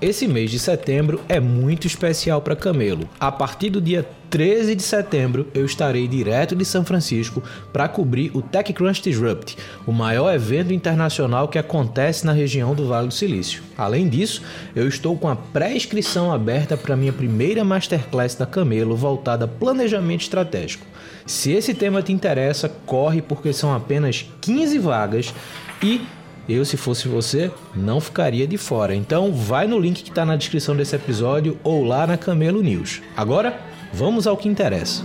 Esse 0.00 0.28
mês 0.28 0.52
de 0.52 0.60
setembro 0.60 1.20
é 1.28 1.40
muito 1.40 1.88
especial 1.88 2.40
para 2.40 2.54
Camelo. 2.54 3.10
A 3.18 3.32
partir 3.32 3.68
do 3.68 3.80
dia 3.80 4.08
13 4.30 4.76
de 4.76 4.82
setembro, 4.84 5.48
eu 5.52 5.66
estarei 5.66 6.06
direto 6.06 6.54
de 6.54 6.64
São 6.64 6.84
Francisco 6.84 7.42
para 7.72 7.88
cobrir 7.88 8.30
o 8.32 8.40
TechCrunch 8.40 9.02
Disrupt, 9.02 9.56
o 9.84 9.92
maior 9.92 10.32
evento 10.32 10.72
internacional 10.72 11.48
que 11.48 11.58
acontece 11.58 12.24
na 12.24 12.30
região 12.30 12.76
do 12.76 12.86
Vale 12.86 13.08
do 13.08 13.14
Silício. 13.14 13.60
Além 13.76 14.08
disso, 14.08 14.40
eu 14.76 14.86
estou 14.86 15.18
com 15.18 15.26
a 15.28 15.34
pré-inscrição 15.34 16.32
aberta 16.32 16.76
para 16.76 16.96
minha 16.96 17.12
primeira 17.12 17.64
masterclass 17.64 18.36
da 18.36 18.46
Camelo 18.46 18.94
voltada 18.94 19.46
a 19.46 19.48
planejamento 19.48 20.20
estratégico. 20.20 20.86
Se 21.26 21.50
esse 21.50 21.74
tema 21.74 22.02
te 22.02 22.12
interessa, 22.12 22.68
corre 22.86 23.20
porque 23.20 23.52
são 23.52 23.74
apenas 23.74 24.26
15 24.42 24.78
vagas 24.78 25.34
e 25.82 26.02
eu, 26.48 26.64
se 26.64 26.76
fosse 26.76 27.08
você, 27.08 27.50
não 27.74 28.00
ficaria 28.00 28.46
de 28.46 28.56
fora. 28.56 28.94
Então, 28.94 29.32
vai 29.32 29.66
no 29.66 29.78
link 29.78 30.02
que 30.02 30.10
está 30.10 30.24
na 30.24 30.36
descrição 30.36 30.74
desse 30.74 30.96
episódio 30.96 31.58
ou 31.62 31.84
lá 31.84 32.06
na 32.06 32.16
Camelo 32.16 32.62
News. 32.62 33.02
Agora, 33.16 33.60
vamos 33.92 34.26
ao 34.26 34.36
que 34.36 34.48
interessa. 34.48 35.02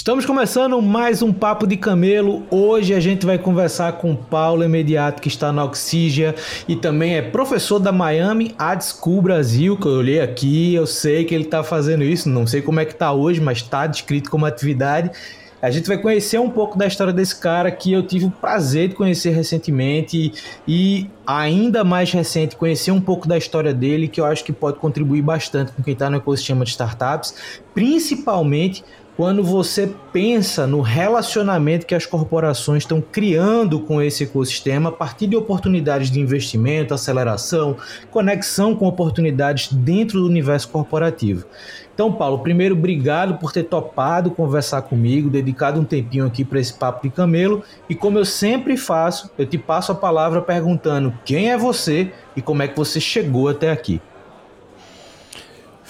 Estamos 0.00 0.24
começando 0.24 0.80
mais 0.80 1.20
um 1.20 1.30
Papo 1.30 1.66
de 1.66 1.76
Camelo. 1.76 2.42
Hoje 2.50 2.94
a 2.94 3.00
gente 3.00 3.26
vai 3.26 3.36
conversar 3.36 3.98
com 3.98 4.16
Paulo 4.16 4.64
Imediato, 4.64 5.20
que 5.20 5.28
está 5.28 5.52
na 5.52 5.62
Oxígia 5.62 6.34
e 6.66 6.74
também 6.74 7.16
é 7.16 7.22
professor 7.22 7.78
da 7.78 7.92
Miami 7.92 8.54
Art 8.56 8.80
School 8.80 9.20
Brasil, 9.20 9.76
que 9.76 9.86
eu 9.86 9.92
olhei 9.92 10.22
aqui, 10.22 10.74
eu 10.74 10.86
sei 10.86 11.26
que 11.26 11.34
ele 11.34 11.44
está 11.44 11.62
fazendo 11.62 12.02
isso, 12.02 12.30
não 12.30 12.46
sei 12.46 12.62
como 12.62 12.80
é 12.80 12.86
que 12.86 12.92
está 12.92 13.12
hoje, 13.12 13.42
mas 13.42 13.58
está 13.58 13.86
descrito 13.86 14.30
como 14.30 14.46
atividade. 14.46 15.10
A 15.60 15.70
gente 15.70 15.86
vai 15.86 15.98
conhecer 15.98 16.40
um 16.40 16.48
pouco 16.48 16.78
da 16.78 16.86
história 16.86 17.12
desse 17.12 17.38
cara 17.38 17.70
que 17.70 17.92
eu 17.92 18.02
tive 18.02 18.24
o 18.24 18.30
prazer 18.30 18.88
de 18.88 18.94
conhecer 18.94 19.32
recentemente 19.32 20.32
e 20.66 21.10
ainda 21.26 21.84
mais 21.84 22.10
recente 22.10 22.56
conhecer 22.56 22.90
um 22.90 23.00
pouco 23.02 23.28
da 23.28 23.36
história 23.36 23.74
dele 23.74 24.08
que 24.08 24.18
eu 24.18 24.24
acho 24.24 24.42
que 24.42 24.52
pode 24.54 24.78
contribuir 24.78 25.20
bastante 25.20 25.72
com 25.72 25.82
quem 25.82 25.92
está 25.92 26.08
no 26.08 26.16
ecossistema 26.16 26.64
de 26.64 26.70
startups, 26.70 27.34
principalmente 27.74 28.82
quando 29.20 29.44
você 29.44 29.92
pensa 30.14 30.66
no 30.66 30.80
relacionamento 30.80 31.84
que 31.84 31.94
as 31.94 32.06
corporações 32.06 32.84
estão 32.84 33.02
criando 33.02 33.78
com 33.78 34.00
esse 34.00 34.24
ecossistema 34.24 34.88
a 34.88 34.92
partir 34.92 35.26
de 35.26 35.36
oportunidades 35.36 36.10
de 36.10 36.18
investimento, 36.18 36.94
aceleração, 36.94 37.76
conexão 38.10 38.74
com 38.74 38.86
oportunidades 38.86 39.70
dentro 39.74 40.20
do 40.20 40.26
universo 40.26 40.70
corporativo. 40.70 41.44
Então, 41.92 42.10
Paulo, 42.10 42.38
primeiro, 42.38 42.74
obrigado 42.74 43.34
por 43.34 43.52
ter 43.52 43.64
topado 43.64 44.30
conversar 44.30 44.80
comigo, 44.80 45.28
dedicado 45.28 45.78
um 45.78 45.84
tempinho 45.84 46.24
aqui 46.24 46.42
para 46.42 46.58
esse 46.58 46.72
papo 46.72 47.06
de 47.06 47.14
camelo. 47.14 47.62
E 47.90 47.94
como 47.94 48.18
eu 48.18 48.24
sempre 48.24 48.74
faço, 48.74 49.30
eu 49.36 49.44
te 49.44 49.58
passo 49.58 49.92
a 49.92 49.94
palavra 49.94 50.40
perguntando 50.40 51.12
quem 51.26 51.50
é 51.50 51.58
você 51.58 52.10
e 52.34 52.40
como 52.40 52.62
é 52.62 52.68
que 52.68 52.76
você 52.78 52.98
chegou 52.98 53.50
até 53.50 53.70
aqui. 53.70 54.00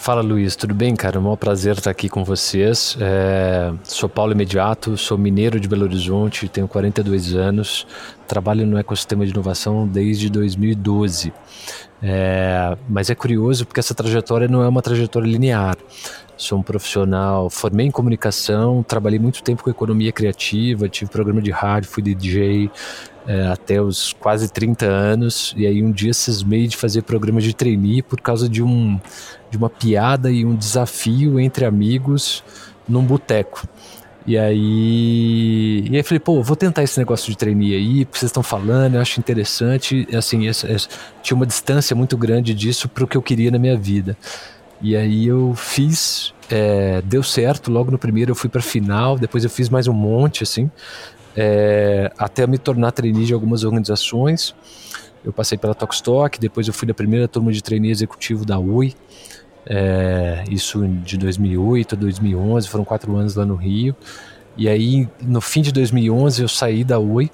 Fala 0.00 0.22
Luiz, 0.22 0.56
tudo 0.56 0.75
bem, 0.75 0.97
cara? 0.97 1.19
É 1.19 1.21
um 1.21 1.37
prazer 1.37 1.77
estar 1.77 1.91
aqui 1.91 2.09
com 2.09 2.25
vocês. 2.25 2.97
É, 2.99 3.71
sou 3.84 4.09
Paulo 4.09 4.33
Imediato, 4.33 4.97
sou 4.97 5.19
mineiro 5.19 5.61
de 5.61 5.69
Belo 5.69 5.83
Horizonte, 5.83 6.49
tenho 6.49 6.66
42 6.66 7.34
anos, 7.34 7.87
trabalho 8.27 8.66
no 8.66 8.78
ecossistema 8.78 9.27
de 9.27 9.31
inovação 9.31 9.87
desde 9.87 10.31
2012. 10.31 11.34
É, 12.03 12.78
mas 12.88 13.11
é 13.11 13.15
curioso 13.15 13.66
porque 13.66 13.78
essa 13.78 13.94
trajetória 13.94 14.49
não 14.49 14.62
é 14.62 14.69
uma 14.69 14.81
trajetória 14.81 15.28
linear. 15.28 15.77
Sou 16.34 16.59
um 16.59 16.62
profissional, 16.62 17.50
formei 17.50 17.84
em 17.84 17.91
comunicação, 17.91 18.82
trabalhei 18.82 19.19
muito 19.19 19.43
tempo 19.43 19.62
com 19.62 19.69
economia 19.69 20.12
criativa, 20.12 20.88
tive 20.88 21.11
programa 21.11 21.43
de 21.43 21.50
rádio, 21.50 21.91
fui 21.91 22.03
DJ, 22.03 22.71
é, 23.27 23.49
até 23.49 23.82
os 23.82 24.15
quase 24.15 24.50
30 24.50 24.87
anos, 24.87 25.53
e 25.59 25.67
aí 25.67 25.82
um 25.82 25.93
dia 25.93 26.15
cismei 26.15 26.67
de 26.67 26.78
fazer 26.78 27.03
programa 27.03 27.38
de 27.43 27.55
trainee 27.55 28.00
por 28.00 28.19
causa 28.19 28.49
de, 28.49 28.62
um, 28.62 28.99
de 29.50 29.56
uma 29.56 29.69
piada 29.69 30.31
e 30.31 30.44
um 30.44 30.55
desafio 30.55 31.38
entre 31.41 31.65
amigos 31.65 32.43
num 32.88 33.03
boteco. 33.03 33.66
E 34.27 34.37
aí, 34.38 35.88
e 35.91 35.97
aí 35.97 36.03
falei, 36.03 36.21
pô, 36.21 36.43
vou 36.43 36.55
tentar 36.55 36.83
esse 36.83 36.99
negócio 36.99 37.31
de 37.31 37.37
trainee 37.37 37.75
aí, 37.75 38.09
vocês 38.11 38.28
estão 38.28 38.43
falando, 38.43 38.94
eu 38.94 39.00
acho 39.00 39.19
interessante. 39.19 40.06
Assim, 40.15 40.47
essa, 40.47 40.71
essa, 40.71 40.88
tinha 41.22 41.34
uma 41.34 41.47
distância 41.47 41.97
muito 41.97 42.16
grande 42.16 42.55
disso 42.55 42.88
para 42.88 43.05
o 43.05 43.06
que 43.06 43.16
eu 43.16 43.22
queria 43.22 43.50
na 43.50 43.59
minha 43.59 43.77
vida. 43.77 44.16
E 44.81 44.97
aí 44.97 45.27
eu 45.27 45.55
fiz, 45.56 46.32
é, 46.50 47.03
deu 47.03 47.22
certo. 47.22 47.71
Logo 47.71 47.91
no 47.91 47.99
primeiro 47.99 48.31
eu 48.31 48.34
fui 48.34 48.49
para 48.49 48.62
final, 48.62 49.19
depois 49.19 49.43
eu 49.43 49.50
fiz 49.50 49.69
mais 49.69 49.88
um 49.88 49.93
monte, 49.93 50.43
assim 50.43 50.71
é, 51.37 52.12
até 52.19 52.47
me 52.47 52.59
tornar 52.59 52.93
trainee 52.93 53.27
de 53.27 53.34
algumas 53.34 53.65
organizações. 53.65 54.55
Eu 55.25 55.32
passei 55.32 55.59
pela 55.59 55.75
Tokstok, 55.75 56.38
depois 56.38 56.67
eu 56.67 56.72
fui 56.72 56.88
na 56.88 56.94
primeira 56.94 57.28
turma 57.28 57.53
de 57.53 57.62
trainee 57.62 57.91
executivo 57.91 58.44
da 58.44 58.59
UI, 58.59 58.94
é, 59.66 60.44
isso 60.50 60.87
de 60.87 61.16
2008 61.19 61.94
a 61.94 61.98
2011, 61.98 62.69
foram 62.69 62.84
quatro 62.84 63.15
anos 63.16 63.34
lá 63.34 63.44
no 63.44 63.54
Rio. 63.54 63.94
E 64.56 64.69
aí, 64.69 65.09
no 65.22 65.41
fim 65.41 65.62
de 65.62 65.72
2011, 65.72 66.43
eu 66.43 66.48
saí 66.48 66.84
da 66.84 66.98
UI 66.98 67.31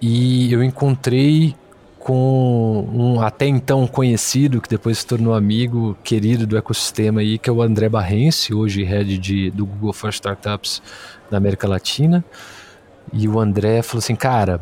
e 0.00 0.52
eu 0.52 0.62
encontrei 0.62 1.54
com 1.98 2.88
um 2.92 3.20
até 3.20 3.46
então 3.46 3.84
conhecido, 3.86 4.60
que 4.60 4.68
depois 4.68 4.98
se 4.98 5.06
tornou 5.06 5.34
amigo 5.34 5.96
querido 6.04 6.46
do 6.46 6.56
ecossistema 6.56 7.20
aí, 7.20 7.36
que 7.36 7.50
é 7.50 7.52
o 7.52 7.60
André 7.60 7.88
Barrense, 7.88 8.54
hoje 8.54 8.84
head 8.84 9.18
de, 9.18 9.50
do 9.50 9.66
Google 9.66 9.92
for 9.92 10.10
Startups 10.10 10.80
da 11.28 11.36
América 11.36 11.66
Latina. 11.66 12.24
E 13.12 13.26
o 13.26 13.40
André 13.40 13.82
falou 13.82 13.98
assim, 13.98 14.14
cara, 14.14 14.60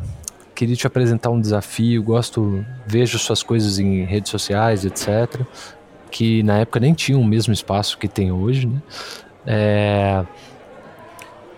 queria 0.55 0.75
te 0.75 0.87
apresentar 0.87 1.29
um 1.29 1.39
desafio, 1.39 2.01
gosto, 2.01 2.65
vejo 2.87 3.19
suas 3.19 3.43
coisas 3.43 3.77
em 3.77 4.03
redes 4.05 4.31
sociais, 4.31 4.83
etc. 4.83 5.41
Que 6.11 6.43
na 6.43 6.59
época 6.59 6.79
nem 6.79 6.93
tinham 6.93 7.21
o 7.21 7.25
mesmo 7.25 7.53
espaço 7.53 7.97
que 7.97 8.07
tem 8.07 8.31
hoje, 8.31 8.67
né? 8.67 8.81
É, 9.47 10.25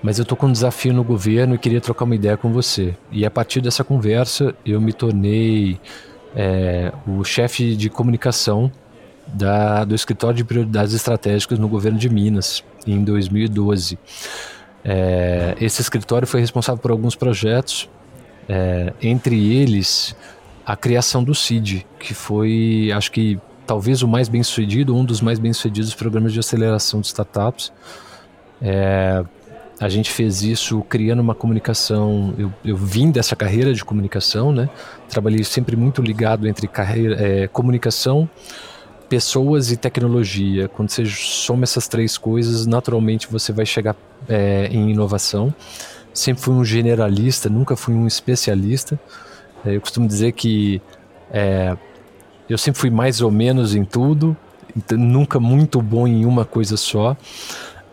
mas 0.01 0.19
eu 0.19 0.25
tô 0.25 0.35
com 0.35 0.47
um 0.47 0.51
desafio 0.51 0.93
no 0.93 1.03
governo 1.03 1.55
e 1.55 1.57
queria 1.57 1.81
trocar 1.81 2.05
uma 2.05 2.15
ideia 2.15 2.37
com 2.37 2.51
você. 2.51 2.95
E 3.11 3.25
a 3.25 3.31
partir 3.31 3.61
dessa 3.61 3.83
conversa, 3.83 4.53
eu 4.65 4.79
me 4.79 4.93
tornei 4.93 5.79
é, 6.35 6.91
o 7.07 7.23
chefe 7.23 7.75
de 7.75 7.89
comunicação 7.89 8.71
da, 9.27 9.83
do 9.83 9.95
escritório 9.95 10.37
de 10.37 10.43
prioridades 10.43 10.93
estratégicas 10.93 11.59
no 11.59 11.67
governo 11.67 11.97
de 11.97 12.09
Minas, 12.09 12.63
em 12.85 13.03
2012. 13.03 13.97
É, 14.83 15.55
esse 15.59 15.81
escritório 15.81 16.27
foi 16.27 16.39
responsável 16.39 16.81
por 16.81 16.91
alguns 16.91 17.15
projetos, 17.15 17.89
é, 18.47 18.93
entre 19.01 19.53
eles 19.55 20.15
a 20.65 20.75
criação 20.75 21.23
do 21.23 21.33
CID, 21.33 21.85
que 21.99 22.13
foi, 22.13 22.91
acho 22.93 23.11
que 23.11 23.39
talvez 23.67 24.01
o 24.01 24.07
mais 24.07 24.29
bem 24.29 24.41
sucedido, 24.41 24.95
um 24.95 25.03
dos 25.03 25.19
mais 25.21 25.37
bem 25.37 25.51
sucedidos 25.51 25.93
programas 25.93 26.31
de 26.31 26.39
aceleração 26.39 27.01
de 27.01 27.07
startups. 27.07 27.71
É, 28.61 29.23
a 29.79 29.89
gente 29.89 30.09
fez 30.09 30.41
isso 30.41 30.81
criando 30.83 31.19
uma 31.19 31.35
comunicação. 31.35 32.33
Eu, 32.37 32.51
eu 32.63 32.77
vim 32.77 33.11
dessa 33.11 33.35
carreira 33.35 33.73
de 33.73 33.83
comunicação, 33.83 34.51
né? 34.51 34.69
Trabalhei 35.09 35.43
sempre 35.43 35.75
muito 35.75 36.01
ligado 36.01 36.47
entre 36.47 36.67
carreira, 36.67 37.15
é, 37.21 37.47
comunicação, 37.47 38.27
pessoas 39.09 39.71
e 39.71 39.77
tecnologia. 39.77 40.67
Quando 40.69 40.89
você 40.89 41.05
soma 41.05 41.63
essas 41.63 41.87
três 41.87 42.17
coisas, 42.17 42.65
naturalmente 42.65 43.27
você 43.29 43.51
vai 43.51 43.65
chegar 43.65 43.95
é, 44.27 44.67
em 44.71 44.89
inovação. 44.91 45.53
Sempre 46.13 46.41
fui 46.41 46.55
um 46.55 46.65
generalista, 46.65 47.49
nunca 47.49 47.75
fui 47.75 47.93
um 47.93 48.07
especialista. 48.07 48.99
É, 49.63 49.75
eu 49.75 49.81
costumo 49.81 50.07
dizer 50.07 50.31
que 50.31 50.81
é, 51.31 51.77
eu 52.49 52.57
sempre 52.57 52.79
fui 52.79 52.89
mais 52.89 53.21
ou 53.21 53.31
menos 53.31 53.75
em 53.75 53.83
tudo, 53.83 54.35
então, 54.75 54.97
nunca 54.97 55.39
muito 55.39 55.81
bom 55.81 56.07
em 56.07 56.25
uma 56.25 56.45
coisa 56.45 56.77
só. 56.77 57.15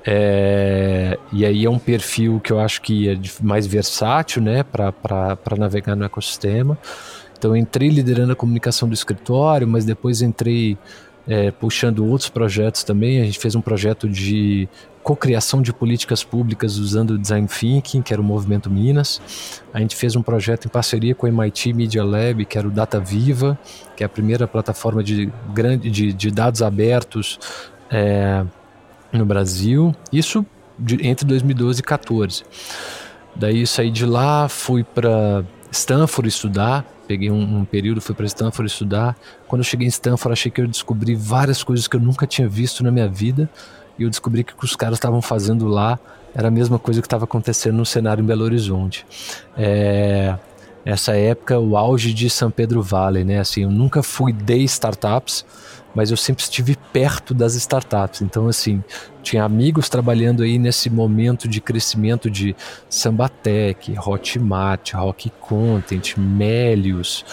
É, 0.06 1.18
e 1.32 1.46
aí 1.46 1.64
é 1.64 1.70
um 1.70 1.78
perfil 1.78 2.38
que 2.38 2.52
eu 2.52 2.60
acho 2.60 2.82
que 2.82 3.08
é 3.08 3.18
mais 3.42 3.66
versátil, 3.66 4.42
né, 4.42 4.62
para 4.62 5.56
navegar 5.56 5.96
no 5.96 6.04
ecossistema. 6.04 6.78
Então 7.36 7.56
entrei 7.56 7.88
liderando 7.88 8.32
a 8.32 8.36
comunicação 8.36 8.88
do 8.88 8.94
escritório, 8.94 9.66
mas 9.66 9.84
depois 9.84 10.20
entrei 10.20 10.76
é, 11.26 11.50
puxando 11.50 12.04
outros 12.06 12.28
projetos 12.28 12.84
também. 12.84 13.20
A 13.20 13.24
gente 13.24 13.38
fez 13.38 13.54
um 13.54 13.60
projeto 13.60 14.08
de 14.08 14.68
cocriação 15.04 15.60
de 15.60 15.70
políticas 15.70 16.24
públicas 16.24 16.78
usando 16.78 17.10
o 17.10 17.18
Design 17.18 17.46
Thinking, 17.46 18.00
que 18.00 18.10
era 18.10 18.22
o 18.22 18.24
Movimento 18.24 18.70
Minas. 18.70 19.20
A 19.72 19.78
gente 19.78 19.94
fez 19.94 20.16
um 20.16 20.22
projeto 20.22 20.64
em 20.64 20.70
parceria 20.70 21.14
com 21.14 21.26
o 21.26 21.28
MIT 21.28 21.74
Media 21.74 22.02
Lab, 22.02 22.42
que 22.46 22.56
era 22.56 22.66
o 22.66 22.70
Data 22.70 22.98
Viva, 22.98 23.58
que 23.94 24.02
é 24.02 24.06
a 24.06 24.08
primeira 24.08 24.48
plataforma 24.48 25.04
de, 25.04 25.30
grande, 25.52 25.90
de, 25.90 26.10
de 26.10 26.30
dados 26.30 26.62
abertos 26.62 27.38
é, 27.90 28.42
no 29.12 29.26
Brasil. 29.26 29.94
Isso 30.10 30.44
de, 30.78 31.06
entre 31.06 31.26
2012 31.26 31.80
e 31.80 31.82
2014. 31.82 32.44
Daí 33.36 33.66
saí 33.66 33.90
de 33.90 34.06
lá, 34.06 34.48
fui 34.48 34.82
para 34.82 35.44
Stanford 35.70 36.28
estudar, 36.30 36.82
peguei 37.06 37.30
um, 37.30 37.58
um 37.58 37.64
período, 37.66 38.00
fui 38.00 38.14
para 38.14 38.24
Stanford 38.24 38.72
estudar. 38.72 39.14
Quando 39.46 39.60
eu 39.60 39.64
cheguei 39.64 39.86
em 39.86 39.90
Stanford, 39.90 40.32
achei 40.32 40.50
que 40.50 40.62
eu 40.62 40.66
descobri 40.66 41.14
várias 41.14 41.62
coisas 41.62 41.86
que 41.86 41.94
eu 41.94 42.00
nunca 42.00 42.26
tinha 42.26 42.48
visto 42.48 42.82
na 42.82 42.90
minha 42.90 43.08
vida 43.08 43.50
e 43.98 44.02
eu 44.02 44.10
descobri 44.10 44.44
que 44.44 44.52
o 44.52 44.56
que 44.56 44.64
os 44.64 44.76
caras 44.76 44.96
estavam 44.96 45.22
fazendo 45.22 45.66
lá 45.66 45.98
era 46.34 46.48
a 46.48 46.50
mesma 46.50 46.78
coisa 46.78 47.00
que 47.00 47.06
estava 47.06 47.24
acontecendo 47.24 47.76
no 47.76 47.86
cenário 47.86 48.22
em 48.22 48.26
Belo 48.26 48.44
Horizonte. 48.44 49.06
É, 49.56 50.36
essa 50.84 51.16
época, 51.16 51.58
o 51.58 51.76
auge 51.76 52.12
de 52.12 52.28
São 52.28 52.50
Pedro 52.50 52.82
Valley, 52.82 53.24
né? 53.24 53.38
Assim, 53.38 53.62
eu 53.62 53.70
nunca 53.70 54.02
fui 54.02 54.32
de 54.32 54.58
startups, 54.64 55.44
mas 55.94 56.10
eu 56.10 56.16
sempre 56.16 56.42
estive 56.42 56.76
perto 56.92 57.32
das 57.32 57.54
startups. 57.54 58.20
Então, 58.20 58.48
assim, 58.48 58.82
tinha 59.22 59.44
amigos 59.44 59.88
trabalhando 59.88 60.42
aí 60.42 60.58
nesse 60.58 60.90
momento 60.90 61.48
de 61.48 61.60
crescimento 61.60 62.28
de 62.28 62.54
Sambatec, 62.90 63.94
Hotmart, 63.98 64.92
Rock 64.92 65.30
Content, 65.40 66.16
Melius, 66.18 67.24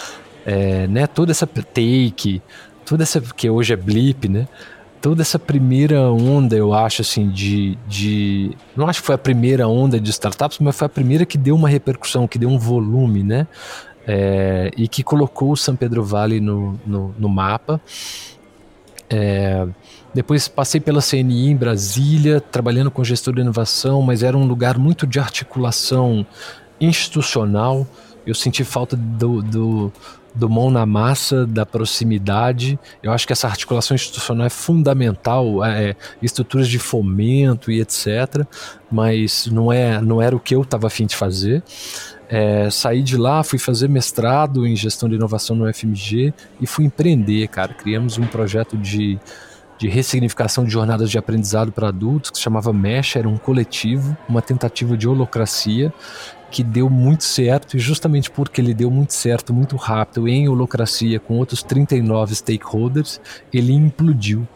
é, 0.46 0.86
né? 0.86 1.06
Toda 1.06 1.32
essa 1.32 1.46
take, 1.46 2.40
toda 2.86 3.02
essa 3.02 3.20
que 3.20 3.50
hoje 3.50 3.74
é 3.74 3.76
Blip, 3.76 4.28
né? 4.28 4.46
Toda 5.02 5.20
essa 5.20 5.38
primeira 5.38 6.00
onda, 6.10 6.56
eu 6.56 6.72
acho, 6.72 7.02
assim, 7.02 7.28
de, 7.28 7.76
de. 7.88 8.52
Não 8.76 8.86
acho 8.86 9.00
que 9.00 9.06
foi 9.06 9.16
a 9.16 9.18
primeira 9.18 9.66
onda 9.66 10.00
de 10.00 10.10
startups, 10.10 10.58
mas 10.60 10.76
foi 10.76 10.86
a 10.86 10.88
primeira 10.88 11.26
que 11.26 11.36
deu 11.36 11.56
uma 11.56 11.68
repercussão, 11.68 12.28
que 12.28 12.38
deu 12.38 12.48
um 12.48 12.56
volume, 12.56 13.24
né? 13.24 13.48
É, 14.06 14.70
e 14.76 14.86
que 14.86 15.02
colocou 15.02 15.52
o 15.52 15.56
São 15.56 15.74
Pedro 15.74 16.04
Vale 16.04 16.40
no, 16.40 16.78
no, 16.86 17.14
no 17.18 17.28
mapa. 17.28 17.80
É, 19.10 19.66
depois 20.14 20.46
passei 20.46 20.80
pela 20.80 21.02
CNI 21.02 21.50
em 21.50 21.56
Brasília, 21.56 22.40
trabalhando 22.40 22.90
com 22.90 23.02
gestor 23.02 23.34
de 23.34 23.40
inovação, 23.40 24.02
mas 24.02 24.22
era 24.22 24.36
um 24.38 24.46
lugar 24.46 24.78
muito 24.78 25.06
de 25.06 25.18
articulação 25.18 26.24
institucional. 26.80 27.86
Eu 28.24 28.34
senti 28.34 28.62
falta 28.62 28.96
do, 28.96 29.42
do 29.42 29.92
do 30.34 30.48
mão 30.48 30.70
na 30.70 30.86
massa, 30.86 31.46
da 31.46 31.66
proximidade. 31.66 32.78
Eu 33.02 33.12
acho 33.12 33.26
que 33.26 33.32
essa 33.32 33.46
articulação 33.46 33.94
institucional 33.94 34.46
é 34.46 34.50
fundamental, 34.50 35.64
é, 35.64 35.90
é 35.90 35.96
estruturas 36.22 36.68
de 36.68 36.78
fomento 36.78 37.70
e 37.70 37.80
etc. 37.80 38.46
Mas 38.90 39.46
não, 39.46 39.72
é, 39.72 40.00
não 40.00 40.20
era 40.20 40.34
o 40.34 40.40
que 40.40 40.54
eu 40.54 40.62
estava 40.62 40.86
afim 40.86 41.06
de 41.06 41.16
fazer. 41.16 41.62
É, 42.28 42.70
saí 42.70 43.02
de 43.02 43.16
lá, 43.16 43.42
fui 43.42 43.58
fazer 43.58 43.88
mestrado 43.88 44.66
em 44.66 44.74
gestão 44.74 45.06
de 45.08 45.16
inovação 45.16 45.54
no 45.54 45.72
FMG 45.72 46.32
e 46.60 46.66
fui 46.66 46.86
empreender, 46.86 47.46
cara. 47.48 47.74
Criamos 47.74 48.16
um 48.16 48.26
projeto 48.26 48.74
de, 48.74 49.18
de 49.76 49.86
ressignificação 49.86 50.64
de 50.64 50.70
jornadas 50.70 51.10
de 51.10 51.18
aprendizado 51.18 51.70
para 51.70 51.88
adultos 51.88 52.30
que 52.30 52.38
se 52.38 52.42
chamava 52.42 52.72
Mesh, 52.72 53.16
era 53.16 53.28
um 53.28 53.36
coletivo, 53.36 54.16
uma 54.26 54.40
tentativa 54.40 54.96
de 54.96 55.06
holocracia 55.06 55.92
que 56.52 56.62
deu 56.62 56.90
muito 56.90 57.24
certo, 57.24 57.78
e 57.78 57.80
justamente 57.80 58.30
porque 58.30 58.60
ele 58.60 58.74
deu 58.74 58.90
muito 58.90 59.14
certo 59.14 59.54
muito 59.54 59.74
rápido 59.76 60.28
em 60.28 60.48
holocracia 60.48 61.18
com 61.18 61.38
outros 61.38 61.62
39 61.62 62.34
stakeholders, 62.34 63.18
ele 63.50 63.72
implodiu. 63.72 64.46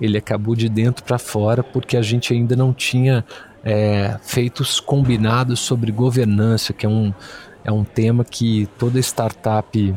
Ele 0.00 0.18
acabou 0.18 0.56
de 0.56 0.68
dentro 0.68 1.04
para 1.04 1.18
fora 1.18 1.62
porque 1.62 1.96
a 1.96 2.02
gente 2.02 2.32
ainda 2.32 2.56
não 2.56 2.72
tinha 2.72 3.24
é, 3.64 4.18
feito 4.22 4.60
os 4.60 4.80
combinados 4.80 5.60
sobre 5.60 5.92
governança, 5.92 6.72
que 6.72 6.84
é 6.84 6.88
um, 6.88 7.14
é 7.64 7.70
um 7.70 7.84
tema 7.84 8.24
que 8.24 8.68
toda 8.76 8.98
startup, 8.98 9.94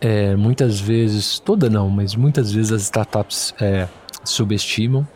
é, 0.00 0.34
muitas 0.34 0.80
vezes, 0.80 1.38
toda 1.38 1.70
não, 1.70 1.88
mas 1.88 2.16
muitas 2.16 2.50
vezes 2.50 2.72
as 2.72 2.82
startups 2.82 3.54
é, 3.60 3.88
subestimam 4.24 5.06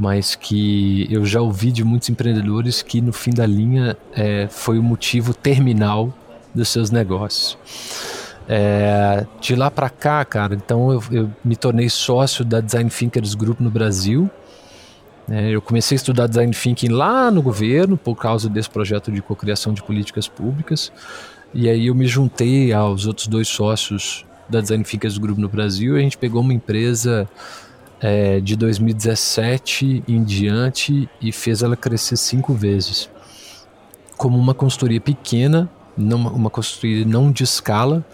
mas 0.00 0.34
que 0.34 1.06
eu 1.10 1.26
já 1.26 1.42
ouvi 1.42 1.70
de 1.70 1.84
muitos 1.84 2.08
empreendedores 2.08 2.80
que 2.80 3.02
no 3.02 3.12
fim 3.12 3.32
da 3.32 3.44
linha 3.44 3.94
é, 4.14 4.48
foi 4.50 4.78
o 4.78 4.82
motivo 4.82 5.34
terminal 5.34 6.10
dos 6.54 6.70
seus 6.70 6.90
negócios. 6.90 7.58
É, 8.48 9.26
de 9.42 9.54
lá 9.54 9.70
para 9.70 9.90
cá, 9.90 10.24
cara, 10.24 10.54
então 10.54 10.90
eu, 10.90 11.02
eu, 11.12 11.30
me 11.44 11.54
tornei 11.54 11.90
sócio 11.90 12.46
da 12.46 12.62
Design 12.62 12.88
Thinkers 12.88 13.34
Group 13.34 13.60
no 13.60 13.70
Brasil. 13.70 14.30
É, 15.28 15.50
eu 15.50 15.60
comecei 15.60 15.96
a 15.96 15.98
estudar 15.98 16.26
Design 16.26 16.52
Thinking 16.54 16.88
lá 16.88 17.30
no 17.30 17.42
governo 17.42 17.94
por 17.98 18.16
causa 18.16 18.48
desse 18.48 18.70
projeto 18.70 19.12
de 19.12 19.20
cocriação 19.20 19.74
de 19.74 19.82
políticas 19.82 20.26
públicas. 20.26 20.90
E 21.52 21.68
aí 21.68 21.88
eu 21.88 21.94
me 21.94 22.06
juntei 22.06 22.72
aos 22.72 23.06
outros 23.06 23.26
dois 23.26 23.48
sócios 23.48 24.24
da 24.48 24.62
Design 24.62 24.82
Thinkers 24.82 25.18
Group 25.18 25.36
no 25.36 25.48
Brasil. 25.48 25.96
E 25.96 26.00
a 26.00 26.02
gente 26.02 26.16
pegou 26.16 26.40
uma 26.40 26.54
empresa 26.54 27.28
é, 28.00 28.40
de 28.40 28.56
2017 28.56 30.04
em 30.08 30.24
diante 30.24 31.08
e 31.20 31.30
fez 31.30 31.62
ela 31.62 31.76
crescer 31.76 32.16
cinco 32.16 32.54
vezes. 32.54 33.10
Como 34.16 34.38
uma 34.38 34.54
consultoria 34.54 35.00
pequena, 35.00 35.70
não, 35.96 36.18
uma 36.28 36.50
consultoria 36.50 37.04
não 37.04 37.30
de 37.30 37.44
escala, 37.44 38.04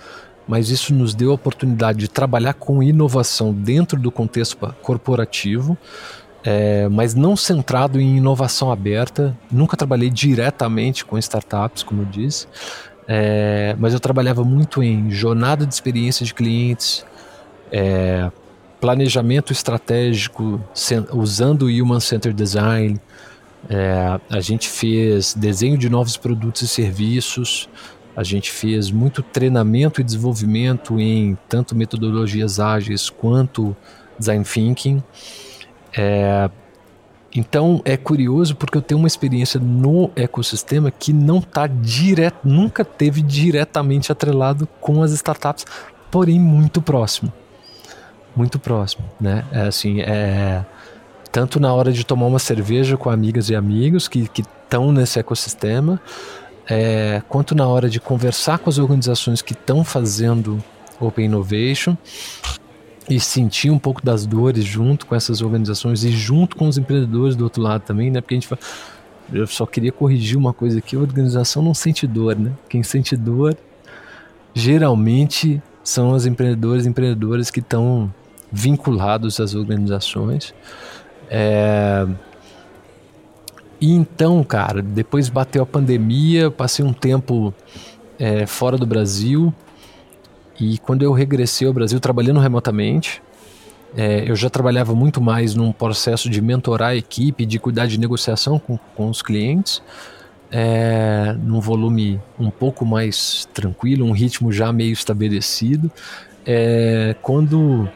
mas 0.46 0.70
isso 0.70 0.94
nos 0.94 1.14
deu 1.14 1.30
a 1.30 1.34
oportunidade 1.34 1.98
de 1.98 2.08
trabalhar 2.08 2.54
com 2.54 2.82
inovação 2.82 3.52
dentro 3.52 3.98
do 3.98 4.10
contexto 4.10 4.56
corporativo, 4.82 5.76
é, 6.44 6.88
mas 6.88 7.14
não 7.14 7.36
centrado 7.36 8.00
em 8.00 8.16
inovação 8.16 8.70
aberta. 8.70 9.36
Nunca 9.50 9.76
trabalhei 9.76 10.10
diretamente 10.10 11.04
com 11.04 11.18
startups, 11.18 11.82
como 11.82 12.02
eu 12.02 12.06
disse, 12.06 12.46
é, 13.08 13.74
mas 13.78 13.92
eu 13.92 14.00
trabalhava 14.00 14.44
muito 14.44 14.82
em 14.82 15.10
jornada 15.10 15.66
de 15.66 15.74
experiência 15.74 16.24
de 16.24 16.32
clientes, 16.32 17.04
é, 17.72 18.30
planejamento 18.80 19.52
estratégico 19.52 20.60
usando 21.12 21.62
o 21.62 21.66
Human 21.66 22.00
Centered 22.00 22.36
Design. 22.36 23.00
É, 23.68 24.20
a 24.30 24.40
gente 24.40 24.68
fez 24.68 25.34
desenho 25.34 25.78
de 25.78 25.88
novos 25.88 26.16
produtos 26.16 26.62
e 26.62 26.68
serviços. 26.68 27.68
A 28.14 28.22
gente 28.22 28.50
fez 28.50 28.90
muito 28.90 29.22
treinamento 29.22 30.00
e 30.00 30.04
desenvolvimento 30.04 31.00
em 31.00 31.36
tanto 31.48 31.74
metodologias 31.74 32.60
ágeis 32.60 33.10
quanto 33.10 33.76
design 34.18 34.44
thinking. 34.44 35.02
É, 35.96 36.50
então 37.34 37.82
é 37.84 37.96
curioso 37.96 38.56
porque 38.56 38.78
eu 38.78 38.82
tenho 38.82 38.98
uma 38.98 39.06
experiência 39.06 39.60
no 39.60 40.10
ecossistema 40.16 40.90
que 40.90 41.12
não 41.12 41.38
está 41.38 41.66
direto, 41.66 42.38
nunca 42.44 42.84
teve 42.84 43.20
diretamente 43.20 44.10
atrelado 44.10 44.66
com 44.80 45.02
as 45.02 45.12
startups, 45.12 45.66
porém 46.10 46.40
muito 46.40 46.80
próximo 46.80 47.32
muito 48.36 48.58
próximo, 48.58 49.04
né? 49.20 49.44
É 49.50 49.62
assim, 49.62 50.00
é 50.00 50.64
tanto 51.32 51.60
na 51.60 51.72
hora 51.72 51.92
de 51.92 52.04
tomar 52.04 52.26
uma 52.26 52.38
cerveja 52.38 52.96
com 52.96 53.10
amigas 53.10 53.50
e 53.50 53.54
amigos 53.54 54.08
que 54.08 54.30
estão 54.38 54.90
nesse 54.90 55.18
ecossistema, 55.18 56.00
é, 56.66 57.22
quanto 57.28 57.54
na 57.54 57.66
hora 57.68 57.90
de 57.90 58.00
conversar 58.00 58.58
com 58.58 58.70
as 58.70 58.78
organizações 58.78 59.42
que 59.42 59.52
estão 59.52 59.84
fazendo 59.84 60.62
Open 60.98 61.26
Innovation 61.26 61.96
e 63.08 63.20
sentir 63.20 63.70
um 63.70 63.78
pouco 63.78 64.04
das 64.04 64.26
dores 64.26 64.64
junto 64.64 65.06
com 65.06 65.14
essas 65.14 65.42
organizações 65.42 66.04
e 66.04 66.10
junto 66.10 66.56
com 66.56 66.66
os 66.66 66.78
empreendedores 66.78 67.36
do 67.36 67.44
outro 67.44 67.62
lado 67.62 67.82
também, 67.82 68.10
né? 68.10 68.20
Porque 68.20 68.34
a 68.34 68.38
gente 68.38 68.48
fala, 68.48 68.60
eu 69.32 69.46
só 69.46 69.66
queria 69.66 69.92
corrigir 69.92 70.36
uma 70.36 70.52
coisa 70.52 70.78
aqui, 70.78 70.96
a 70.96 71.00
organização 71.00 71.62
não 71.62 71.74
sente 71.74 72.06
dor, 72.06 72.36
né? 72.36 72.52
Quem 72.68 72.82
sente 72.82 73.14
dor 73.16 73.56
geralmente 74.54 75.62
são 75.84 76.12
os 76.12 76.24
empreendedores 76.24 76.86
e 76.86 76.88
empreendedoras 76.88 77.50
que 77.50 77.60
estão 77.60 78.12
vinculados 78.50 79.40
às 79.40 79.54
organizações. 79.54 80.54
É... 81.28 82.06
E 83.80 83.92
então, 83.92 84.42
cara, 84.42 84.80
depois 84.80 85.28
bateu 85.28 85.62
a 85.62 85.66
pandemia, 85.66 86.50
passei 86.50 86.84
um 86.84 86.92
tempo 86.92 87.52
é, 88.18 88.46
fora 88.46 88.78
do 88.78 88.86
Brasil. 88.86 89.52
E 90.58 90.78
quando 90.78 91.02
eu 91.02 91.12
regressei 91.12 91.66
ao 91.66 91.74
Brasil, 91.74 92.00
trabalhando 92.00 92.40
remotamente, 92.40 93.22
é, 93.94 94.28
eu 94.28 94.34
já 94.34 94.48
trabalhava 94.48 94.94
muito 94.94 95.20
mais 95.20 95.54
num 95.54 95.72
processo 95.72 96.30
de 96.30 96.40
mentorar 96.40 96.90
a 96.90 96.96
equipe, 96.96 97.44
de 97.44 97.58
cuidar 97.58 97.86
de 97.86 97.98
negociação 97.98 98.58
com, 98.58 98.78
com 98.94 99.08
os 99.08 99.20
clientes, 99.20 99.82
é, 100.50 101.36
num 101.42 101.60
volume 101.60 102.20
um 102.38 102.50
pouco 102.50 102.86
mais 102.86 103.46
tranquilo, 103.52 104.06
um 104.06 104.12
ritmo 104.12 104.50
já 104.50 104.72
meio 104.72 104.92
estabelecido. 104.92 105.90
É, 106.46 107.14
quando 107.20 107.88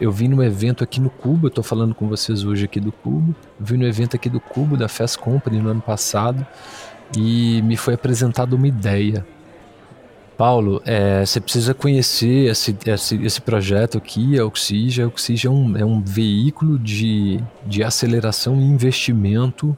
eu 0.00 0.10
vim 0.10 0.28
no 0.28 0.42
evento 0.42 0.82
aqui 0.82 1.00
no 1.00 1.10
Cubo, 1.10 1.46
eu 1.46 1.50
tô 1.50 1.62
falando 1.62 1.94
com 1.94 2.08
vocês 2.08 2.44
hoje 2.44 2.64
aqui 2.64 2.80
do 2.80 2.92
Cubo. 2.92 3.34
vim 3.58 3.76
no 3.76 3.86
evento 3.86 4.16
aqui 4.16 4.28
do 4.28 4.40
Cubo, 4.40 4.76
da 4.76 4.88
Fast 4.88 5.18
Company, 5.18 5.60
no 5.60 5.70
ano 5.70 5.80
passado, 5.80 6.46
e 7.16 7.62
me 7.62 7.76
foi 7.76 7.94
apresentada 7.94 8.54
uma 8.56 8.66
ideia. 8.66 9.26
Paulo, 10.36 10.82
é, 10.84 11.24
você 11.24 11.40
precisa 11.40 11.72
conhecer 11.72 12.50
esse, 12.50 12.76
esse, 12.86 13.22
esse 13.22 13.40
projeto 13.40 13.96
aqui, 13.96 14.38
a 14.38 14.44
Oxija. 14.44 15.04
A 15.04 15.06
Oxija 15.06 15.48
é 15.48 15.50
um, 15.50 15.76
é 15.76 15.84
um 15.84 16.02
veículo 16.02 16.76
de, 16.78 17.40
de 17.64 17.84
aceleração 17.84 18.60
e 18.60 18.64
investimento 18.64 19.76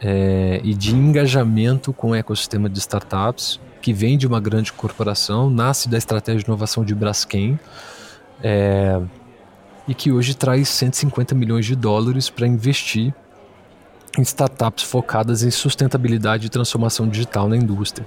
é, 0.00 0.60
e 0.64 0.74
de 0.74 0.94
engajamento 0.94 1.92
com 1.92 2.10
o 2.10 2.14
ecossistema 2.14 2.70
de 2.70 2.78
startups, 2.78 3.60
que 3.82 3.92
vem 3.92 4.16
de 4.16 4.26
uma 4.26 4.40
grande 4.40 4.72
corporação, 4.72 5.50
nasce 5.50 5.88
da 5.88 5.98
estratégia 5.98 6.40
de 6.40 6.46
inovação 6.46 6.84
de 6.84 6.94
Braskem, 6.94 7.58
é, 8.42 9.00
e 9.86 9.94
que 9.94 10.12
hoje 10.12 10.34
traz 10.34 10.68
150 10.68 11.34
milhões 11.34 11.66
de 11.66 11.76
dólares 11.76 12.28
para 12.28 12.46
investir 12.46 13.14
em 14.18 14.22
startups 14.22 14.84
focadas 14.84 15.42
em 15.42 15.50
sustentabilidade 15.50 16.46
e 16.46 16.50
transformação 16.50 17.08
digital 17.08 17.48
na 17.48 17.56
indústria 17.56 18.06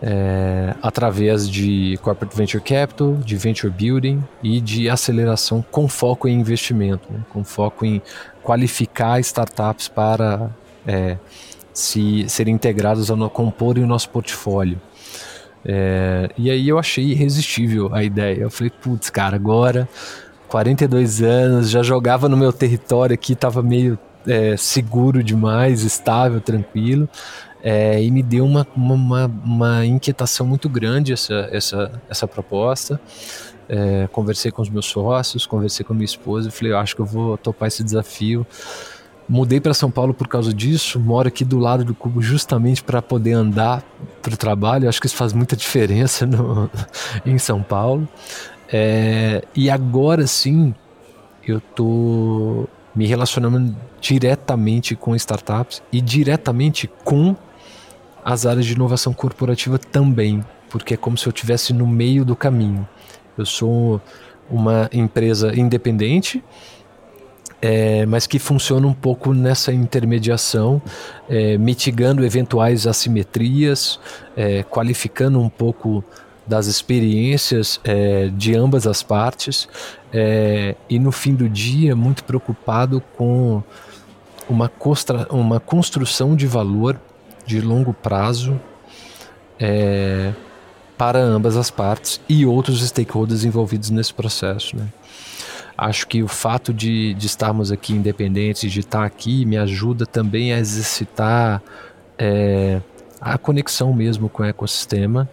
é, 0.00 0.74
através 0.80 1.48
de 1.48 1.98
corporate 2.02 2.36
venture 2.36 2.62
capital, 2.62 3.14
de 3.16 3.36
venture 3.36 3.72
building 3.72 4.22
e 4.42 4.60
de 4.60 4.88
aceleração 4.88 5.64
com 5.70 5.88
foco 5.88 6.28
em 6.28 6.38
investimento, 6.38 7.12
né, 7.12 7.20
com 7.30 7.42
foco 7.42 7.84
em 7.84 8.00
qualificar 8.42 9.18
startups 9.20 9.88
para 9.88 10.50
é, 10.86 11.16
se 11.72 12.24
serem 12.28 12.54
integradas 12.54 13.10
ao 13.10 13.30
compor 13.30 13.78
o 13.78 13.86
nosso 13.86 14.08
portfólio. 14.10 14.80
É, 15.64 16.30
e 16.38 16.50
aí 16.50 16.68
eu 16.68 16.78
achei 16.78 17.04
irresistível 17.04 17.92
a 17.92 18.02
ideia. 18.02 18.42
Eu 18.42 18.50
falei, 18.50 18.70
putz, 18.70 19.10
cara, 19.10 19.36
agora 19.36 19.88
42 20.48 21.22
anos, 21.22 21.70
já 21.70 21.82
jogava 21.82 22.28
no 22.28 22.36
meu 22.36 22.52
território 22.52 23.14
aqui, 23.14 23.34
estava 23.34 23.62
meio 23.62 23.98
é, 24.26 24.56
seguro 24.56 25.22
demais, 25.22 25.82
estável, 25.82 26.40
tranquilo. 26.40 27.08
É, 27.62 28.02
e 28.02 28.10
me 28.10 28.22
deu 28.22 28.44
uma, 28.44 28.66
uma, 28.76 29.26
uma, 29.26 29.84
inquietação 29.84 30.46
muito 30.46 30.68
grande 30.68 31.12
essa, 31.12 31.48
essa, 31.50 32.00
essa 32.08 32.26
proposta. 32.26 33.00
É, 33.68 34.08
conversei 34.12 34.50
com 34.50 34.62
os 34.62 34.70
meus 34.70 34.86
sócios, 34.86 35.44
conversei 35.44 35.84
com 35.84 35.92
a 35.92 35.96
minha 35.96 36.04
esposa 36.04 36.50
falei: 36.50 36.72
eu 36.72 36.78
acho 36.78 36.94
que 36.94 37.02
eu 37.02 37.06
vou 37.06 37.36
topar 37.36 37.68
esse 37.68 37.82
desafio. 37.82 38.46
Mudei 39.28 39.60
para 39.60 39.74
São 39.74 39.90
Paulo 39.90 40.14
por 40.14 40.26
causa 40.26 40.54
disso, 40.54 40.98
moro 40.98 41.28
aqui 41.28 41.44
do 41.44 41.58
lado 41.58 41.84
do 41.84 41.94
Cubo 41.94 42.22
justamente 42.22 42.82
para 42.82 43.02
poder 43.02 43.32
andar 43.32 43.82
para 44.22 44.32
o 44.32 44.36
trabalho. 44.38 44.88
Acho 44.88 45.00
que 45.00 45.06
isso 45.06 45.16
faz 45.16 45.34
muita 45.34 45.54
diferença 45.54 46.24
no, 46.24 46.70
em 47.26 47.36
São 47.36 47.62
Paulo. 47.62 48.08
É, 48.70 49.42
e 49.54 49.70
agora 49.70 50.26
sim, 50.26 50.74
eu 51.46 51.60
tô 51.60 52.68
me 52.94 53.06
relacionando 53.06 53.74
diretamente 54.00 54.94
com 54.94 55.14
startups 55.14 55.82
e 55.92 56.00
diretamente 56.00 56.90
com 57.04 57.34
as 58.24 58.44
áreas 58.44 58.66
de 58.66 58.74
inovação 58.74 59.14
corporativa 59.14 59.78
também, 59.78 60.44
porque 60.68 60.94
é 60.94 60.96
como 60.96 61.16
se 61.16 61.26
eu 61.26 61.30
estivesse 61.30 61.72
no 61.72 61.86
meio 61.86 62.24
do 62.24 62.36
caminho. 62.36 62.86
Eu 63.36 63.46
sou 63.46 64.00
uma 64.50 64.90
empresa 64.92 65.58
independente, 65.58 66.42
é, 67.60 68.04
mas 68.06 68.26
que 68.26 68.38
funciona 68.38 68.86
um 68.86 68.92
pouco 68.92 69.32
nessa 69.32 69.72
intermediação, 69.72 70.80
é, 71.28 71.56
mitigando 71.56 72.24
eventuais 72.24 72.86
assimetrias, 72.86 73.98
é, 74.36 74.62
qualificando 74.62 75.40
um 75.40 75.48
pouco 75.48 76.04
das 76.48 76.66
experiências 76.66 77.78
é, 77.84 78.28
de 78.28 78.56
ambas 78.56 78.86
as 78.86 79.02
partes, 79.02 79.68
é, 80.12 80.74
e 80.88 80.98
no 80.98 81.12
fim 81.12 81.34
do 81.34 81.48
dia, 81.48 81.94
muito 81.94 82.24
preocupado 82.24 83.02
com 83.16 83.62
uma, 84.48 84.70
uma 85.30 85.60
construção 85.60 86.34
de 86.34 86.46
valor 86.46 86.98
de 87.44 87.60
longo 87.60 87.92
prazo 87.92 88.58
é, 89.60 90.32
para 90.96 91.18
ambas 91.18 91.56
as 91.56 91.70
partes 91.70 92.20
e 92.28 92.46
outros 92.46 92.86
stakeholders 92.86 93.44
envolvidos 93.44 93.90
nesse 93.90 94.14
processo. 94.14 94.74
Né? 94.74 94.88
Acho 95.76 96.08
que 96.08 96.22
o 96.22 96.28
fato 96.28 96.72
de, 96.72 97.12
de 97.14 97.26
estarmos 97.26 97.70
aqui 97.70 97.92
independentes, 97.92 98.72
de 98.72 98.80
estar 98.80 99.04
aqui, 99.04 99.44
me 99.44 99.58
ajuda 99.58 100.06
também 100.06 100.52
a 100.52 100.58
exercitar 100.58 101.62
é, 102.18 102.80
a 103.20 103.36
conexão 103.36 103.92
mesmo 103.92 104.28
com 104.28 104.42
o 104.42 104.46
ecossistema, 104.46 105.28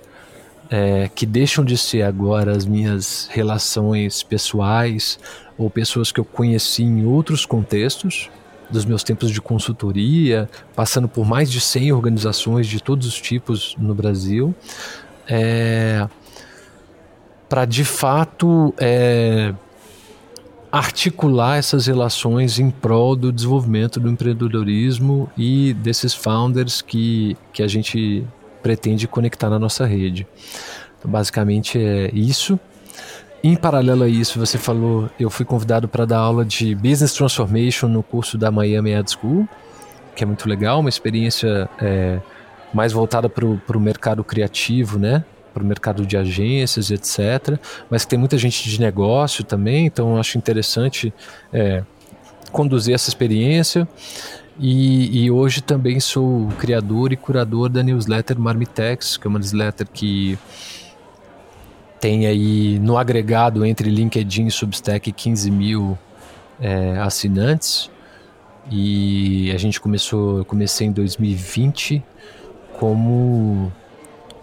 é, 0.69 1.09
que 1.13 1.25
deixam 1.25 1.63
de 1.63 1.77
ser 1.77 2.01
agora 2.01 2.51
as 2.51 2.65
minhas 2.65 3.29
relações 3.31 4.23
pessoais 4.23 5.19
ou 5.57 5.69
pessoas 5.69 6.11
que 6.11 6.19
eu 6.19 6.25
conheci 6.25 6.83
em 6.83 7.05
outros 7.05 7.45
contextos, 7.45 8.29
dos 8.69 8.83
meus 8.83 9.03
tempos 9.03 9.29
de 9.31 9.39
consultoria, 9.39 10.49
passando 10.75 11.07
por 11.07 11.25
mais 11.25 11.51
de 11.51 11.61
100 11.61 11.91
organizações 11.91 12.67
de 12.67 12.81
todos 12.81 13.07
os 13.07 13.19
tipos 13.21 13.75
no 13.77 13.93
Brasil, 13.93 14.55
é, 15.27 16.07
para 17.47 17.65
de 17.65 17.85
fato 17.85 18.73
é, 18.79 19.53
articular 20.71 21.57
essas 21.57 21.87
relações 21.87 22.59
em 22.59 22.69
prol 22.69 23.15
do 23.15 23.31
desenvolvimento 23.31 23.99
do 23.99 24.09
empreendedorismo 24.09 25.29
e 25.37 25.73
desses 25.75 26.13
founders 26.13 26.81
que, 26.81 27.37
que 27.53 27.63
a 27.63 27.67
gente 27.67 28.25
pretende 28.65 29.07
conectar 29.07 29.47
na 29.47 29.59
nossa 29.59 29.85
rede. 29.85 30.25
Então, 30.97 31.11
basicamente 31.11 31.77
é 31.77 32.09
isso. 32.11 32.59
Em 33.43 33.55
paralelo 33.55 34.01
a 34.01 34.07
isso, 34.07 34.39
você 34.39 34.57
falou, 34.57 35.07
eu 35.19 35.29
fui 35.29 35.45
convidado 35.45 35.87
para 35.87 36.03
dar 36.03 36.17
aula 36.17 36.43
de 36.43 36.73
Business 36.73 37.13
Transformation 37.13 37.87
no 37.87 38.01
curso 38.01 38.39
da 38.39 38.49
Miami 38.49 38.95
Ad 38.95 39.11
School, 39.11 39.47
que 40.15 40.23
é 40.23 40.25
muito 40.25 40.49
legal, 40.49 40.79
uma 40.79 40.89
experiência 40.89 41.69
é, 41.79 42.19
mais 42.73 42.91
voltada 42.91 43.29
para 43.29 43.45
o 43.45 43.79
mercado 43.79 44.23
criativo, 44.23 44.97
né? 44.97 45.23
Para 45.53 45.61
o 45.61 45.65
mercado 45.65 46.03
de 46.03 46.17
agências, 46.17 46.89
etc. 46.89 47.59
Mas 47.87 48.03
tem 48.03 48.17
muita 48.17 48.35
gente 48.35 48.67
de 48.67 48.81
negócio 48.81 49.43
também, 49.43 49.85
então 49.85 50.17
acho 50.17 50.39
interessante 50.39 51.13
é, 51.53 51.83
conduzir 52.51 52.95
essa 52.95 53.09
experiência. 53.09 53.87
E, 54.57 55.25
e, 55.25 55.31
hoje 55.31 55.61
também 55.61 55.99
sou 55.99 56.47
criador 56.57 57.11
e 57.11 57.17
curador 57.17 57.67
da 57.67 57.83
newsletter 57.83 58.39
Marmitex, 58.39 59.17
que 59.17 59.27
é 59.27 59.29
uma 59.29 59.37
newsletter 59.37 59.85
que 59.91 60.39
tem 61.99 62.25
aí 62.25 62.79
no 62.79 62.97
agregado 62.97 63.65
entre 63.65 63.89
LinkedIn 63.89 64.47
e 64.47 64.51
Substack 64.51 65.11
15 65.11 65.51
mil 65.51 65.97
é, 66.59 66.97
assinantes. 66.99 67.89
E 68.71 69.51
a 69.53 69.57
gente 69.57 69.79
começou, 69.79 70.39
eu 70.39 70.45
comecei 70.45 70.87
em 70.87 70.91
2020 70.91 72.01
como 72.79 73.71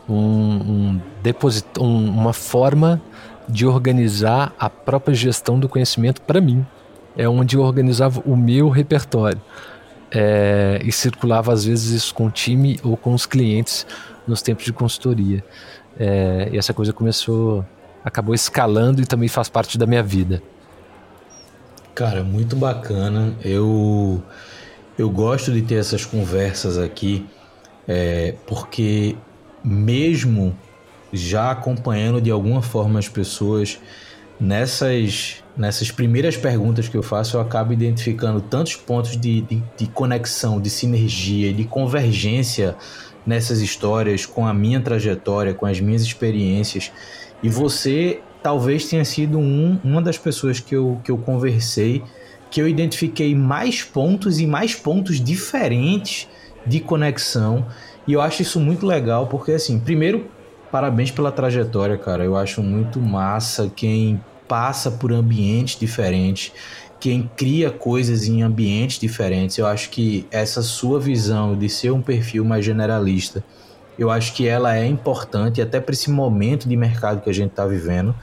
um, 0.09 0.15
um 0.15 1.01
deposit, 1.23 1.67
um, 1.81 2.09
uma 2.11 2.33
forma 2.33 3.01
de 3.49 3.67
organizar 3.67 4.55
a 4.59 4.69
própria 4.69 5.15
gestão 5.15 5.59
do 5.59 5.69
conhecimento 5.69 6.21
para 6.23 6.41
mim. 6.41 6.67
É 7.17 7.29
onde 7.29 7.57
eu 7.57 7.63
organizava 7.63 8.23
o 8.25 8.37
meu 8.37 8.69
repertório. 8.69 9.41
É, 10.15 10.81
e 10.85 10.93
circulava 10.93 11.53
às 11.53 11.65
vezes 11.65 11.91
isso 11.91 12.15
com 12.15 12.27
o 12.27 12.31
time 12.31 12.79
ou 12.83 12.97
com 12.97 13.15
os 13.15 13.25
clientes 13.25 13.87
nos 14.27 14.43
tempos 14.43 14.65
de 14.65 14.73
consultoria. 14.73 15.43
É, 15.99 16.51
e 16.53 16.59
essa 16.59 16.75
coisa 16.75 16.93
começou, 16.93 17.65
acabou 18.05 18.35
escalando 18.35 19.01
e 19.01 19.07
também 19.07 19.29
faz 19.29 19.49
parte 19.49 19.79
da 19.79 19.87
minha 19.87 20.03
vida. 20.03 20.43
Cara, 21.95 22.23
muito 22.23 22.57
bacana. 22.57 23.35
Eu 23.43 24.23
eu 24.99 25.09
gosto 25.09 25.51
de 25.51 25.63
ter 25.63 25.77
essas 25.77 26.05
conversas 26.05 26.77
aqui, 26.77 27.27
é, 27.89 28.35
porque 28.47 29.17
mesmo 29.65 30.57
já 31.13 31.51
acompanhando 31.51 32.21
de 32.21 32.31
alguma 32.31 32.63
forma 32.63 32.99
as 32.99 33.09
pessoas 33.09 33.79
nessas 34.39 35.42
nessas 35.57 35.91
primeiras 35.91 36.37
perguntas 36.37 36.89
que 36.89 36.97
eu 36.97 37.03
faço, 37.03 37.37
eu 37.37 37.41
acabo 37.41 37.73
identificando 37.73 38.41
tantos 38.41 38.77
pontos 38.77 39.17
de, 39.17 39.43
de, 39.43 39.63
de 39.77 39.87
conexão, 39.87 40.61
de 40.61 40.71
sinergia, 40.71 41.53
de 41.53 41.65
convergência 41.65 42.77
nessas 43.27 43.61
histórias, 43.61 44.27
com 44.27 44.47
a 44.47 44.55
minha 44.55 44.81
trajetória, 44.81 45.55
com 45.55 45.67
as 45.67 45.81
minhas 45.81 46.03
experiências. 46.03 46.91
E 47.43 47.49
você 47.49 48.21
talvez 48.43 48.87
tenha 48.87 49.05
sido 49.05 49.39
um, 49.39 49.79
uma 49.85 50.03
das 50.03 50.19
pessoas 50.19 50.59
que 50.59 50.75
eu, 50.75 51.01
que 51.05 51.11
eu 51.11 51.19
conversei, 51.19 52.03
que 52.51 52.61
eu 52.61 52.67
identifiquei 52.67 53.35
mais 53.35 53.83
pontos 53.83 54.41
e 54.41 54.47
mais 54.47 54.75
pontos 54.75 55.23
diferentes 55.23 56.29
de 56.67 56.81
conexão. 56.81 57.67
E 58.07 58.13
eu 58.13 58.21
acho 58.21 58.43
isso 58.43 58.59
muito 58.59 58.85
legal, 58.85 59.27
porque 59.27 59.53
assim, 59.53 59.79
primeiro, 59.79 60.27
parabéns 60.71 61.11
pela 61.11 61.31
trajetória, 61.31 61.97
cara. 61.97 62.25
Eu 62.25 62.37
acho 62.37 62.63
muito 62.63 63.01
massa 63.01 63.71
quem 63.75 64.21
passa 64.53 64.91
por 64.91 65.11
ambientes 65.11 65.81
diferentes, 65.81 66.53
quem 67.01 67.31
cria 67.35 67.71
coisas 67.71 68.29
em 68.29 68.43
ambientes 68.43 68.99
diferentes. 68.99 69.57
Eu 69.57 69.67
acho 69.67 69.89
que 69.89 70.27
essa 70.31 70.61
sua 70.61 71.01
visão 71.01 71.57
de 71.57 71.71
ser 71.71 71.91
um 71.91 72.03
perfil 72.03 72.45
mais 72.45 72.63
generalista, 72.63 73.43
eu 73.99 74.11
acho 74.11 74.35
que 74.35 74.47
ela 74.47 74.77
é 74.77 74.87
importante 74.87 75.63
até 75.63 75.81
para 75.81 75.95
esse 75.95 76.11
momento 76.11 76.69
de 76.69 76.77
mercado 76.77 77.23
que 77.23 77.31
a 77.31 77.33
gente 77.33 77.53
está 77.53 77.67
vivendo. 77.67 78.15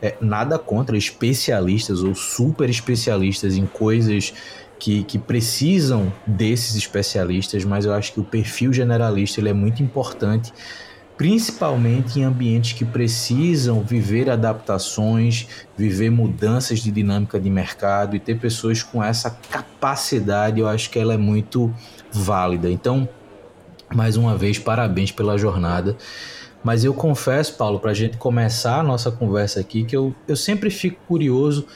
É, 0.00 0.16
nada 0.22 0.58
contra 0.58 0.96
especialistas 0.96 2.02
ou 2.02 2.14
super 2.14 2.70
especialistas 2.70 3.54
em 3.54 3.66
coisas 3.66 4.32
que, 4.78 5.04
que 5.04 5.18
precisam 5.18 6.10
desses 6.26 6.76
especialistas, 6.76 7.62
mas 7.62 7.84
eu 7.84 7.92
acho 7.92 8.10
que 8.14 8.20
o 8.20 8.24
perfil 8.24 8.72
generalista 8.72 9.38
ele 9.38 9.50
é 9.50 9.54
muito 9.54 9.82
importante 9.82 10.50
principalmente 11.16 12.18
em 12.18 12.24
ambientes 12.24 12.72
que 12.72 12.84
precisam 12.84 13.82
viver 13.82 14.28
adaptações, 14.28 15.46
viver 15.76 16.10
mudanças 16.10 16.80
de 16.80 16.90
dinâmica 16.90 17.38
de 17.38 17.48
mercado 17.48 18.16
e 18.16 18.20
ter 18.20 18.38
pessoas 18.38 18.82
com 18.82 19.02
essa 19.02 19.30
capacidade, 19.30 20.60
eu 20.60 20.68
acho 20.68 20.90
que 20.90 20.98
ela 20.98 21.14
é 21.14 21.18
muito 21.18 21.72
válida. 22.12 22.70
Então, 22.70 23.08
mais 23.94 24.16
uma 24.16 24.36
vez, 24.36 24.58
parabéns 24.58 25.12
pela 25.12 25.38
jornada. 25.38 25.96
Mas 26.64 26.82
eu 26.82 26.94
confesso, 26.94 27.54
Paulo, 27.56 27.78
para 27.78 27.90
a 27.90 27.94
gente 27.94 28.16
começar 28.16 28.80
a 28.80 28.82
nossa 28.82 29.10
conversa 29.10 29.60
aqui, 29.60 29.84
que 29.84 29.94
eu, 29.94 30.14
eu 30.26 30.34
sempre 30.34 30.70
fico 30.70 30.98
curioso 31.06 31.66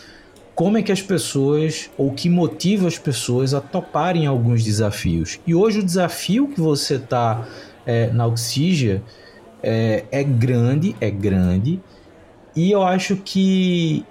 como 0.54 0.76
é 0.76 0.82
que 0.82 0.90
as 0.90 1.00
pessoas, 1.00 1.88
ou 1.96 2.10
que 2.12 2.28
motiva 2.28 2.88
as 2.88 2.98
pessoas 2.98 3.54
a 3.54 3.60
toparem 3.60 4.26
alguns 4.26 4.64
desafios. 4.64 5.38
E 5.46 5.54
hoje 5.54 5.78
o 5.78 5.84
desafio 5.84 6.48
que 6.48 6.60
você 6.60 6.94
está 6.94 7.46
é, 7.86 8.10
na 8.10 8.26
Oxígia 8.26 9.02
é, 9.62 10.04
é 10.10 10.22
grande, 10.22 10.94
é 11.00 11.10
grande, 11.10 11.80
e 12.54 12.70
eu 12.70 12.82
acho 12.82 13.16
que 13.16 14.04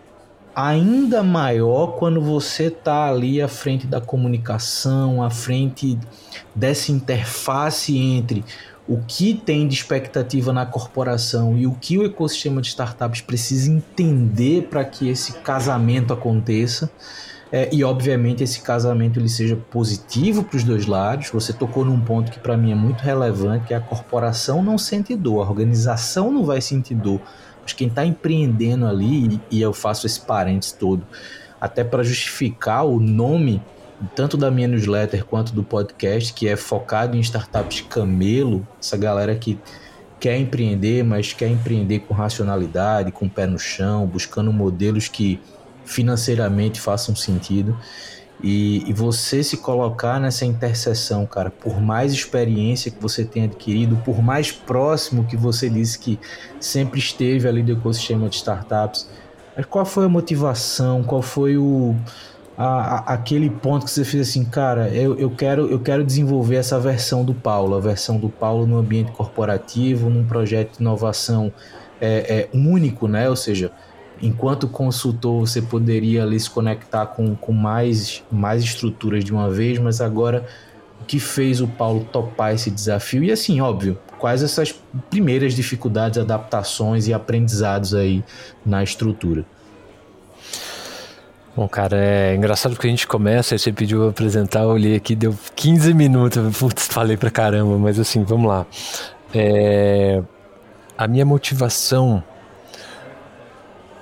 ainda 0.56 1.22
maior 1.22 1.98
quando 1.98 2.20
você 2.20 2.64
está 2.64 3.10
ali 3.10 3.42
à 3.42 3.48
frente 3.48 3.86
da 3.86 4.02
comunicação, 4.02 5.22
à 5.22 5.30
frente 5.30 6.00
dessa 6.56 6.92
interface 6.92 7.96
entre 7.98 8.44
o 8.88 8.98
que 9.06 9.34
tem 9.34 9.68
de 9.68 9.76
expectativa 9.76 10.54
na 10.54 10.66
corporação 10.66 11.58
e 11.58 11.68
o 11.68 11.74
que 11.74 11.98
o 11.98 12.06
ecossistema 12.06 12.62
de 12.62 12.70
startups 12.70 13.22
precisa 13.22 13.70
entender 13.70 14.64
para 14.70 14.84
que 14.86 15.10
esse 15.10 15.34
casamento 15.34 16.14
aconteça. 16.14 16.90
É, 17.52 17.70
e 17.72 17.84
obviamente 17.84 18.44
esse 18.44 18.62
casamento 18.62 19.20
ele 19.20 19.30
seja 19.30 19.56
positivo 19.56 20.44
para 20.44 20.58
os 20.58 20.64
dois 20.64 20.86
lados. 20.86 21.30
Você 21.30 21.54
tocou 21.54 21.86
num 21.86 22.00
ponto 22.00 22.32
que 22.32 22.40
para 22.40 22.58
mim 22.58 22.72
é 22.72 22.76
muito 22.76 23.02
relevante, 23.02 23.68
que 23.68 23.74
é 23.74 23.78
a 23.78 23.82
corporação 23.82 24.62
não 24.62 24.78
sente 24.78 25.16
dor, 25.16 25.46
a 25.46 25.50
organização 25.50 26.32
não 26.32 26.44
vai 26.44 26.62
sentir 26.62 26.96
dor. 26.96 27.22
Mas 27.64 27.74
quem 27.74 27.88
está 27.88 28.06
empreendendo 28.06 28.86
ali, 28.86 29.42
e 29.50 29.62
eu 29.62 29.74
faço 29.74 30.06
esse 30.06 30.20
parênteses 30.22 30.74
todo, 30.74 31.06
até 31.60 31.84
para 31.84 32.04
justificar 32.04 32.86
o 32.86 33.00
nome 33.00 33.62
tanto 34.16 34.38
da 34.38 34.52
minha 34.52 34.68
newsletter 34.68 35.26
quanto 35.26 35.54
do 35.54 35.64
podcast, 35.64 36.32
que 36.34 36.48
é 36.48 36.56
focado 36.56 37.18
em 37.18 37.20
startups 37.20 37.82
camelo, 37.82 38.66
essa 38.80 38.96
galera 38.96 39.36
que 39.36 39.58
quer 40.20 40.38
empreender, 40.38 41.04
mas 41.04 41.34
quer 41.34 41.48
empreender 41.48 42.00
com 42.00 42.14
racionalidade, 42.14 43.12
com 43.12 43.26
o 43.26 43.30
pé 43.30 43.46
no 43.48 43.58
chão, 43.58 44.06
buscando 44.06 44.52
modelos 44.54 45.08
que 45.08 45.40
financeiramente 45.88 46.80
façam 46.80 47.16
sentido. 47.16 47.78
E, 48.44 48.88
e, 48.88 48.94
você 48.94 49.42
se 49.42 49.58
colocar 49.58 50.20
nessa 50.20 50.46
interseção, 50.46 51.26
cara, 51.26 51.50
por 51.50 51.82
mais 51.82 52.14
experiência 52.14 52.92
que 52.92 53.02
você 53.02 53.26
tenha 53.26 53.46
adquirido, 53.46 53.98
por 54.06 54.22
mais 54.22 54.52
próximo 54.52 55.24
que 55.24 55.36
você 55.36 55.68
disse 55.68 55.98
que 55.98 56.20
sempre 56.60 57.00
esteve 57.00 57.48
ali 57.48 57.64
do 57.64 57.72
ecossistema 57.72 58.30
de 58.30 58.36
startups, 58.36 59.10
mas 59.56 59.66
qual 59.66 59.84
foi 59.86 60.06
a 60.06 60.10
motivação, 60.10 61.04
qual 61.04 61.24
foi 61.24 61.58
o, 61.58 61.96
a, 62.56 62.66
a, 62.66 63.14
aquele 63.14 63.50
ponto 63.50 63.86
que 63.86 63.92
você 63.92 64.06
fez 64.06 64.30
assim, 64.30 64.46
cara, 64.46 64.88
eu, 64.90 65.18
eu, 65.18 65.32
quero, 65.32 65.68
eu 65.68 65.80
quero 65.80 66.04
desenvolver 66.04 66.58
essa 66.58 66.80
versão 66.80 67.26
do 67.26 67.34
Paulo, 67.34 67.76
a 67.76 67.80
versão 67.80 68.20
do 68.20 68.30
Paulo 68.30 68.68
no 68.68 68.78
ambiente 68.78 69.12
corporativo, 69.14 70.12
num 70.12 70.26
projeto 70.26 70.74
de 70.74 70.82
inovação 70.82 71.52
é, 72.00 72.50
é 72.52 72.58
único, 72.58 73.08
né? 73.08 73.28
Ou 73.30 73.36
seja, 73.36 73.72
enquanto 74.22 74.68
consultor 74.68 75.48
você 75.48 75.62
poderia 75.62 76.24
ali 76.24 76.40
se 76.40 76.50
conectar 76.50 77.06
com, 77.08 77.36
com 77.36 77.52
mais, 77.52 78.24
mais 78.32 78.64
estruturas 78.64 79.24
de 79.24 79.32
uma 79.32 79.50
vez, 79.50 79.80
mas 79.80 80.02
agora 80.02 80.46
o 81.02 81.06
que 81.06 81.20
fez 81.20 81.62
o 81.62 81.68
Paulo 81.68 82.06
topar 82.12 82.54
esse 82.54 82.72
desafio? 82.72 83.24
E 83.24 83.32
assim, 83.32 83.62
óbvio, 83.62 83.98
quais 84.18 84.44
essas 84.44 84.74
primeiras 85.10 85.54
dificuldades, 85.54 86.18
adaptações 86.18 87.08
e 87.08 87.14
aprendizados 87.14 87.94
aí 87.94 88.24
na 88.66 88.84
estrutura? 88.84 89.46
Bom, 91.56 91.68
cara, 91.68 91.98
é 91.98 92.36
engraçado 92.36 92.74
porque 92.74 92.86
a 92.86 92.90
gente 92.90 93.08
começa, 93.08 93.56
aí 93.56 93.60
você 93.60 93.72
pediu 93.72 94.08
apresentar, 94.08 94.62
eu 94.62 94.70
olhei 94.70 94.96
aqui, 94.96 95.16
deu 95.16 95.34
15 95.56 95.92
minutos, 95.94 96.56
putz, 96.56 96.86
falei 96.88 97.18
pra 97.18 97.32
caramba, 97.32 97.78
mas 97.80 98.00
assim, 98.00 98.24
vamos 98.24 98.48
lá. 98.48 98.64
É, 99.34 100.22
a 100.96 101.08
minha 101.08 101.26
motivação 101.26 102.24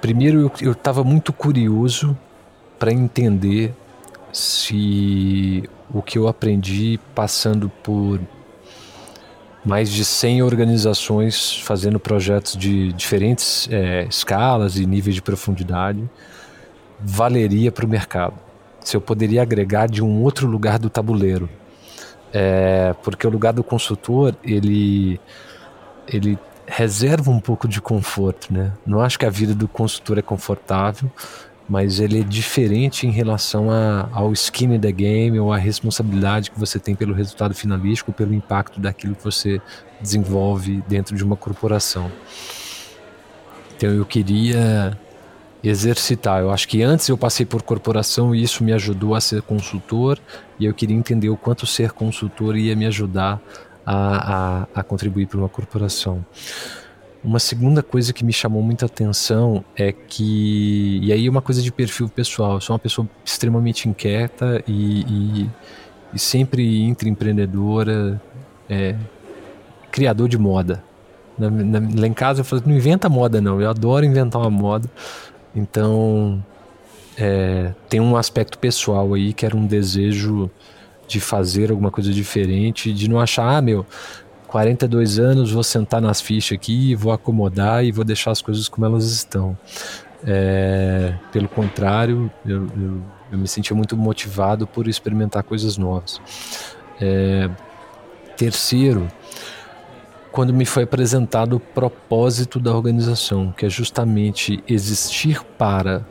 Primeiro, 0.05 0.51
eu 0.61 0.73
estava 0.73 1.03
muito 1.03 1.33
curioso 1.33 2.15
para 2.77 2.93
entender 2.93 3.73
se 4.31 5.67
o 5.91 5.99
que 5.99 6.15
eu 6.15 6.27
aprendi 6.27 6.99
passando 7.15 7.71
por 7.81 8.21
mais 9.65 9.89
de 9.89 10.05
100 10.05 10.43
organizações 10.43 11.57
fazendo 11.57 11.99
projetos 11.99 12.55
de 12.55 12.93
diferentes 12.93 13.67
é, 13.71 14.05
escalas 14.07 14.77
e 14.77 14.85
níveis 14.85 15.15
de 15.15 15.23
profundidade 15.23 16.07
valeria 16.99 17.71
para 17.71 17.87
o 17.87 17.89
mercado. 17.89 18.35
Se 18.81 18.95
eu 18.95 19.01
poderia 19.01 19.41
agregar 19.41 19.87
de 19.87 20.03
um 20.03 20.21
outro 20.21 20.45
lugar 20.45 20.77
do 20.77 20.87
tabuleiro. 20.87 21.49
É, 22.31 22.93
porque 23.01 23.25
o 23.25 23.29
lugar 23.31 23.53
do 23.53 23.63
consultor, 23.63 24.35
ele, 24.43 25.19
ele 26.07 26.37
reserva 26.67 27.31
um 27.31 27.39
pouco 27.39 27.67
de 27.67 27.81
conforto, 27.81 28.53
né? 28.53 28.71
Não 28.85 29.01
acho 29.01 29.19
que 29.19 29.25
a 29.25 29.29
vida 29.29 29.53
do 29.53 29.67
consultor 29.67 30.17
é 30.17 30.21
confortável, 30.21 31.11
mas 31.67 31.99
ele 31.99 32.21
é 32.21 32.23
diferente 32.23 33.07
em 33.07 33.11
relação 33.11 33.71
a, 33.71 34.07
ao 34.11 34.31
skin 34.33 34.75
in 34.75 34.79
the 34.79 34.91
game 34.91 35.39
ou 35.39 35.51
a 35.51 35.57
responsabilidade 35.57 36.51
que 36.51 36.59
você 36.59 36.79
tem 36.79 36.95
pelo 36.95 37.13
resultado 37.13 37.53
finalístico, 37.53 38.13
pelo 38.13 38.33
impacto 38.33 38.79
daquilo 38.79 39.15
que 39.15 39.23
você 39.23 39.61
desenvolve 39.99 40.83
dentro 40.87 41.15
de 41.15 41.23
uma 41.23 41.35
corporação. 41.35 42.11
Então 43.75 43.89
eu 43.89 44.05
queria 44.05 44.97
exercitar. 45.63 46.41
Eu 46.41 46.51
acho 46.51 46.67
que 46.67 46.83
antes 46.83 47.07
eu 47.09 47.17
passei 47.17 47.45
por 47.45 47.61
corporação 47.63 48.35
e 48.35 48.43
isso 48.43 48.63
me 48.63 48.71
ajudou 48.71 49.15
a 49.15 49.21
ser 49.21 49.41
consultor 49.41 50.19
e 50.59 50.65
eu 50.65 50.73
queria 50.73 50.95
entender 50.95 51.29
o 51.29 51.37
quanto 51.37 51.65
ser 51.65 51.91
consultor 51.91 52.55
ia 52.55 52.75
me 52.75 52.85
ajudar 52.85 53.41
a, 53.85 54.63
a, 54.63 54.67
a 54.75 54.83
contribuir 54.83 55.27
para 55.27 55.37
uma 55.37 55.49
corporação. 55.49 56.25
Uma 57.23 57.39
segunda 57.39 57.81
coisa 57.81 58.13
que 58.13 58.23
me 58.23 58.31
chamou 58.31 58.61
muita 58.61 58.85
atenção 58.85 59.65
é 59.75 59.91
que, 59.91 60.99
e 61.01 61.11
aí 61.11 61.25
é 61.25 61.29
uma 61.29 61.41
coisa 61.41 61.61
de 61.61 61.71
perfil 61.71 62.07
pessoal, 62.07 62.55
eu 62.55 62.61
sou 62.61 62.73
uma 62.75 62.79
pessoa 62.79 63.07
extremamente 63.23 63.89
inquieta 63.89 64.63
e, 64.67 65.01
e, 65.01 65.49
e 66.13 66.19
sempre 66.19 66.83
intraempreendedora, 66.83 68.21
é, 68.69 68.95
criador 69.91 70.29
de 70.29 70.37
moda. 70.37 70.83
Na, 71.35 71.49
na, 71.49 71.79
lá 71.99 72.07
em 72.07 72.13
casa 72.13 72.41
eu 72.41 72.45
falo, 72.45 72.61
não 72.65 72.75
inventa 72.75 73.09
moda 73.09 73.41
não, 73.41 73.59
eu 73.59 73.69
adoro 73.69 74.05
inventar 74.05 74.39
uma 74.39 74.51
moda. 74.51 74.87
Então, 75.55 76.43
é, 77.17 77.73
tem 77.89 77.99
um 77.99 78.15
aspecto 78.15 78.59
pessoal 78.59 79.13
aí 79.13 79.33
que 79.33 79.45
era 79.45 79.57
um 79.57 79.65
desejo 79.65 80.51
de 81.07 81.19
fazer 81.19 81.71
alguma 81.71 81.91
coisa 81.91 82.11
diferente, 82.11 82.91
de 82.93 83.09
não 83.09 83.19
achar, 83.19 83.57
ah, 83.57 83.61
meu, 83.61 83.85
42 84.47 85.19
anos, 85.19 85.51
vou 85.51 85.63
sentar 85.63 86.01
nas 86.01 86.21
fichas 86.21 86.55
aqui, 86.55 86.95
vou 86.95 87.11
acomodar 87.11 87.83
e 87.83 87.91
vou 87.91 88.05
deixar 88.05 88.31
as 88.31 88.41
coisas 88.41 88.69
como 88.69 88.85
elas 88.85 89.05
estão. 89.11 89.57
É, 90.25 91.13
pelo 91.31 91.47
contrário, 91.47 92.31
eu, 92.45 92.65
eu, 92.67 93.01
eu, 93.31 93.37
me 93.37 93.47
sentia 93.47 93.75
muito 93.75 93.97
motivado 93.97 94.65
por 94.65 94.87
experimentar 94.87 95.43
coisas 95.43 95.77
novas. 95.77 96.21
É, 97.01 97.49
terceiro, 98.37 99.07
quando 100.31 100.53
me 100.53 100.65
foi 100.65 100.83
apresentado 100.83 101.57
o 101.57 101.59
propósito 101.59 102.59
da 102.59 102.73
organização, 102.73 103.51
que 103.51 103.65
é 103.65 103.69
justamente 103.69 104.63
existir 104.67 105.43
para 105.57 106.05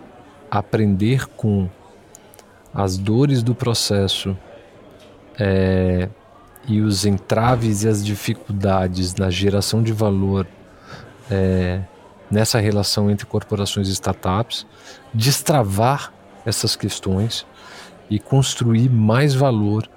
aprender 0.51 1.27
com 1.29 1.69
as 2.73 2.97
dores 2.97 3.43
do 3.43 3.55
processo 3.55 4.37
é, 5.38 6.09
e 6.66 6.81
os 6.81 7.05
entraves 7.05 7.83
e 7.83 7.88
as 7.88 8.05
dificuldades 8.05 9.14
na 9.14 9.31
geração 9.31 9.83
de 9.83 9.92
valor 9.92 10.47
é, 11.31 11.81
nessa 12.31 12.59
relação 12.59 13.11
entre 13.11 13.27
corporações 13.27 13.88
e 13.88 13.92
startups, 13.92 14.66
destravar 15.12 16.12
essas 16.44 16.77
questões 16.77 17.47
e 18.11 18.18
construir 18.18 18.88
mais 18.90 19.35
valor 19.35 19.88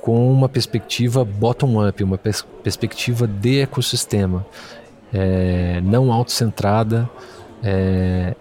com 0.00 0.30
uma 0.32 0.48
perspectiva 0.48 1.24
bottom-up, 1.24 2.02
uma 2.04 2.18
pers 2.18 2.46
perspectiva 2.62 3.26
de 3.26 3.60
ecossistema, 3.60 4.46
é, 5.12 5.80
não 5.82 6.12
autocentrada. 6.12 7.08
É, 7.62 8.34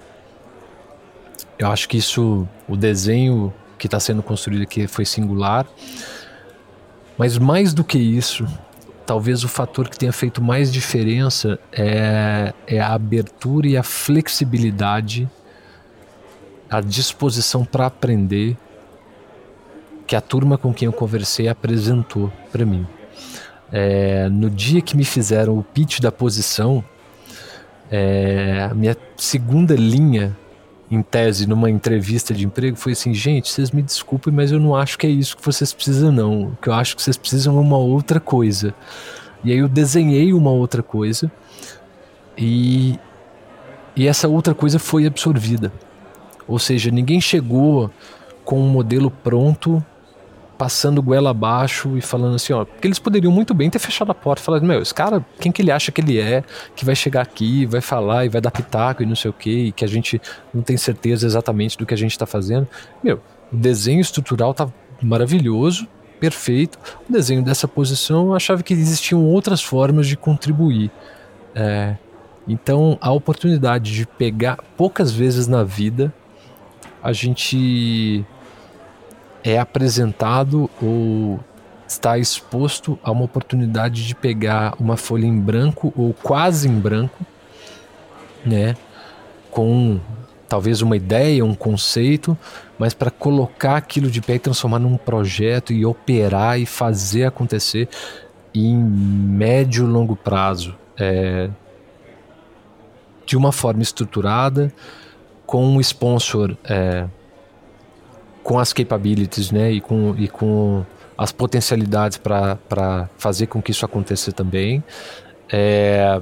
eu 1.57 1.67
acho 1.69 1.87
que 1.87 1.97
isso, 1.97 2.47
o 2.67 2.75
desenho 2.75 3.53
que 3.85 3.87
está 3.87 3.99
sendo 3.99 4.23
construído 4.23 4.63
aqui 4.63 4.87
foi 4.87 5.05
singular. 5.05 5.67
Mas 7.19 7.37
mais 7.37 7.71
do 7.71 7.83
que 7.83 7.99
isso, 7.99 8.47
talvez 9.05 9.43
o 9.43 9.47
fator 9.47 9.87
que 9.87 9.97
tenha 9.97 10.11
feito 10.11 10.41
mais 10.41 10.73
diferença 10.73 11.59
é, 11.71 12.51
é 12.65 12.79
a 12.79 12.93
abertura 12.93 13.67
e 13.67 13.77
a 13.77 13.83
flexibilidade, 13.83 15.29
a 16.67 16.81
disposição 16.81 17.63
para 17.63 17.85
aprender 17.85 18.57
que 20.07 20.15
a 20.15 20.21
turma 20.21 20.57
com 20.57 20.73
quem 20.73 20.87
eu 20.87 20.93
conversei 20.93 21.47
apresentou 21.47 22.33
para 22.51 22.65
mim. 22.65 22.87
É, 23.71 24.27
no 24.29 24.49
dia 24.49 24.81
que 24.81 24.97
me 24.97 25.05
fizeram 25.05 25.59
o 25.59 25.63
pitch 25.63 25.99
da 25.99 26.11
posição, 26.11 26.83
é, 27.91 28.67
a 28.69 28.73
minha 28.73 28.97
segunda 29.15 29.75
linha 29.75 30.35
em 30.89 31.01
tese 31.01 31.47
numa 31.47 31.69
entrevista 31.69 32.33
de 32.33 32.45
emprego 32.45 32.77
foi 32.77 32.91
assim, 32.91 33.13
gente, 33.13 33.49
vocês 33.49 33.71
me 33.71 33.81
desculpem, 33.81 34.33
mas 34.33 34.51
eu 34.51 34.59
não 34.59 34.75
acho 34.75 34.97
que 34.97 35.07
é 35.07 35.09
isso 35.09 35.35
que 35.35 35.43
vocês 35.43 35.73
precisam 35.73 36.11
não. 36.11 36.43
O 36.43 36.57
que 36.61 36.69
eu 36.69 36.73
acho 36.73 36.95
que 36.95 37.01
vocês 37.01 37.17
precisam 37.17 37.57
é 37.57 37.61
uma 37.61 37.77
outra 37.77 38.19
coisa. 38.19 38.73
E 39.43 39.51
aí 39.51 39.57
eu 39.57 39.67
desenhei 39.67 40.33
uma 40.33 40.51
outra 40.51 40.83
coisa 40.83 41.31
e 42.37 42.99
e 43.95 44.07
essa 44.07 44.27
outra 44.27 44.53
coisa 44.53 44.77
foi 44.77 45.05
absorvida. 45.05 45.71
Ou 46.47 46.59
seja, 46.59 46.91
ninguém 46.91 47.21
chegou 47.21 47.89
com 48.43 48.59
um 48.59 48.67
modelo 48.67 49.09
pronto 49.09 49.83
passando 50.57 51.01
goela 51.01 51.31
abaixo 51.31 51.97
e 51.97 52.01
falando 52.01 52.35
assim, 52.35 52.53
ó, 52.53 52.65
porque 52.65 52.87
eles 52.87 52.99
poderiam 52.99 53.31
muito 53.31 53.53
bem 53.53 53.69
ter 53.69 53.79
fechado 53.79 54.11
a 54.11 54.15
porta, 54.15 54.41
falando, 54.41 54.63
meu, 54.63 54.81
esse 54.81 54.93
cara, 54.93 55.25
quem 55.39 55.51
que 55.51 55.61
ele 55.61 55.71
acha 55.71 55.91
que 55.91 56.01
ele 56.01 56.19
é, 56.19 56.43
que 56.75 56.85
vai 56.85 56.95
chegar 56.95 57.21
aqui, 57.21 57.65
vai 57.65 57.81
falar 57.81 58.25
e 58.25 58.29
vai 58.29 58.41
dar 58.41 58.51
pitaco 58.51 59.03
e 59.03 59.05
não 59.05 59.15
sei 59.15 59.29
o 59.29 59.33
que, 59.33 59.67
e 59.67 59.71
que 59.71 59.83
a 59.83 59.87
gente 59.87 60.21
não 60.53 60.61
tem 60.61 60.77
certeza 60.77 61.25
exatamente 61.25 61.77
do 61.77 61.85
que 61.85 61.93
a 61.93 61.97
gente 61.97 62.11
está 62.11 62.25
fazendo. 62.25 62.67
Meu, 63.03 63.21
o 63.51 63.57
desenho 63.57 63.99
estrutural 63.99 64.53
tá 64.53 64.67
maravilhoso, 65.01 65.87
perfeito. 66.19 66.79
O 67.09 67.11
desenho 67.11 67.43
dessa 67.43 67.67
posição 67.67 68.27
eu 68.27 68.35
achava 68.35 68.63
que 68.63 68.73
existiam 68.73 69.23
outras 69.23 69.61
formas 69.61 70.07
de 70.07 70.15
contribuir. 70.15 70.89
É, 71.53 71.95
então, 72.47 72.97
a 73.01 73.11
oportunidade 73.11 73.93
de 73.93 74.05
pegar 74.05 74.59
poucas 74.77 75.11
vezes 75.11 75.47
na 75.47 75.63
vida, 75.63 76.13
a 77.03 77.11
gente 77.11 78.25
é 79.45 79.59
apresentado 79.59 80.67
ou 80.81 81.39
está 81.87 82.17
exposto 82.17 82.97
a 83.03 83.11
uma 83.11 83.23
oportunidade 83.23 84.07
de 84.07 84.15
pegar 84.15 84.73
uma 84.79 84.97
folha 84.97 85.27
em 85.27 85.39
branco 85.39 85.93
ou 85.95 86.13
quase 86.13 86.67
em 86.67 86.79
branco, 86.79 87.23
né, 88.43 88.75
com 89.51 89.99
talvez 90.49 90.81
uma 90.81 90.97
ideia, 90.97 91.45
um 91.45 91.53
conceito, 91.53 92.35
mas 92.79 92.95
para 92.95 93.11
colocar 93.11 93.77
aquilo 93.77 94.09
de 94.09 94.19
pé 94.19 94.35
e 94.35 94.39
transformar 94.39 94.79
num 94.79 94.97
projeto 94.97 95.71
e 95.71 95.85
operar 95.85 96.59
e 96.59 96.65
fazer 96.65 97.25
acontecer 97.25 97.87
em 98.53 98.75
médio 98.75 99.85
e 99.85 99.87
longo 99.87 100.15
prazo, 100.15 100.75
é, 100.97 101.49
de 103.27 103.37
uma 103.37 103.51
forma 103.51 103.83
estruturada, 103.83 104.73
com 105.45 105.63
um 105.63 105.79
sponsor 105.79 106.57
é, 106.63 107.05
com 108.45 108.59
as 108.59 108.71
capabilities, 108.71 109.49
né, 109.49 109.71
e 109.71 109.81
com, 109.81 110.15
e 110.19 110.27
com 110.27 110.85
as 111.17 111.31
potencialidades 111.31 112.19
para 112.19 113.09
fazer 113.17 113.47
com 113.47 113.59
que 113.59 113.71
isso 113.71 113.83
aconteça 113.83 114.31
também. 114.31 114.83
É... 115.51 116.21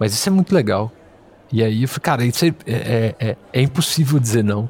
Mas 0.00 0.12
isso 0.12 0.28
é 0.28 0.32
muito 0.32 0.52
legal. 0.52 0.90
E 1.52 1.62
aí 1.62 1.84
eu 1.84 1.88
cara, 2.02 2.24
isso 2.24 2.44
é, 2.44 2.52
é, 2.66 3.14
é, 3.20 3.36
é 3.52 3.62
impossível 3.62 4.18
dizer 4.18 4.42
não. 4.42 4.68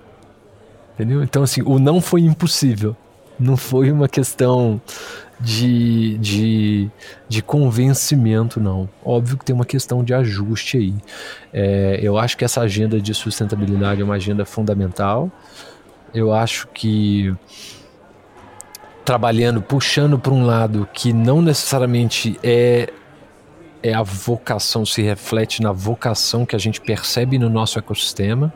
Entendeu? 0.93 1.23
Então, 1.23 1.43
assim, 1.43 1.63
o 1.63 1.79
não 1.79 2.03
foi 2.03 2.21
impossível. 2.21 2.95
Não 3.41 3.57
foi 3.57 3.91
uma 3.91 4.07
questão 4.07 4.79
de, 5.41 6.19
de, 6.19 6.91
de 7.31 7.43
convencimento, 7.43 8.61
não. 8.61 8.91
Óbvio 9.03 9.39
que 9.39 9.45
tem 9.45 9.55
uma 9.55 9.65
questão 9.65 10.05
de 10.05 10.13
ajuste 10.13 10.77
aí. 10.77 10.95
É, 11.51 11.99
eu 12.03 12.19
acho 12.19 12.37
que 12.37 12.45
essa 12.45 12.61
agenda 12.61 13.01
de 13.01 13.15
sustentabilidade 13.15 14.03
é 14.03 14.05
uma 14.05 14.17
agenda 14.17 14.45
fundamental. 14.45 15.33
Eu 16.15 16.33
acho 16.33 16.69
que 16.69 17.35
trabalhando, 19.05 19.61
puxando 19.61 20.19
para 20.19 20.33
um 20.33 20.47
lado 20.47 20.89
que 20.93 21.13
não 21.13 21.43
necessariamente 21.43 22.39
é 22.43 22.93
é 23.83 23.93
a 23.93 24.03
vocação, 24.03 24.87
se 24.87 25.03
reflete 25.03 25.61
na 25.61 25.71
vocação 25.71 26.47
que 26.47 26.57
a 26.57 26.59
gente 26.59 26.81
percebe 26.81 27.39
no 27.39 27.51
nosso 27.51 27.79
ecossistema. 27.79 28.51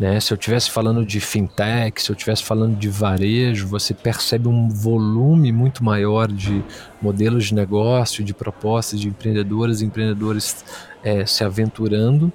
Né? 0.00 0.18
Se 0.20 0.32
eu 0.32 0.36
estivesse 0.36 0.70
falando 0.70 1.04
de 1.04 1.20
fintech, 1.20 2.00
se 2.00 2.10
eu 2.10 2.14
estivesse 2.14 2.42
falando 2.44 2.74
de 2.74 2.88
varejo, 2.88 3.66
você 3.66 3.92
percebe 3.92 4.48
um 4.48 4.70
volume 4.70 5.52
muito 5.52 5.84
maior 5.84 6.28
de 6.28 6.64
modelos 7.02 7.48
de 7.48 7.54
negócio, 7.54 8.24
de 8.24 8.32
propostas 8.32 8.98
de 8.98 9.08
empreendedoras 9.08 9.82
e 9.82 9.84
empreendedores 9.84 10.64
é, 11.04 11.26
se 11.26 11.44
aventurando. 11.44 12.32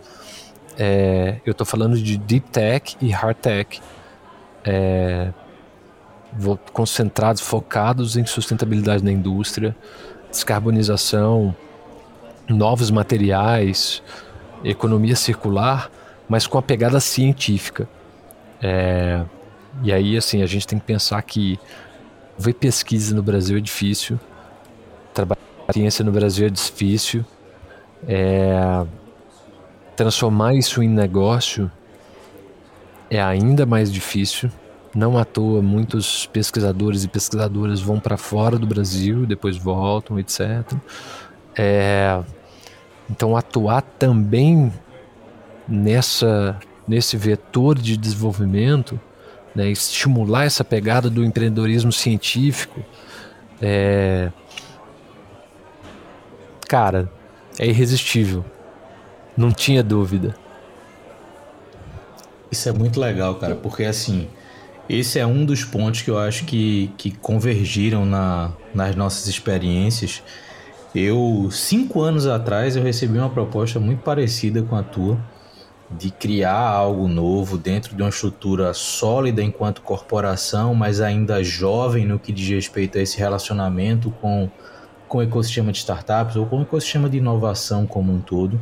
É, 0.77 1.38
eu 1.43 1.51
estou 1.51 1.65
falando 1.65 1.97
de 1.97 2.15
deep 2.15 2.47
tech 2.51 2.95
e 3.01 3.10
hard 3.10 3.38
tech 3.38 3.82
é, 4.63 5.32
concentrados, 6.71 7.41
focados 7.41 8.17
em 8.17 8.26
sustentabilidade 8.26 9.04
na 9.04 9.12
indústria, 9.12 9.76
descarbonização, 10.30 11.56
novos 12.47 12.89
materiais, 12.89 14.02
economia 14.63 15.15
circular, 15.15 15.91
mas 16.28 16.47
com 16.47 16.58
a 16.58 16.62
pegada 16.62 16.99
científica. 16.99 17.88
É, 18.62 19.23
e 19.84 19.91
aí, 19.91 20.17
assim, 20.17 20.41
a 20.41 20.45
gente 20.45 20.65
tem 20.65 20.80
que 20.80 20.86
pensar 20.86 21.21
que 21.21 21.60
ver 22.38 22.54
pesquisa 22.54 23.15
no 23.15 23.21
Brasil 23.21 23.58
é 23.58 23.62
difícil, 23.62 24.19
trabalhar 25.13 25.41
ciência 25.71 26.04
no 26.04 26.12
Brasil 26.12 26.47
é 26.47 26.49
difícil, 26.49 27.26
é, 28.08 28.86
transformar 29.95 30.54
isso 30.56 30.82
em 30.82 30.89
negócio 30.89 31.71
é 33.15 33.21
ainda 33.21 33.65
mais 33.65 33.91
difícil. 33.91 34.49
Não 34.95 35.17
à 35.17 35.26
toa, 35.26 35.62
muitos 35.62 36.28
pesquisadores 36.28 37.04
e 37.04 37.08
pesquisadoras 37.08 37.82
vão 37.82 37.99
para 37.99 38.15
fora 38.15 38.60
do 38.60 38.67
Brasil, 38.67 39.26
depois 39.26 39.58
voltam, 39.58 40.19
etc. 40.19 40.73
É, 41.56 42.21
então, 43.10 43.36
atuar 43.36 43.82
também 43.82 44.71
nessa, 45.67 46.60
nesse 46.88 47.17
vetor 47.17 47.78
de 47.78 47.97
desenvolvimento, 47.97 48.99
né, 49.56 49.69
estimular 49.69 50.45
essa 50.45 50.63
pegada 50.63 51.10
do 51.10 51.23
empreendedorismo 51.23 51.91
científico, 51.91 52.84
é, 53.62 54.32
cara, 56.67 57.12
é 57.58 57.65
irresistível. 57.67 58.45
Não 59.36 59.52
tinha 59.52 59.82
dúvida. 59.82 60.36
Isso 62.54 62.70
é 62.70 62.72
muito 62.72 63.00
legal, 63.00 63.34
cara, 63.34 63.56
porque 63.56 63.84
assim, 63.84 64.28
esse 64.88 65.18
é 65.18 65.26
um 65.26 65.44
dos 65.44 65.66
pontos 65.66 66.04
que 66.04 66.12
eu 66.12 66.20
acho 66.20 66.46
que, 66.46 66.92
que 67.00 67.10
convergiram 67.10 68.06
na, 68.06 68.52
nas 68.76 68.96
nossas 68.96 69.26
experiências. 69.26 70.22
Eu, 70.94 71.50
cinco 71.52 72.02
anos 72.02 72.28
atrás, 72.28 72.76
eu 72.76 72.84
recebi 72.84 73.18
uma 73.18 73.32
proposta 73.32 73.80
muito 73.80 74.04
parecida 74.04 74.62
com 74.62 74.76
a 74.76 74.84
tua, 74.84 75.18
de 75.89 76.12
criar 76.12 76.60
algo 76.60 77.08
novo 77.08 77.58
dentro 77.58 77.96
de 77.96 78.04
uma 78.04 78.10
estrutura 78.10 78.72
sólida 78.76 79.42
enquanto 79.42 79.82
corporação, 79.82 80.76
mas 80.76 81.02
ainda 81.02 81.44
jovem 81.44 82.06
no 82.06 82.20
que 82.20 82.32
diz 82.32 82.48
respeito 82.48 83.00
a 83.00 83.02
esse 83.02 83.18
relacionamento 83.18 84.12
com, 84.22 84.48
com 85.08 85.18
o 85.18 85.22
ecossistema 85.24 85.72
de 85.72 85.80
startups 85.80 86.36
ou 86.36 86.46
com 86.46 86.60
o 86.60 86.62
ecossistema 86.62 87.10
de 87.10 87.18
inovação 87.18 87.88
como 87.88 88.13
um 88.13 88.22
todo. 88.22 88.62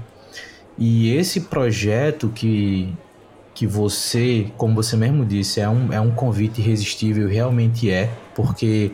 E 0.77 1.13
esse 1.13 1.41
projeto 1.41 2.29
que 2.29 2.95
que 3.53 3.67
você, 3.67 4.47
como 4.57 4.75
você 4.75 4.95
mesmo 4.95 5.25
disse, 5.25 5.59
é 5.59 5.69
um, 5.69 5.91
é 5.91 5.99
um 5.99 6.11
convite 6.11 6.61
irresistível, 6.61 7.27
realmente 7.27 7.89
é, 7.89 8.09
porque 8.33 8.91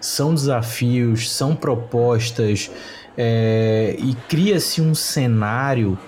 são 0.00 0.34
desafios, 0.34 1.30
são 1.30 1.54
propostas 1.54 2.70
é, 3.16 3.94
e 3.98 4.14
cria-se 4.28 4.80
um 4.80 4.94
cenário 4.94 5.98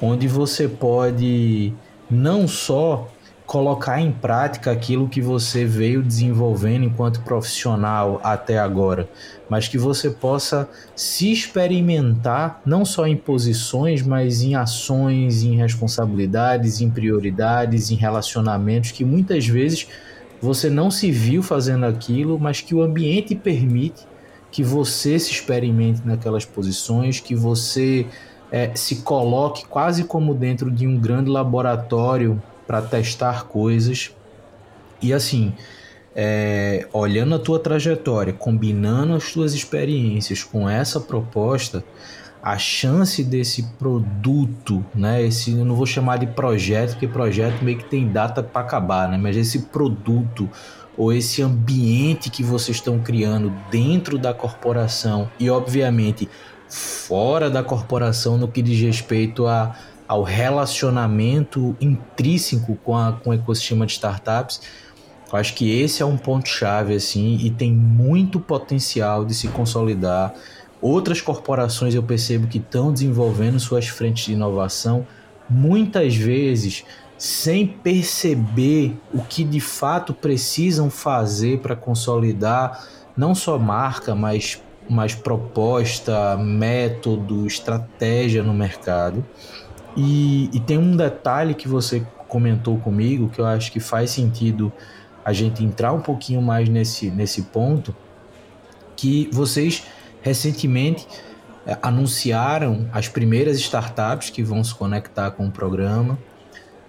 onde 0.00 0.26
você 0.26 0.68
pode 0.68 1.72
não 2.10 2.48
só 2.48 3.08
colocar 3.46 4.00
em 4.00 4.10
prática 4.10 4.70
aquilo 4.70 5.08
que 5.08 5.20
você 5.20 5.64
veio 5.66 6.02
desenvolvendo 6.02 6.84
enquanto 6.84 7.20
profissional 7.20 8.18
até 8.24 8.58
agora, 8.58 9.08
mas 9.48 9.68
que 9.68 9.76
você 9.76 10.10
possa 10.10 10.68
se 10.96 11.30
experimentar 11.30 12.62
não 12.64 12.84
só 12.84 13.06
em 13.06 13.16
posições, 13.16 14.02
mas 14.02 14.42
em 14.42 14.54
ações, 14.54 15.42
em 15.42 15.56
responsabilidades, 15.56 16.80
em 16.80 16.88
prioridades, 16.88 17.90
em 17.90 17.96
relacionamentos 17.96 18.92
que 18.92 19.04
muitas 19.04 19.46
vezes 19.46 19.86
você 20.40 20.70
não 20.70 20.90
se 20.90 21.10
viu 21.10 21.42
fazendo 21.42 21.84
aquilo, 21.84 22.38
mas 22.38 22.60
que 22.60 22.74
o 22.74 22.82
ambiente 22.82 23.34
permite 23.34 24.06
que 24.50 24.62
você 24.62 25.18
se 25.18 25.32
experimente 25.32 26.00
naquelas 26.04 26.44
posições, 26.44 27.20
que 27.20 27.34
você 27.34 28.06
é, 28.50 28.70
se 28.74 28.96
coloque 28.96 29.66
quase 29.66 30.04
como 30.04 30.34
dentro 30.34 30.70
de 30.70 30.86
um 30.86 30.98
grande 30.98 31.30
laboratório 31.30 32.40
para 32.66 32.82
testar 32.82 33.44
coisas. 33.44 34.12
E 35.00 35.12
assim, 35.12 35.52
é, 36.14 36.86
olhando 36.92 37.34
a 37.34 37.38
tua 37.38 37.58
trajetória, 37.58 38.32
combinando 38.32 39.14
as 39.14 39.32
tuas 39.32 39.54
experiências 39.54 40.42
com 40.42 40.68
essa 40.68 41.00
proposta, 41.00 41.84
a 42.42 42.58
chance 42.58 43.24
desse 43.24 43.62
produto, 43.78 44.84
né? 44.94 45.24
Esse 45.24 45.52
eu 45.52 45.64
não 45.64 45.74
vou 45.74 45.86
chamar 45.86 46.18
de 46.18 46.26
projeto, 46.26 46.90
porque 46.90 47.08
projeto 47.08 47.64
meio 47.64 47.78
que 47.78 47.84
tem 47.84 48.06
data 48.08 48.42
para 48.42 48.60
acabar, 48.60 49.08
né? 49.08 49.16
Mas 49.16 49.36
esse 49.36 49.60
produto 49.60 50.48
ou 50.96 51.12
esse 51.12 51.42
ambiente 51.42 52.30
que 52.30 52.42
vocês 52.42 52.76
estão 52.76 53.00
criando 53.00 53.52
dentro 53.70 54.18
da 54.18 54.32
corporação 54.32 55.28
e, 55.40 55.50
obviamente, 55.50 56.28
fora 56.68 57.50
da 57.50 57.62
corporação 57.62 58.36
no 58.36 58.46
que 58.46 58.62
diz 58.62 58.80
respeito 58.80 59.46
a, 59.46 59.74
ao 60.14 60.22
relacionamento 60.22 61.76
intrínseco 61.80 62.76
com, 62.84 62.96
a, 62.96 63.14
com 63.14 63.30
o 63.30 63.32
ecossistema 63.32 63.84
de 63.84 63.94
startups. 63.94 64.60
Eu 65.32 65.36
acho 65.36 65.54
que 65.54 65.68
esse 65.80 66.04
é 66.04 66.06
um 66.06 66.16
ponto-chave 66.16 66.94
assim 66.94 67.36
e 67.42 67.50
tem 67.50 67.72
muito 67.72 68.38
potencial 68.38 69.24
de 69.24 69.34
se 69.34 69.48
consolidar. 69.48 70.32
Outras 70.80 71.20
corporações 71.20 71.96
eu 71.96 72.02
percebo 72.02 72.46
que 72.46 72.58
estão 72.58 72.92
desenvolvendo 72.92 73.58
suas 73.58 73.88
frentes 73.88 74.26
de 74.26 74.34
inovação, 74.34 75.04
muitas 75.50 76.14
vezes 76.14 76.84
sem 77.18 77.66
perceber 77.66 78.96
o 79.12 79.20
que 79.20 79.42
de 79.42 79.58
fato 79.58 80.14
precisam 80.14 80.90
fazer 80.90 81.58
para 81.58 81.74
consolidar 81.74 82.86
não 83.16 83.34
só 83.34 83.58
marca, 83.58 84.14
mas, 84.14 84.62
mas 84.88 85.12
proposta, 85.12 86.36
método, 86.36 87.48
estratégia 87.48 88.44
no 88.44 88.54
mercado. 88.54 89.24
E, 89.96 90.50
e 90.52 90.60
tem 90.60 90.78
um 90.78 90.96
detalhe 90.96 91.54
que 91.54 91.68
você 91.68 92.04
comentou 92.28 92.78
comigo 92.78 93.28
que 93.28 93.40
eu 93.40 93.46
acho 93.46 93.70
que 93.70 93.78
faz 93.78 94.10
sentido 94.10 94.72
a 95.24 95.32
gente 95.32 95.64
entrar 95.64 95.92
um 95.92 96.00
pouquinho 96.00 96.42
mais 96.42 96.68
nesse, 96.68 97.10
nesse 97.10 97.42
ponto, 97.42 97.94
que 98.96 99.28
vocês 99.32 99.84
recentemente 100.20 101.06
é, 101.66 101.78
anunciaram 101.80 102.88
as 102.92 103.08
primeiras 103.08 103.58
startups 103.58 104.30
que 104.30 104.42
vão 104.42 104.62
se 104.62 104.74
conectar 104.74 105.30
com 105.30 105.46
o 105.46 105.50
programa. 105.50 106.18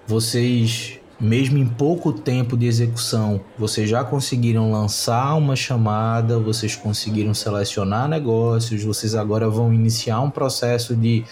Vocês, 0.05 0.99
mesmo 1.19 1.57
em 1.57 1.65
pouco 1.65 2.11
tempo 2.11 2.57
de 2.57 2.65
execução, 2.65 3.39
vocês 3.57 3.89
já 3.89 4.03
conseguiram 4.03 4.71
lançar 4.71 5.35
uma 5.35 5.55
chamada, 5.55 6.37
vocês 6.37 6.75
conseguiram 6.75 7.33
selecionar 7.33 8.09
negócios, 8.09 8.83
vocês 8.83 9.15
agora 9.15 9.49
vão 9.49 9.73
iniciar 9.73 10.19
um 10.21 10.29
processo 10.29 10.95
de 10.95 11.23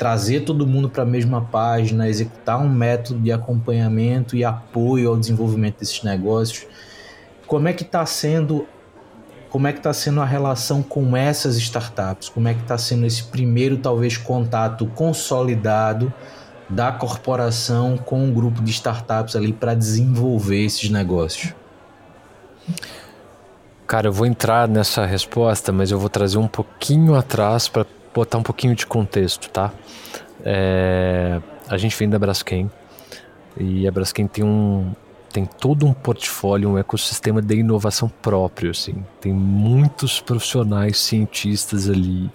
trazer 0.00 0.46
todo 0.46 0.66
mundo 0.66 0.88
para 0.88 1.02
a 1.02 1.06
mesma 1.06 1.42
página, 1.42 2.08
executar 2.08 2.58
um 2.58 2.70
método 2.70 3.20
de 3.20 3.30
acompanhamento 3.30 4.34
e 4.34 4.42
apoio 4.42 5.10
ao 5.10 5.16
desenvolvimento 5.18 5.80
desses 5.80 6.02
negócios. 6.02 6.66
Como 7.46 7.68
é 7.68 7.74
que 7.74 7.82
está 7.82 8.06
sendo 8.06 8.66
como 9.50 9.66
é 9.66 9.72
que 9.72 9.78
está 9.78 9.92
sendo 9.92 10.22
a 10.22 10.24
relação 10.24 10.82
com 10.82 11.14
essas 11.14 11.56
startups? 11.56 12.30
Como 12.30 12.48
é 12.48 12.54
que 12.54 12.62
está 12.62 12.78
sendo 12.78 13.04
esse 13.04 13.24
primeiro, 13.24 13.76
talvez, 13.76 14.16
contato 14.16 14.86
consolidado 14.94 16.10
da 16.66 16.90
corporação 16.90 17.98
com 17.98 18.24
um 18.24 18.32
grupo 18.32 18.62
de 18.62 18.70
startups 18.70 19.36
ali 19.36 19.52
para 19.52 19.74
desenvolver 19.74 20.64
esses 20.64 20.88
negócios? 20.88 21.52
Cara, 23.86 24.08
eu 24.08 24.12
vou 24.12 24.24
entrar 24.24 24.66
nessa 24.66 25.04
resposta, 25.04 25.70
mas 25.72 25.90
eu 25.90 25.98
vou 25.98 26.08
trazer 26.08 26.38
um 26.38 26.48
pouquinho 26.48 27.16
atrás 27.16 27.68
para 27.68 27.84
botar 28.14 28.38
um 28.38 28.42
pouquinho 28.42 28.74
de 28.74 28.86
contexto, 28.86 29.48
tá? 29.50 29.72
É, 30.44 31.40
a 31.68 31.76
gente 31.76 31.96
vem 31.96 32.08
da 32.08 32.18
Braskem 32.18 32.70
e 33.56 33.86
a 33.86 33.90
Braskem 33.90 34.26
tem 34.26 34.44
um, 34.44 34.92
tem 35.32 35.44
todo 35.46 35.86
um 35.86 35.92
portfólio, 35.92 36.70
um 36.70 36.78
ecossistema 36.78 37.40
de 37.40 37.54
inovação 37.56 38.08
próprio, 38.20 38.72
assim. 38.72 39.04
Tem 39.20 39.32
muitos 39.32 40.20
profissionais 40.20 40.98
cientistas 40.98 41.88
ali 41.88 42.30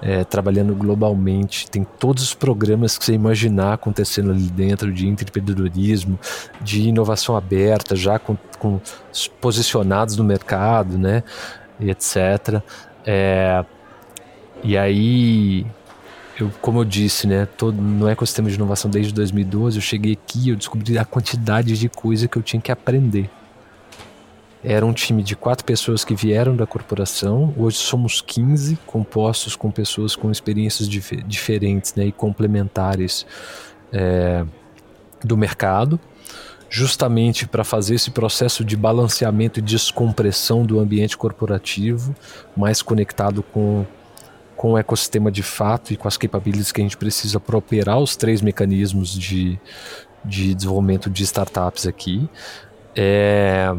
é, 0.00 0.22
trabalhando 0.22 0.74
globalmente. 0.74 1.68
Tem 1.68 1.84
todos 1.98 2.22
os 2.22 2.34
programas 2.34 2.96
que 2.96 3.04
você 3.04 3.14
imaginar 3.14 3.74
acontecendo 3.74 4.30
ali 4.30 4.48
dentro 4.48 4.92
de 4.92 5.08
empreendedorismo, 5.08 6.18
de 6.60 6.82
inovação 6.82 7.36
aberta, 7.36 7.96
já 7.96 8.18
com, 8.18 8.36
com 8.58 8.80
posicionados 9.40 10.16
no 10.16 10.22
mercado, 10.22 10.96
né, 10.96 11.24
e 11.80 11.90
etc. 11.90 12.62
É, 13.04 13.64
e 14.62 14.76
aí 14.76 15.66
eu, 16.38 16.50
como 16.60 16.80
eu 16.80 16.84
disse, 16.84 17.26
né, 17.26 17.46
todo, 17.46 17.80
no 17.80 18.08
ecossistema 18.08 18.48
de 18.48 18.56
inovação 18.56 18.90
desde 18.90 19.12
2012, 19.12 19.78
eu 19.78 19.82
cheguei 19.82 20.12
aqui 20.12 20.50
eu 20.50 20.56
descobri 20.56 20.98
a 20.98 21.04
quantidade 21.04 21.78
de 21.78 21.88
coisa 21.88 22.28
que 22.28 22.36
eu 22.36 22.42
tinha 22.42 22.60
que 22.60 22.70
aprender. 22.70 23.30
Era 24.62 24.84
um 24.84 24.92
time 24.92 25.22
de 25.22 25.36
quatro 25.36 25.64
pessoas 25.64 26.04
que 26.04 26.14
vieram 26.14 26.56
da 26.56 26.66
corporação, 26.66 27.54
hoje 27.56 27.76
somos 27.76 28.20
15, 28.20 28.78
compostos 28.84 29.54
com 29.54 29.70
pessoas 29.70 30.16
com 30.16 30.30
experiências 30.30 30.88
dif 30.88 31.22
diferentes 31.22 31.94
né, 31.94 32.06
e 32.06 32.12
complementares 32.12 33.24
é, 33.92 34.44
do 35.24 35.36
mercado, 35.36 36.00
justamente 36.68 37.46
para 37.46 37.64
fazer 37.64 37.94
esse 37.94 38.10
processo 38.10 38.64
de 38.64 38.76
balanceamento 38.76 39.60
e 39.60 39.62
descompressão 39.62 40.66
do 40.66 40.80
ambiente 40.80 41.16
corporativo, 41.16 42.14
mais 42.56 42.82
conectado 42.82 43.42
com 43.42 43.86
com 44.56 44.72
o 44.72 44.78
ecossistema 44.78 45.30
de 45.30 45.42
fato 45.42 45.92
e 45.92 45.96
com 45.96 46.08
as 46.08 46.16
capabilities 46.16 46.72
que 46.72 46.80
a 46.80 46.84
gente 46.84 46.96
precisa 46.96 47.38
para 47.38 47.56
operar 47.56 47.98
os 47.98 48.16
três 48.16 48.40
mecanismos 48.40 49.12
de, 49.12 49.58
de 50.24 50.54
desenvolvimento 50.54 51.10
de 51.10 51.22
startups 51.22 51.86
aqui. 51.86 52.28
É... 52.94 53.74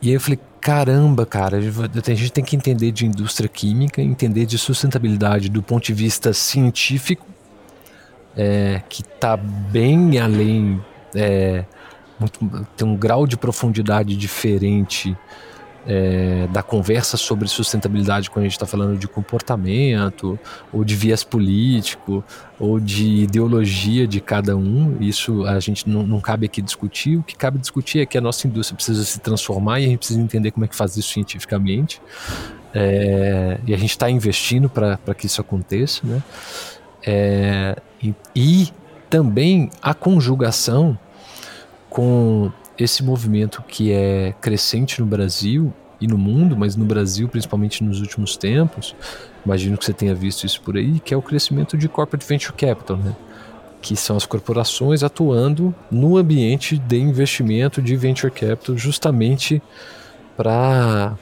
E 0.00 0.08
aí 0.08 0.14
eu 0.14 0.20
falei, 0.20 0.38
caramba, 0.60 1.26
cara, 1.26 1.58
a 1.58 2.14
gente 2.14 2.30
tem 2.30 2.44
que 2.44 2.54
entender 2.54 2.92
de 2.92 3.06
indústria 3.06 3.48
química, 3.48 4.00
entender 4.00 4.46
de 4.46 4.58
sustentabilidade 4.58 5.48
do 5.48 5.62
ponto 5.62 5.84
de 5.84 5.94
vista 5.94 6.32
científico, 6.32 7.26
é, 8.36 8.82
que 8.88 9.02
está 9.02 9.36
bem 9.36 10.18
além, 10.18 10.80
é, 11.14 11.64
muito, 12.18 12.66
tem 12.76 12.86
um 12.86 12.96
grau 12.96 13.26
de 13.26 13.36
profundidade 13.36 14.16
diferente 14.16 15.16
é, 15.86 16.46
da 16.50 16.62
conversa 16.62 17.16
sobre 17.16 17.48
sustentabilidade 17.48 18.30
quando 18.30 18.44
a 18.44 18.48
gente 18.48 18.56
está 18.56 18.66
falando 18.66 18.98
de 18.98 19.06
comportamento, 19.06 20.38
ou 20.72 20.84
de 20.84 20.94
viés 20.94 21.22
político, 21.22 22.24
ou 22.58 22.80
de 22.80 23.22
ideologia 23.22 24.06
de 24.06 24.20
cada 24.20 24.56
um. 24.56 24.96
Isso 25.00 25.44
a 25.46 25.60
gente 25.60 25.88
não, 25.88 26.06
não 26.06 26.20
cabe 26.20 26.46
aqui 26.46 26.62
discutir. 26.62 27.16
O 27.16 27.22
que 27.22 27.36
cabe 27.36 27.58
discutir 27.58 28.00
é 28.00 28.06
que 28.06 28.16
a 28.16 28.20
nossa 28.20 28.46
indústria 28.46 28.76
precisa 28.76 29.04
se 29.04 29.20
transformar 29.20 29.80
e 29.80 29.84
a 29.84 29.88
gente 29.88 29.98
precisa 29.98 30.20
entender 30.20 30.50
como 30.50 30.64
é 30.64 30.68
que 30.68 30.76
faz 30.76 30.96
isso 30.96 31.12
cientificamente. 31.12 32.00
É, 32.74 33.60
e 33.66 33.72
a 33.72 33.76
gente 33.76 33.90
está 33.90 34.10
investindo 34.10 34.68
para 34.68 35.14
que 35.14 35.26
isso 35.26 35.40
aconteça. 35.40 36.00
Né? 36.04 36.22
É, 37.06 37.76
e, 38.02 38.14
e 38.34 38.68
também 39.10 39.70
a 39.80 39.94
conjugação 39.94 40.98
com 41.88 42.50
esse 42.78 43.02
movimento 43.02 43.62
que 43.66 43.92
é 43.92 44.34
crescente 44.40 45.00
no 45.00 45.06
Brasil 45.06 45.72
e 46.00 46.06
no 46.06 46.18
mundo, 46.18 46.56
mas 46.56 46.76
no 46.76 46.84
Brasil 46.84 47.28
principalmente 47.28 47.82
nos 47.82 48.00
últimos 48.00 48.36
tempos, 48.36 48.94
imagino 49.44 49.76
que 49.78 49.84
você 49.84 49.92
tenha 49.92 50.14
visto 50.14 50.44
isso 50.44 50.60
por 50.60 50.76
aí, 50.76 51.00
que 51.00 51.14
é 51.14 51.16
o 51.16 51.22
crescimento 51.22 51.76
de 51.76 51.88
corporate 51.88 52.26
venture 52.26 52.52
capital, 52.52 52.96
né? 52.96 53.14
que 53.80 53.94
são 53.94 54.16
as 54.16 54.24
corporações 54.24 55.02
atuando 55.02 55.74
no 55.90 56.16
ambiente 56.16 56.78
de 56.78 56.98
investimento 56.98 57.82
de 57.82 57.94
venture 57.96 58.32
capital, 58.32 58.78
justamente 58.78 59.62
para 60.36 61.16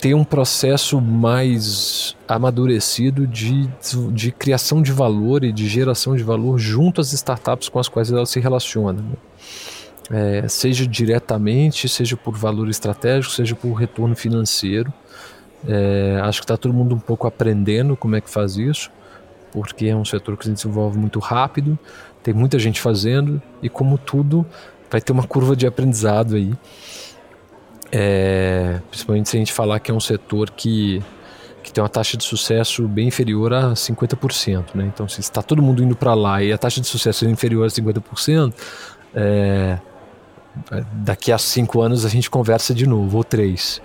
ter 0.00 0.14
um 0.14 0.24
processo 0.24 1.00
mais 1.00 2.16
amadurecido 2.26 3.24
de, 3.28 3.70
de 4.10 4.32
criação 4.32 4.82
de 4.82 4.90
valor 4.90 5.44
e 5.44 5.52
de 5.52 5.68
geração 5.68 6.16
de 6.16 6.24
valor 6.24 6.58
junto 6.58 7.00
às 7.00 7.12
startups 7.12 7.68
com 7.68 7.78
as 7.78 7.86
quais 7.86 8.10
elas 8.10 8.28
se 8.28 8.40
relacionam. 8.40 9.04
Né? 9.04 9.12
É, 10.10 10.46
seja 10.48 10.86
diretamente, 10.86 11.88
seja 11.88 12.16
por 12.16 12.36
valor 12.36 12.68
estratégico, 12.68 13.32
seja 13.32 13.54
por 13.54 13.72
retorno 13.72 14.14
financeiro. 14.14 14.92
É, 15.66 16.20
acho 16.22 16.40
que 16.40 16.44
está 16.44 16.56
todo 16.56 16.74
mundo 16.74 16.94
um 16.94 16.98
pouco 16.98 17.26
aprendendo 17.26 17.96
como 17.96 18.16
é 18.16 18.20
que 18.20 18.28
faz 18.28 18.56
isso, 18.56 18.90
porque 19.52 19.86
é 19.86 19.96
um 19.96 20.04
setor 20.04 20.36
que 20.36 20.44
se 20.44 20.52
desenvolve 20.52 20.98
muito 20.98 21.18
rápido, 21.18 21.78
tem 22.22 22.34
muita 22.34 22.58
gente 22.58 22.80
fazendo 22.80 23.40
e, 23.62 23.68
como 23.68 23.98
tudo, 23.98 24.44
vai 24.90 25.00
ter 25.00 25.12
uma 25.12 25.26
curva 25.26 25.56
de 25.56 25.66
aprendizado 25.66 26.36
aí. 26.36 26.52
É, 27.90 28.80
principalmente 28.88 29.28
se 29.28 29.36
a 29.36 29.38
gente 29.38 29.52
falar 29.52 29.78
que 29.78 29.90
é 29.90 29.94
um 29.94 30.00
setor 30.00 30.50
que, 30.50 31.02
que 31.62 31.70
tem 31.70 31.82
uma 31.82 31.90
taxa 31.90 32.16
de 32.16 32.24
sucesso 32.24 32.88
bem 32.88 33.08
inferior 33.08 33.52
a 33.52 33.72
50%. 33.72 34.74
Né? 34.74 34.90
Então, 34.92 35.08
se 35.08 35.20
está 35.20 35.42
todo 35.42 35.60
mundo 35.62 35.82
indo 35.82 35.94
para 35.94 36.14
lá 36.14 36.42
e 36.42 36.52
a 36.52 36.58
taxa 36.58 36.80
de 36.80 36.86
sucesso 36.86 37.26
é 37.26 37.30
inferior 37.30 37.66
a 37.66 37.68
50%, 37.68 38.54
é, 39.14 39.78
daqui 40.92 41.32
a 41.32 41.38
cinco 41.38 41.80
anos 41.80 42.04
a 42.04 42.08
gente 42.08 42.30
conversa 42.30 42.74
de 42.74 42.86
novo, 42.86 43.18
ou 43.18 43.24
três. 43.24 43.80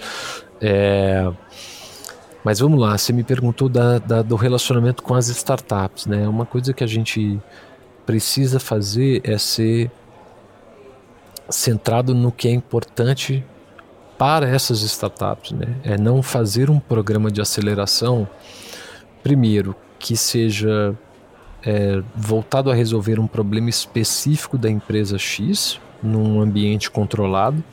É, 0.62 1.30
mas 2.44 2.60
vamos 2.60 2.80
lá, 2.80 2.98
você 2.98 3.12
me 3.12 3.24
perguntou 3.24 3.68
da, 3.68 4.00
da, 4.00 4.22
do 4.22 4.36
relacionamento 4.36 5.04
com 5.04 5.13
as 5.13 5.28
startups, 5.28 6.06
né? 6.06 6.28
Uma 6.28 6.46
coisa 6.46 6.74
que 6.74 6.84
a 6.84 6.88
gente 6.88 7.40
precisa 8.06 8.60
fazer 8.60 9.22
é 9.24 9.38
ser 9.38 9.92
centrado 11.50 12.16
no 12.16 12.32
que 12.32 12.48
é 12.48 12.52
importante 12.52 13.44
para 14.18 14.48
essas 14.48 14.82
startups, 14.82 15.52
né? 15.52 15.76
É 15.84 15.98
não 15.98 16.24
fazer 16.24 16.70
um 16.70 16.80
programa 16.80 17.30
de 17.30 17.42
aceleração, 17.42 18.28
primeiro, 19.22 19.76
que 20.00 20.16
seja 20.16 20.96
é, 21.63 22.02
voltado 22.15 22.72
a 22.72 22.74
resolver 22.74 23.20
um 23.20 23.28
problema 23.28 23.70
específico 23.70 24.58
da 24.58 24.70
empresa 24.70 25.17
X, 25.17 25.80
num 26.02 26.41
ambiente 26.41 26.89
controlado. 26.89 27.63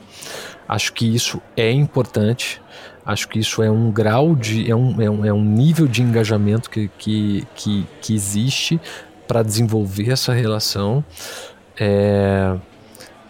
Acho 0.67 0.93
que 0.93 1.05
isso 1.05 1.41
é 1.55 1.71
importante. 1.71 2.61
Acho 3.05 3.27
que 3.27 3.39
isso 3.39 3.61
é 3.61 3.69
um 3.69 3.91
grau 3.91 4.35
de. 4.35 4.69
é 4.69 4.75
um, 4.75 5.01
é 5.01 5.09
um, 5.09 5.25
é 5.25 5.33
um 5.33 5.43
nível 5.43 5.87
de 5.87 6.01
engajamento 6.01 6.69
que, 6.69 6.89
que, 6.97 7.47
que, 7.55 7.87
que 8.01 8.15
existe 8.15 8.81
para 9.27 9.43
desenvolver 9.43 10.09
essa 10.09 10.33
relação. 10.33 11.05
É, 11.79 12.55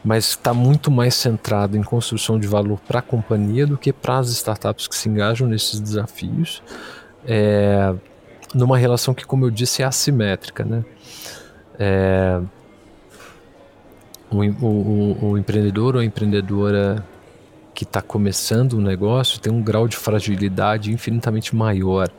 mas 0.06 0.30
está 0.30 0.54
muito 0.54 0.92
mais 0.92 1.16
centrado 1.16 1.76
em 1.76 1.82
construção 1.82 2.40
de 2.40 2.48
valor 2.48 2.80
para 2.88 3.00
a 3.00 3.02
companhia 3.02 3.66
do 3.66 3.76
que 3.76 3.92
para 3.92 4.20
as 4.20 4.30
startups 4.30 4.88
que 4.88 4.96
se 4.96 5.10
engajam 5.10 5.48
nesses 5.48 5.80
desafios, 5.80 6.62
é, 7.26 7.92
numa 8.56 8.78
relação 8.78 9.14
que, 9.14 9.26
como 9.26 9.46
eu 9.46 9.52
disse, 9.52 9.84
é 9.84 9.86
assimétrica. 9.86 10.64
Né? 10.64 10.84
É, 11.78 12.42
o, 14.32 14.38
o, 14.66 15.32
o, 15.32 15.38
empreendedor 15.38 15.96
ou 15.96 16.02
a 16.02 16.06
empreendedora 16.06 17.06
que 17.74 17.84
está 17.84 18.02
começando 18.02 18.78
um 18.78 18.82
negócio 18.82 19.40
tem 19.42 19.52
um 19.52 19.62
grau 19.62 19.88
de 19.88 19.98
fragilidade 19.98 20.92
infinitamente 20.92 21.54
maior. 21.54 22.10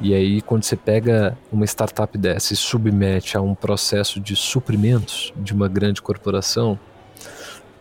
E 0.00 0.14
aí, 0.14 0.40
quando 0.40 0.64
você 0.64 0.74
pega 0.74 1.36
uma 1.52 1.66
startup 1.66 2.16
dessa 2.16 2.54
e 2.54 2.56
submete 2.56 3.36
a 3.36 3.42
um 3.42 3.54
processo 3.54 4.18
de 4.18 4.34
suprimentos 4.34 5.32
de 5.36 5.52
uma 5.52 5.68
grande 5.68 6.00
corporação, 6.00 6.78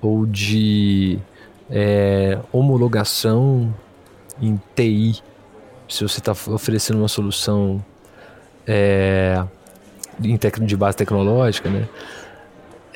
ou 0.02 0.26
de 0.26 1.20
é, 1.70 2.38
homologação 2.52 3.74
em 4.42 4.60
TI, 4.76 5.22
se 5.92 6.04
você 6.04 6.20
está 6.20 6.32
oferecendo 6.32 7.00
uma 7.00 7.10
solução 7.10 7.84
é, 8.66 9.44
de 10.18 10.78
base 10.78 10.96
tecnológica, 10.96 11.70
né, 11.70 11.88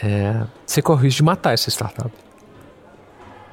é, 0.02 0.44
você 0.66 0.82
corre 0.82 1.02
o 1.02 1.04
risco 1.04 1.18
de 1.18 1.24
matar 1.24 1.54
essa 1.54 1.70
startup. 1.70 2.12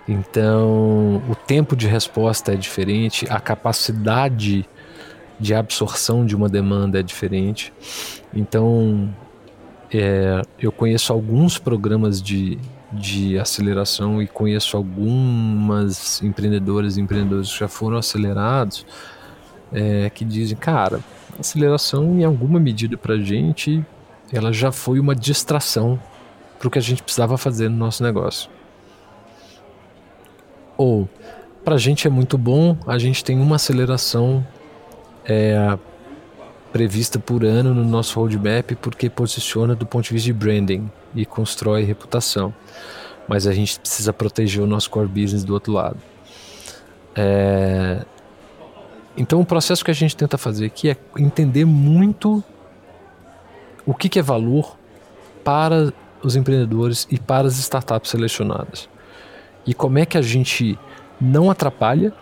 Então, 0.08 1.22
o 1.28 1.34
tempo 1.34 1.74
de 1.74 1.88
resposta 1.88 2.52
é 2.52 2.56
diferente, 2.56 3.26
a 3.28 3.40
capacidade 3.40 4.68
de 5.40 5.54
absorção 5.54 6.24
de 6.24 6.36
uma 6.36 6.48
demanda 6.48 7.00
é 7.00 7.02
diferente. 7.02 7.72
Então, 8.34 9.12
é, 9.92 10.42
eu 10.58 10.70
conheço 10.70 11.12
alguns 11.12 11.58
programas 11.58 12.22
de, 12.22 12.58
de 12.92 13.38
aceleração 13.38 14.22
e 14.22 14.26
conheço 14.28 14.76
algumas 14.76 16.22
empreendedoras 16.22 16.96
e 16.96 17.00
empreendedores 17.00 17.52
que 17.52 17.58
já 17.58 17.68
foram 17.68 17.96
acelerados 17.96 18.86
é, 19.72 20.10
que 20.10 20.24
dizem, 20.24 20.56
cara, 20.56 21.00
aceleração 21.38 22.18
em 22.18 22.24
alguma 22.24 22.60
medida 22.60 22.96
para 22.96 23.14
a 23.14 23.20
gente 23.20 23.84
ela 24.32 24.50
já 24.52 24.72
foi 24.72 24.98
uma 24.98 25.14
distração 25.14 26.00
para 26.58 26.66
o 26.66 26.70
que 26.70 26.78
a 26.78 26.82
gente 26.82 27.02
precisava 27.02 27.36
fazer 27.36 27.68
no 27.68 27.76
nosso 27.76 28.02
negócio. 28.02 28.50
Ou 30.76 31.08
para 31.62 31.74
a 31.74 31.78
gente 31.78 32.06
é 32.06 32.10
muito 32.10 32.38
bom, 32.38 32.76
a 32.86 32.98
gente 32.98 33.22
tem 33.22 33.38
uma 33.38 33.56
aceleração 33.56 34.44
é, 35.24 35.78
prevista 36.72 37.18
por 37.18 37.44
ano 37.44 37.74
no 37.74 37.84
nosso 37.84 38.18
roadmap 38.18 38.72
porque 38.80 39.10
posiciona 39.10 39.74
do 39.74 39.84
ponto 39.84 40.06
de 40.06 40.14
vista 40.14 40.26
de 40.26 40.32
branding 40.32 40.90
e 41.14 41.26
constrói 41.26 41.84
reputação. 41.84 42.54
Mas 43.28 43.46
a 43.46 43.52
gente 43.52 43.78
precisa 43.78 44.12
proteger 44.12 44.62
o 44.62 44.66
nosso 44.66 44.88
core 44.90 45.08
business 45.08 45.44
do 45.44 45.52
outro 45.52 45.72
lado. 45.72 45.98
É... 47.14 48.04
Então, 49.16 49.40
o 49.40 49.44
processo 49.44 49.84
que 49.84 49.90
a 49.90 49.94
gente 49.94 50.16
tenta 50.16 50.38
fazer 50.38 50.66
aqui 50.66 50.90
é 50.90 50.96
entender 51.18 51.64
muito 51.64 52.42
o 53.84 53.94
que, 53.94 54.08
que 54.08 54.18
é 54.18 54.22
valor 54.22 54.76
para 55.44 55.92
os 56.22 56.36
empreendedores 56.36 57.06
e 57.10 57.18
para 57.18 57.46
as 57.46 57.58
startups 57.58 58.10
selecionadas. 58.10 58.88
E 59.66 59.74
como 59.74 59.98
é 59.98 60.06
que 60.06 60.16
a 60.16 60.22
gente 60.22 60.78
não 61.20 61.50
atrapalha, 61.50 62.12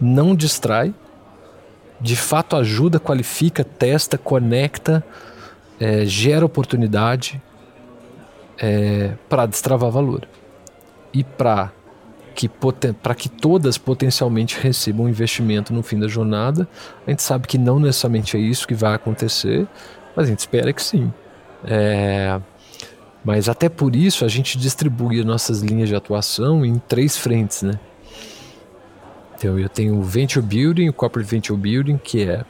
não 0.00 0.34
distrai, 0.34 0.94
de 2.00 2.16
fato 2.16 2.56
ajuda, 2.56 2.98
qualifica, 2.98 3.62
testa, 3.62 4.18
conecta 4.18 5.04
é, 5.78 6.04
gera 6.04 6.44
oportunidade 6.44 7.40
é, 8.58 9.14
para 9.28 9.46
destravar 9.46 9.90
valor 9.90 10.26
e 11.12 11.22
para 11.22 11.72
que, 12.32 12.48
para 12.48 13.14
que 13.14 13.28
todas 13.28 13.78
potencialmente 13.78 14.58
recebam 14.60 15.08
investimento 15.08 15.72
no 15.72 15.82
fim 15.82 15.98
da 16.00 16.08
jornada. 16.08 16.68
A 17.06 17.10
gente 17.10 17.22
sabe 17.22 17.46
que 17.46 17.58
não 17.58 17.78
necessariamente 17.78 18.36
é 18.36 18.40
isso 18.40 18.66
que 18.66 18.74
vai 18.74 18.94
acontecer, 18.94 19.66
mas 20.16 20.26
a 20.26 20.28
gente 20.28 20.40
espera 20.40 20.72
que 20.72 20.82
sim. 20.82 21.12
É, 21.64 22.40
mas 23.24 23.48
até 23.48 23.68
por 23.68 23.94
isso 23.94 24.24
a 24.24 24.28
gente 24.28 24.58
distribui 24.58 25.22
nossas 25.22 25.60
linhas 25.60 25.88
de 25.88 25.94
atuação 25.94 26.64
em 26.64 26.78
três 26.78 27.16
frentes, 27.16 27.62
né? 27.62 27.78
Então 29.36 29.58
eu 29.58 29.68
tenho 29.68 29.96
o 29.96 30.02
Venture 30.02 30.44
Building, 30.44 30.88
o 30.88 30.92
Corporate 30.92 31.30
Venture 31.30 31.58
Building, 31.58 31.98
que 31.98 32.22
é 32.22 32.44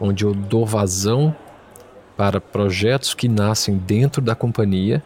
onde 0.00 0.24
eu 0.24 0.34
dou 0.34 0.64
vazão 0.64 1.34
para 2.16 2.40
projetos 2.40 3.14
que 3.14 3.28
nascem 3.28 3.76
dentro 3.76 4.20
da 4.20 4.34
companhia. 4.34 5.02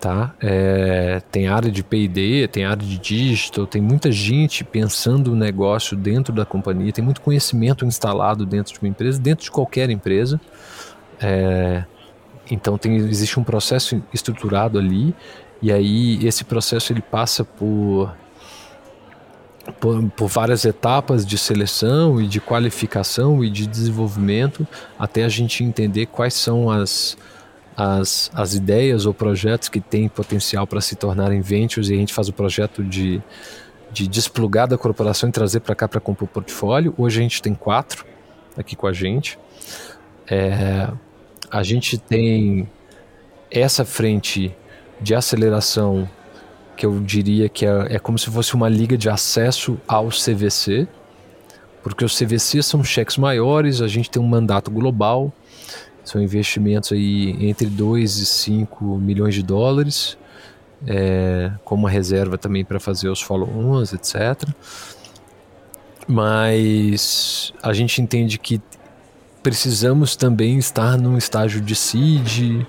Tá? 0.00 0.32
É, 0.40 1.20
tem 1.32 1.48
área 1.48 1.72
de 1.72 1.82
P&D, 1.82 2.46
tem 2.48 2.64
área 2.64 2.86
de 2.86 2.98
digital, 2.98 3.66
tem 3.66 3.82
muita 3.82 4.12
gente 4.12 4.62
pensando 4.62 5.32
o 5.32 5.34
negócio 5.36 5.96
dentro 5.96 6.32
da 6.32 6.44
companhia, 6.44 6.92
tem 6.92 7.04
muito 7.04 7.20
conhecimento 7.20 7.84
instalado 7.84 8.46
dentro 8.46 8.72
de 8.72 8.78
uma 8.78 8.88
empresa, 8.88 9.18
dentro 9.18 9.44
de 9.44 9.50
qualquer 9.50 9.90
empresa. 9.90 10.40
É, 11.20 11.84
então 12.48 12.78
tem, 12.78 12.96
existe 12.96 13.40
um 13.40 13.44
processo 13.44 14.00
estruturado 14.14 14.78
ali 14.78 15.14
e 15.60 15.72
aí 15.72 16.24
esse 16.24 16.44
processo 16.44 16.92
ele 16.92 17.02
passa 17.02 17.44
por 17.44 18.14
por, 19.80 20.02
por, 20.10 20.28
várias 20.28 20.64
etapas 20.64 21.26
de 21.26 21.36
seleção 21.36 22.18
e 22.20 22.26
de 22.26 22.40
qualificação 22.40 23.44
e 23.44 23.50
de 23.50 23.66
desenvolvimento 23.66 24.66
até 24.98 25.24
a 25.24 25.28
gente 25.28 25.62
entender 25.62 26.06
quais 26.06 26.32
são 26.32 26.70
as, 26.70 27.18
as, 27.78 28.28
as 28.34 28.54
ideias 28.54 29.06
ou 29.06 29.14
projetos 29.14 29.68
que 29.68 29.80
têm 29.80 30.08
potencial 30.08 30.66
para 30.66 30.80
se 30.80 30.96
tornarem 30.96 31.40
ventures 31.40 31.88
e 31.88 31.94
a 31.94 31.96
gente 31.96 32.12
faz 32.12 32.28
o 32.28 32.32
projeto 32.32 32.82
de, 32.82 33.22
de 33.92 34.08
desplugar 34.08 34.66
da 34.66 34.76
corporação 34.76 35.28
e 35.28 35.32
trazer 35.32 35.60
para 35.60 35.76
cá 35.76 35.86
para 35.86 36.00
compor 36.00 36.26
o 36.26 36.28
portfólio. 36.28 36.92
Hoje 36.98 37.20
a 37.20 37.22
gente 37.22 37.40
tem 37.40 37.54
quatro 37.54 38.04
aqui 38.56 38.74
com 38.74 38.88
a 38.88 38.92
gente. 38.92 39.38
É, 40.28 40.88
a 41.48 41.62
gente 41.62 41.98
tem 41.98 42.68
essa 43.48 43.84
frente 43.84 44.52
de 45.00 45.14
aceleração 45.14 46.10
que 46.76 46.84
eu 46.84 46.98
diria 46.98 47.48
que 47.48 47.64
é, 47.64 47.94
é 47.94 47.98
como 48.00 48.18
se 48.18 48.28
fosse 48.28 48.56
uma 48.56 48.68
liga 48.68 48.98
de 48.98 49.08
acesso 49.08 49.78
ao 49.86 50.08
CVC, 50.08 50.88
porque 51.80 52.04
os 52.04 52.18
CVC 52.18 52.60
são 52.60 52.82
cheques 52.82 53.16
maiores, 53.16 53.80
a 53.80 53.86
gente 53.86 54.10
tem 54.10 54.20
um 54.20 54.26
mandato 54.26 54.68
global, 54.68 55.32
são 56.08 56.22
investimentos 56.22 56.92
aí 56.92 57.36
entre 57.46 57.66
2 57.66 58.18
e 58.18 58.26
5 58.26 58.84
milhões 58.96 59.34
de 59.34 59.42
dólares, 59.42 60.16
é, 60.86 61.52
com 61.64 61.74
uma 61.74 61.90
reserva 61.90 62.38
também 62.38 62.64
para 62.64 62.80
fazer 62.80 63.08
os 63.10 63.20
follow-ons, 63.20 63.92
etc. 63.92 64.48
Mas 66.06 67.52
a 67.62 67.74
gente 67.74 68.00
entende 68.00 68.38
que 68.38 68.58
precisamos 69.42 70.16
também 70.16 70.56
estar 70.56 70.96
num 70.96 71.18
estágio 71.18 71.60
de 71.60 71.74
seed, 71.74 72.66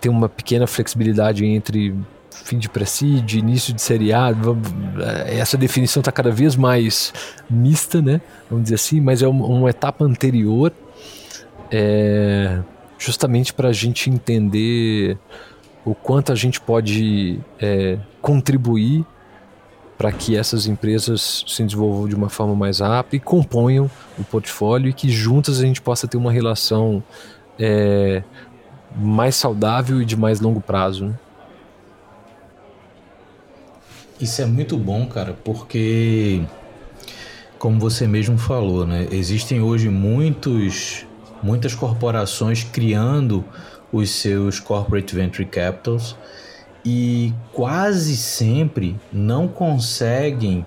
ter 0.00 0.08
uma 0.08 0.28
pequena 0.28 0.68
flexibilidade 0.68 1.44
entre 1.44 1.92
fim 2.30 2.58
de 2.58 2.68
presídio, 2.68 3.40
início 3.40 3.74
de 3.74 3.82
seriado, 3.82 4.56
é, 5.26 5.38
essa 5.38 5.56
definição 5.56 6.00
está 6.00 6.12
cada 6.12 6.30
vez 6.30 6.54
mais 6.54 7.12
mista, 7.50 8.00
né? 8.00 8.20
Vamos 8.48 8.64
dizer 8.64 8.76
assim, 8.76 9.00
mas 9.00 9.20
é 9.20 9.26
uma 9.26 9.68
etapa 9.68 10.04
anterior, 10.04 10.72
é, 11.70 12.60
justamente 12.98 13.52
para 13.52 13.68
a 13.68 13.72
gente 13.72 14.10
entender 14.10 15.18
o 15.84 15.94
quanto 15.94 16.32
a 16.32 16.34
gente 16.34 16.60
pode 16.60 17.40
é, 17.60 17.98
contribuir 18.20 19.04
para 19.96 20.12
que 20.12 20.36
essas 20.36 20.66
empresas 20.66 21.44
se 21.46 21.64
desenvolvam 21.64 22.08
de 22.08 22.14
uma 22.14 22.28
forma 22.28 22.54
mais 22.54 22.78
rápida 22.78 23.16
e 23.16 23.20
componham 23.20 23.90
o 24.16 24.22
portfólio 24.22 24.90
e 24.90 24.92
que 24.92 25.08
juntas 25.08 25.58
a 25.58 25.62
gente 25.62 25.82
possa 25.82 26.06
ter 26.06 26.16
uma 26.16 26.30
relação 26.30 27.02
é, 27.58 28.22
mais 28.94 29.34
saudável 29.34 30.00
e 30.00 30.04
de 30.04 30.16
mais 30.16 30.40
longo 30.40 30.60
prazo. 30.60 31.06
Né? 31.06 31.14
Isso 34.20 34.40
é 34.40 34.46
muito 34.46 34.76
bom, 34.76 35.06
cara, 35.06 35.36
porque 35.44 36.42
como 37.58 37.80
você 37.80 38.06
mesmo 38.06 38.38
falou, 38.38 38.86
né? 38.86 39.08
Existem 39.10 39.60
hoje 39.60 39.88
muitos 39.88 41.07
muitas 41.42 41.74
corporações 41.74 42.64
criando 42.64 43.44
os 43.92 44.10
seus 44.10 44.60
corporate 44.60 45.14
venture 45.14 45.46
capitals 45.46 46.16
e 46.84 47.32
quase 47.52 48.16
sempre 48.16 48.96
não 49.12 49.48
conseguem 49.48 50.64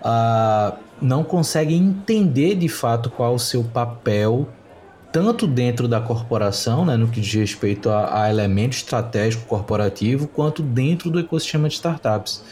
uh, 0.00 0.76
não 1.00 1.24
conseguem 1.24 1.78
entender 1.78 2.54
de 2.54 2.68
fato 2.68 3.10
qual 3.10 3.34
o 3.34 3.38
seu 3.38 3.64
papel 3.64 4.48
tanto 5.12 5.46
dentro 5.46 5.88
da 5.88 6.00
corporação, 6.00 6.84
né, 6.84 6.96
no 6.96 7.08
que 7.08 7.20
diz 7.20 7.34
respeito 7.34 7.90
a, 7.90 8.22
a 8.22 8.30
elemento 8.30 8.74
estratégico 8.74 9.44
corporativo, 9.44 10.28
quanto 10.28 10.62
dentro 10.62 11.10
do 11.10 11.18
ecossistema 11.18 11.68
de 11.68 11.74
startups. 11.74 12.42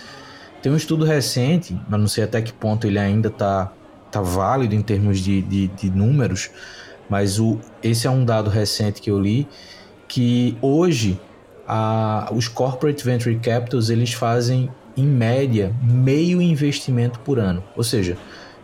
Tem 0.61 0.73
um 0.73 0.77
estudo 0.77 1.05
recente, 1.05 1.81
mas 1.89 2.01
não 2.01 2.09
sei 2.09 2.25
até 2.25 2.43
que 2.43 2.53
ponto 2.53 2.87
ele 2.87 2.99
ainda 2.99 3.29
está 3.29 3.71
tá 4.11 4.21
válido 4.21 4.75
em 4.75 4.83
termos 4.83 5.21
de, 5.21 5.41
de, 5.43 5.69
de 5.69 5.91
números, 5.91 6.51
mas 7.09 7.39
o, 7.39 7.59
esse 7.83 8.07
é 8.07 8.11
um 8.11 8.25
dado 8.25 8.51
recente 8.51 9.01
que 9.01 9.11
eu 9.11 9.21
li, 9.21 9.49
que 10.07 10.57
hoje 10.61 11.21
a, 11.67 12.31
os 12.33 12.49
corporate 12.49 13.05
venture 13.05 13.37
capitals 13.39 13.91
eles 13.91 14.13
fazem 14.13 14.71
em 14.97 15.07
média 15.07 15.75
meio 15.83 16.41
investimento 16.43 17.21
por 17.21 17.39
ano, 17.39 17.63
ou 17.77 17.85
seja, 17.85 18.17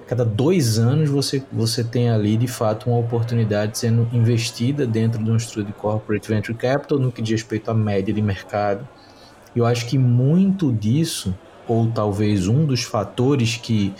cada 0.07 0.25
dois 0.25 0.79
anos 0.79 1.09
você, 1.09 1.43
você 1.53 1.83
tem 1.83 2.11
ali 2.11 2.37
de 2.37 2.47
fato 2.47 2.91
uma 2.91 2.99
oportunidade 2.99 3.79
sendo 3.79 4.09
investida 4.13 4.87
dentro 4.87 5.23
de 5.23 5.31
um 5.31 5.37
estudo 5.37 5.67
de 5.67 5.73
corporate 5.73 6.29
venture 6.29 6.57
capital 6.57 6.99
no 6.99 7.13
que 7.13 7.23
diz 7.23 7.33
respeito 7.33 7.71
à 7.71 7.75
média 7.75 8.13
de 8.13 8.21
mercado. 8.21 8.87
Eu 9.55 9.65
acho 9.65 9.87
que 9.87 9.97
muito 9.97 10.73
disso, 10.73 11.35
ou 11.67 11.91
talvez 11.91 12.49
um 12.49 12.65
dos 12.65 12.83
fatores 12.83 13.57
que 13.57 13.93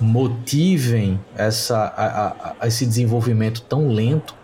motivem 0.00 1.20
essa, 1.36 1.76
a, 1.76 2.54
a, 2.60 2.66
esse 2.66 2.84
desenvolvimento 2.84 3.62
tão 3.62 3.88
lento, 3.88 4.34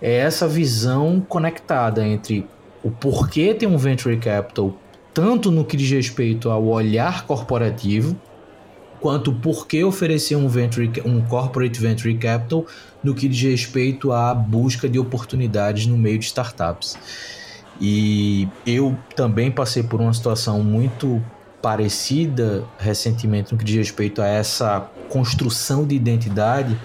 é 0.00 0.16
essa 0.16 0.46
visão 0.46 1.20
conectada 1.20 2.06
entre 2.06 2.46
o 2.82 2.90
porquê 2.90 3.54
tem 3.54 3.68
um 3.68 3.78
venture 3.78 4.16
capital, 4.18 4.74
tanto 5.12 5.50
no 5.50 5.64
que 5.64 5.76
diz 5.76 5.90
respeito 5.90 6.50
ao 6.50 6.64
olhar 6.66 7.26
corporativo, 7.26 8.16
quanto 9.00 9.32
por 9.32 9.66
que 9.66 9.82
oferecer 9.84 10.36
um, 10.36 10.48
venture, 10.48 10.90
um 11.04 11.20
corporate 11.22 11.80
venture 11.80 12.14
capital 12.16 12.66
no 13.02 13.14
que 13.14 13.28
diz 13.28 13.42
respeito 13.42 14.12
à 14.12 14.34
busca 14.34 14.88
de 14.88 14.98
oportunidades 14.98 15.86
no 15.86 15.96
meio 15.96 16.18
de 16.18 16.26
startups. 16.26 16.96
E 17.80 18.48
eu 18.66 18.96
também 19.16 19.50
passei 19.50 19.82
por 19.82 20.00
uma 20.00 20.12
situação 20.12 20.62
muito 20.62 21.22
parecida 21.64 22.62
recentemente 22.78 23.50
no 23.50 23.58
que 23.58 23.64
diz 23.64 23.76
respeito 23.76 24.20
a 24.20 24.26
essa 24.26 24.86
construção 25.08 25.86
de 25.86 25.94
identidade, 25.94 26.78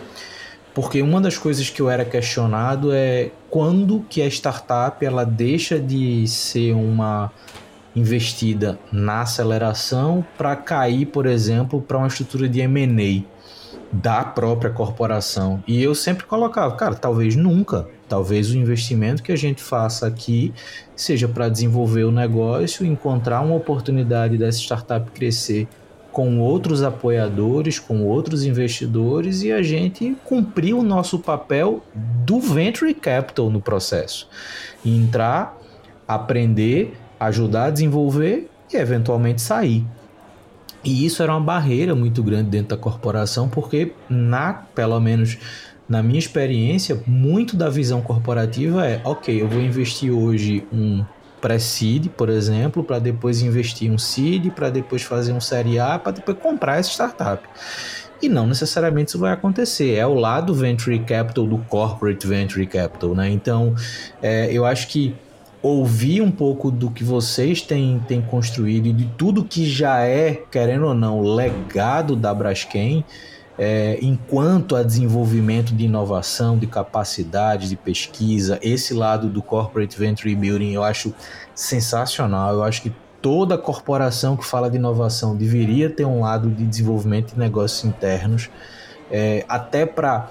porque 0.74 1.02
uma 1.02 1.20
das 1.20 1.38
coisas 1.38 1.70
que 1.70 1.82
eu 1.82 1.90
era 1.90 2.06
questionado 2.06 2.94
é 2.94 3.30
quando 3.50 4.06
que 4.10 4.22
a 4.22 4.28
startup 4.28 5.06
ela 5.06 5.26
deixa 5.26 5.78
de 5.78 6.26
ser 6.30 6.72
uma 6.72 7.30
investida 7.94 8.80
na 8.90 9.24
aceleração 9.24 10.26
para 10.38 10.56
cair, 10.56 11.08
por 11.08 11.26
exemplo, 11.26 11.82
para 11.82 11.98
uma 11.98 12.08
estrutura 12.08 12.48
de 12.48 12.62
M&A 12.62 13.39
da 13.92 14.24
própria 14.24 14.70
corporação. 14.70 15.64
E 15.68 15.82
eu 15.82 15.96
sempre 15.96 16.26
colocava, 16.26 16.76
cara, 16.76 16.96
talvez 16.96 17.36
nunca. 17.36 17.88
Talvez 18.08 18.52
o 18.52 18.58
investimento 18.58 19.22
que 19.22 19.32
a 19.32 19.36
gente 19.36 19.62
faça 19.62 20.08
aqui 20.08 20.54
seja 20.96 21.28
para 21.28 21.50
desenvolver 21.50 22.04
o 22.04 22.12
negócio, 22.12 22.86
encontrar 22.86 23.42
uma 23.42 23.56
oportunidade 23.56 24.38
dessa 24.38 24.60
startup 24.60 25.10
crescer 25.12 25.68
com 26.12 26.40
outros 26.40 26.82
apoiadores, 26.82 27.78
com 27.80 28.04
outros 28.04 28.44
investidores 28.44 29.44
e 29.44 29.52
a 29.52 29.62
gente 29.62 30.18
cumprir 30.26 30.74
o 30.74 30.82
nosso 30.82 31.20
papel 31.20 31.84
do 31.94 32.40
venture 32.40 32.94
capital 32.94 33.50
no 33.50 33.62
processo. 33.62 34.28
Entrar, 34.84 35.56
aprender 36.08 36.98
ajudar 37.20 37.66
a 37.66 37.70
desenvolver 37.70 38.50
e 38.72 38.78
eventualmente 38.78 39.42
sair. 39.42 39.86
E 40.84 41.06
isso 41.06 41.22
era 41.22 41.34
uma 41.34 41.42
barreira 41.42 41.94
muito 41.94 42.24
grande 42.24 42.50
dentro 42.50 42.70
da 42.70 42.78
corporação, 42.78 43.50
porque 43.50 43.94
na, 44.10 44.54
pelo 44.54 45.00
menos 45.00 45.38
na 45.88 46.04
minha 46.04 46.20
experiência, 46.20 47.02
muito 47.08 47.58
da 47.58 47.70
visão 47.70 48.02
corporativa 48.02 48.86
é, 48.86 49.02
OK, 49.04 49.42
eu 49.42 49.48
vou 49.48 49.60
investir 49.60 50.12
hoje 50.12 50.64
um 50.72 51.04
pré-seed, 51.42 52.10
por 52.10 52.30
exemplo, 52.30 52.84
para 52.84 53.00
depois 53.00 53.42
investir 53.42 53.92
um 53.92 53.98
seed, 53.98 54.52
para 54.52 54.70
depois 54.70 55.02
fazer 55.02 55.34
um 55.34 55.40
série 55.40 55.80
A, 55.80 55.98
para 55.98 56.12
depois 56.12 56.38
comprar 56.38 56.78
essa 56.78 56.92
startup. 56.92 57.44
E 58.22 58.28
não 58.28 58.46
necessariamente 58.46 59.10
isso 59.10 59.20
vai 59.20 59.32
acontecer. 59.32 59.96
É 59.96 60.06
o 60.06 60.14
lado 60.14 60.54
venture 60.54 61.00
capital 61.00 61.48
do 61.48 61.58
corporate 61.58 62.28
venture 62.28 62.66
capital, 62.68 63.16
né? 63.16 63.30
Então, 63.30 63.74
é, 64.22 64.52
eu 64.52 64.66
acho 64.66 64.90
que 64.90 65.16
ouvir 65.62 66.22
um 66.22 66.32
pouco 66.32 66.72
do 66.72 66.90
que 66.90 67.04
vocês 67.04 67.62
têm, 67.62 68.00
têm 68.08 68.22
construído 68.22 68.88
e 68.88 68.94
de 68.94 69.06
tudo 69.18 69.44
que 69.44 69.70
já 69.70 70.02
é, 70.02 70.44
querendo 70.50 70.88
ou 70.88 70.94
não, 70.94 71.22
legado 71.22 72.16
da 72.16 72.34
Braskem, 72.34 73.04
é, 73.58 74.00
enquanto 74.02 74.74
a 74.74 74.84
desenvolvimento 74.84 75.76
de 75.76 75.84
inovação, 75.84 76.58
de 76.58 76.66
capacidade, 76.66 77.68
de 77.68 77.76
pesquisa, 77.76 78.58
esse 78.62 78.94
lado 78.94 79.28
do 79.28 79.42
Corporate 79.42 80.00
Venture 80.00 80.34
Building 80.34 80.72
eu 80.72 80.84
acho 80.84 81.14
sensacional. 81.54 82.54
Eu 82.54 82.64
acho 82.64 82.82
que 82.82 82.94
toda 83.22 83.58
corporação 83.58 84.38
que 84.38 84.46
fala 84.46 84.70
de 84.70 84.78
inovação 84.78 85.36
deveria 85.36 85.90
ter 85.90 86.06
um 86.06 86.22
lado 86.22 86.50
de 86.50 86.66
desenvolvimento 86.66 87.34
de 87.34 87.40
negócios 87.40 87.84
internos, 87.84 88.50
é, 89.12 89.44
até 89.50 89.86
para 89.86 90.30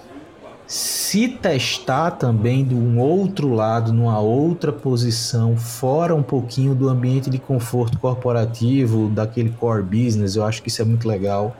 se 0.68 1.28
testar 1.28 2.10
também 2.10 2.62
de 2.62 2.74
um 2.74 3.00
outro 3.00 3.54
lado, 3.54 3.90
numa 3.90 4.20
outra 4.20 4.70
posição, 4.70 5.56
fora 5.56 6.14
um 6.14 6.22
pouquinho 6.22 6.74
do 6.74 6.90
ambiente 6.90 7.30
de 7.30 7.38
conforto 7.38 7.98
corporativo, 7.98 9.08
daquele 9.08 9.48
core 9.48 9.82
business, 9.82 10.36
eu 10.36 10.44
acho 10.44 10.62
que 10.62 10.68
isso 10.68 10.82
é 10.82 10.84
muito 10.84 11.08
legal. 11.08 11.56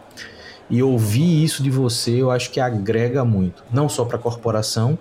E 0.69 0.83
ouvir 0.83 1.43
isso 1.43 1.63
de 1.63 1.71
você, 1.71 2.21
eu 2.21 2.31
acho 2.31 2.51
que 2.51 2.61
agrega 2.61 3.25
muito, 3.25 3.65
não 3.73 3.89
só 3.89 4.05
para 4.05 4.19
a 4.19 4.21
corporação, 4.21 4.99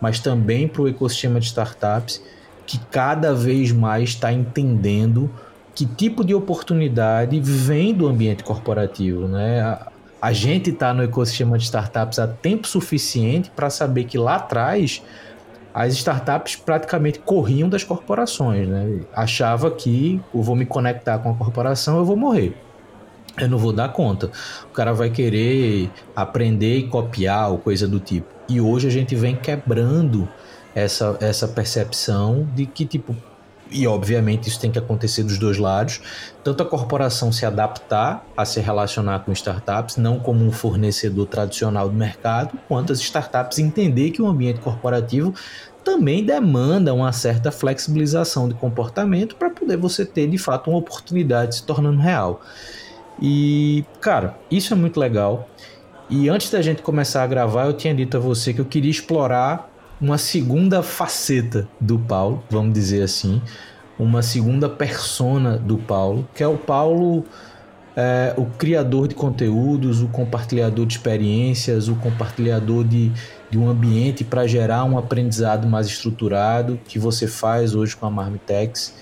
mas 0.00 0.18
também 0.18 0.66
para 0.66 0.82
o 0.82 0.88
ecossistema 0.88 1.38
de 1.38 1.46
startups, 1.46 2.20
que 2.66 2.76
cada 2.90 3.32
vez 3.32 3.70
mais 3.70 4.08
está 4.10 4.32
entendendo 4.32 5.30
que 5.76 5.86
tipo 5.86 6.24
de 6.24 6.34
oportunidade 6.34 7.38
vem 7.38 7.94
do 7.94 8.08
ambiente 8.08 8.42
corporativo, 8.42 9.28
né? 9.28 9.78
A 10.20 10.32
gente 10.32 10.70
está 10.70 10.92
no 10.92 11.02
ecossistema 11.02 11.56
de 11.56 11.64
startups 11.64 12.18
há 12.18 12.26
tempo 12.26 12.66
suficiente 12.66 13.50
para 13.54 13.70
saber 13.70 14.04
que 14.04 14.18
lá 14.18 14.36
atrás 14.36 15.02
as 15.72 15.94
startups 15.94 16.56
praticamente 16.56 17.20
corriam 17.20 17.68
das 17.68 17.84
corporações, 17.84 18.66
né? 18.66 19.00
Achava 19.14 19.70
que 19.70 20.20
eu 20.34 20.42
vou 20.42 20.56
me 20.56 20.66
conectar 20.66 21.18
com 21.18 21.30
a 21.30 21.34
corporação, 21.34 21.98
eu 21.98 22.04
vou 22.04 22.16
morrer. 22.16 22.56
Eu 23.38 23.48
não 23.48 23.58
vou 23.58 23.72
dar 23.72 23.90
conta. 23.90 24.30
O 24.64 24.72
cara 24.72 24.92
vai 24.92 25.10
querer 25.10 25.88
aprender 26.16 26.78
e 26.78 26.88
copiar 26.88 27.50
ou 27.50 27.58
coisa 27.58 27.86
do 27.86 28.00
tipo. 28.00 28.26
E 28.48 28.60
hoje 28.60 28.88
a 28.88 28.90
gente 28.90 29.14
vem 29.14 29.36
quebrando 29.36 30.28
essa, 30.74 31.16
essa 31.20 31.46
percepção 31.46 32.48
de 32.54 32.66
que, 32.66 32.84
tipo, 32.84 33.14
e 33.70 33.86
obviamente 33.86 34.48
isso 34.48 34.60
tem 34.60 34.70
que 34.70 34.78
acontecer 34.78 35.22
dos 35.22 35.38
dois 35.38 35.58
lados, 35.58 36.00
tanto 36.42 36.62
a 36.62 36.66
corporação 36.66 37.30
se 37.30 37.44
adaptar 37.44 38.26
a 38.36 38.44
se 38.44 38.60
relacionar 38.60 39.20
com 39.20 39.32
startups, 39.32 39.96
não 39.96 40.18
como 40.18 40.44
um 40.44 40.52
fornecedor 40.52 41.26
tradicional 41.26 41.88
do 41.88 41.94
mercado, 41.94 42.58
quanto 42.68 42.92
as 42.92 43.00
startups 43.00 43.58
entender 43.58 44.10
que 44.10 44.22
o 44.22 44.26
ambiente 44.26 44.60
corporativo 44.60 45.34
também 45.84 46.24
demanda 46.24 46.92
uma 46.92 47.12
certa 47.12 47.50
flexibilização 47.50 48.48
de 48.48 48.54
comportamento 48.54 49.36
para 49.36 49.50
poder 49.50 49.76
você 49.76 50.04
ter 50.04 50.28
de 50.28 50.36
fato 50.36 50.70
uma 50.70 50.78
oportunidade 50.78 51.56
se 51.56 51.62
tornando 51.62 51.98
real. 51.98 52.42
E, 53.20 53.84
cara, 54.00 54.36
isso 54.50 54.72
é 54.72 54.76
muito 54.76 55.00
legal. 55.00 55.48
E 56.10 56.28
antes 56.28 56.50
da 56.50 56.62
gente 56.62 56.82
começar 56.82 57.22
a 57.22 57.26
gravar, 57.26 57.66
eu 57.66 57.72
tinha 57.72 57.94
dito 57.94 58.16
a 58.16 58.20
você 58.20 58.52
que 58.52 58.60
eu 58.60 58.64
queria 58.64 58.90
explorar 58.90 59.70
uma 60.00 60.18
segunda 60.18 60.82
faceta 60.82 61.68
do 61.80 61.98
Paulo, 61.98 62.42
vamos 62.48 62.72
dizer 62.72 63.02
assim, 63.02 63.42
uma 63.98 64.22
segunda 64.22 64.68
persona 64.68 65.56
do 65.56 65.76
Paulo, 65.76 66.28
que 66.34 66.42
é 66.42 66.46
o 66.46 66.56
Paulo, 66.56 67.24
é, 67.96 68.32
o 68.36 68.46
criador 68.46 69.08
de 69.08 69.14
conteúdos, 69.16 70.00
o 70.00 70.08
compartilhador 70.08 70.86
de 70.86 70.94
experiências, 70.94 71.88
o 71.88 71.96
compartilhador 71.96 72.84
de, 72.84 73.10
de 73.50 73.58
um 73.58 73.68
ambiente 73.68 74.22
para 74.22 74.46
gerar 74.46 74.84
um 74.84 74.96
aprendizado 74.96 75.66
mais 75.66 75.88
estruturado, 75.88 76.78
que 76.86 76.98
você 76.98 77.26
faz 77.26 77.74
hoje 77.74 77.96
com 77.96 78.06
a 78.06 78.10
Marmitex. 78.10 78.94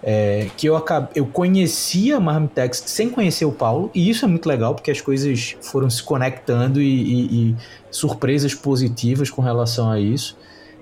É, 0.00 0.48
que 0.56 0.68
eu, 0.68 0.76
acabei, 0.76 1.10
eu 1.16 1.26
conhecia 1.26 2.20
Marmitex 2.20 2.84
sem 2.86 3.10
conhecer 3.10 3.44
o 3.44 3.50
Paulo, 3.50 3.90
e 3.92 4.08
isso 4.08 4.24
é 4.24 4.28
muito 4.28 4.48
legal 4.48 4.72
porque 4.72 4.92
as 4.92 5.00
coisas 5.00 5.56
foram 5.60 5.90
se 5.90 6.00
conectando 6.00 6.80
e, 6.80 6.86
e, 6.86 7.50
e 7.50 7.56
surpresas 7.90 8.54
positivas 8.54 9.30
com 9.30 9.42
relação 9.42 9.90
a 9.90 9.98
isso. 9.98 10.36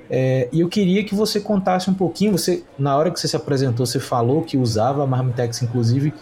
É, 0.09 0.49
e 0.53 0.61
eu 0.61 0.69
queria 0.69 1.05
que 1.05 1.15
você 1.15 1.41
contasse 1.41 1.91
um 1.91 1.95
pouquinho. 1.95 2.33
Você, 2.33 2.63
na 2.79 2.97
hora 2.97 3.11
que 3.11 3.19
você 3.19 3.29
se 3.29 3.37
apresentou, 3.37 3.85
você 3.85 3.99
falou 3.99 4.43
que 4.43 4.57
usava 4.57 5.03
a 5.03 5.07
Marmitex, 5.07 5.63
inclusive, 5.63 6.15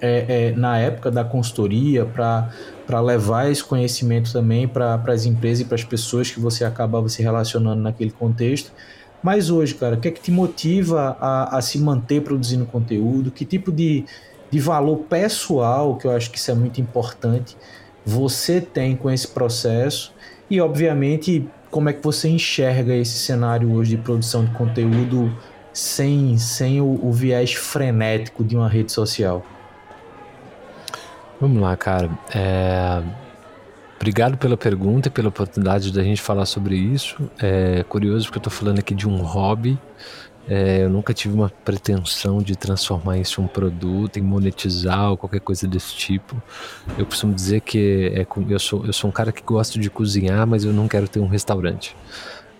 é, 0.00 0.48
é, 0.48 0.52
na 0.52 0.78
época 0.78 1.10
da 1.10 1.24
consultoria, 1.24 2.04
para 2.04 3.00
levar 3.00 3.50
esse 3.50 3.62
conhecimento 3.62 4.32
também 4.32 4.66
para 4.66 5.02
as 5.08 5.24
empresas 5.24 5.60
e 5.60 5.64
para 5.64 5.74
as 5.74 5.84
pessoas 5.84 6.30
que 6.30 6.40
você 6.40 6.64
acabava 6.64 7.08
se 7.08 7.22
relacionando 7.22 7.82
naquele 7.82 8.10
contexto. 8.10 8.72
Mas 9.22 9.50
hoje, 9.50 9.74
cara, 9.74 9.96
o 9.96 10.00
que 10.00 10.08
é 10.08 10.10
que 10.10 10.20
te 10.20 10.30
motiva 10.30 11.16
a, 11.20 11.56
a 11.56 11.62
se 11.62 11.78
manter 11.78 12.22
produzindo 12.22 12.64
conteúdo? 12.66 13.30
Que 13.30 13.44
tipo 13.44 13.72
de, 13.72 14.04
de 14.50 14.60
valor 14.60 14.98
pessoal, 15.08 15.96
que 15.96 16.06
eu 16.06 16.10
acho 16.10 16.30
que 16.30 16.38
isso 16.38 16.50
é 16.50 16.54
muito 16.54 16.80
importante, 16.80 17.56
você 18.06 18.60
tem 18.60 18.94
com 18.94 19.10
esse 19.10 19.26
processo? 19.26 20.14
E, 20.48 20.60
obviamente, 20.60 21.44
como 21.70 21.88
é 21.88 21.92
que 21.92 22.02
você 22.02 22.28
enxerga 22.28 22.94
esse 22.94 23.18
cenário 23.18 23.72
hoje 23.72 23.96
de 23.96 24.02
produção 24.02 24.44
de 24.44 24.52
conteúdo 24.52 25.36
sem, 25.72 26.38
sem 26.38 26.80
o, 26.80 27.00
o 27.02 27.12
viés 27.12 27.52
frenético 27.52 28.44
de 28.44 28.56
uma 28.56 28.68
rede 28.68 28.92
social? 28.92 29.44
Vamos 31.40 31.60
lá, 31.60 31.76
cara. 31.76 32.08
É... 32.32 33.02
Obrigado 33.96 34.36
pela 34.36 34.56
pergunta 34.56 35.08
e 35.08 35.10
pela 35.10 35.28
oportunidade 35.28 35.92
da 35.92 36.02
gente 36.02 36.22
falar 36.22 36.46
sobre 36.46 36.76
isso. 36.76 37.16
É 37.42 37.82
curioso 37.88 38.26
porque 38.26 38.38
eu 38.38 38.40
estou 38.40 38.52
falando 38.52 38.78
aqui 38.78 38.94
de 38.94 39.08
um 39.08 39.16
hobby. 39.16 39.78
É, 40.48 40.84
eu 40.84 40.90
nunca 40.90 41.12
tive 41.12 41.34
uma 41.34 41.50
pretensão 41.64 42.38
de 42.38 42.54
transformar 42.54 43.18
isso 43.18 43.40
em 43.40 43.44
um 43.44 43.48
produto, 43.48 44.18
em 44.18 44.22
monetizar 44.22 45.10
ou 45.10 45.16
qualquer 45.16 45.40
coisa 45.40 45.66
desse 45.66 45.94
tipo. 45.94 46.40
Eu 46.96 47.04
costumo 47.04 47.34
dizer 47.34 47.60
que 47.62 48.12
é, 48.14 48.26
eu, 48.48 48.58
sou, 48.58 48.86
eu 48.86 48.92
sou 48.92 49.10
um 49.10 49.12
cara 49.12 49.32
que 49.32 49.42
gosta 49.42 49.78
de 49.78 49.90
cozinhar, 49.90 50.46
mas 50.46 50.64
eu 50.64 50.72
não 50.72 50.86
quero 50.86 51.08
ter 51.08 51.18
um 51.18 51.26
restaurante. 51.26 51.96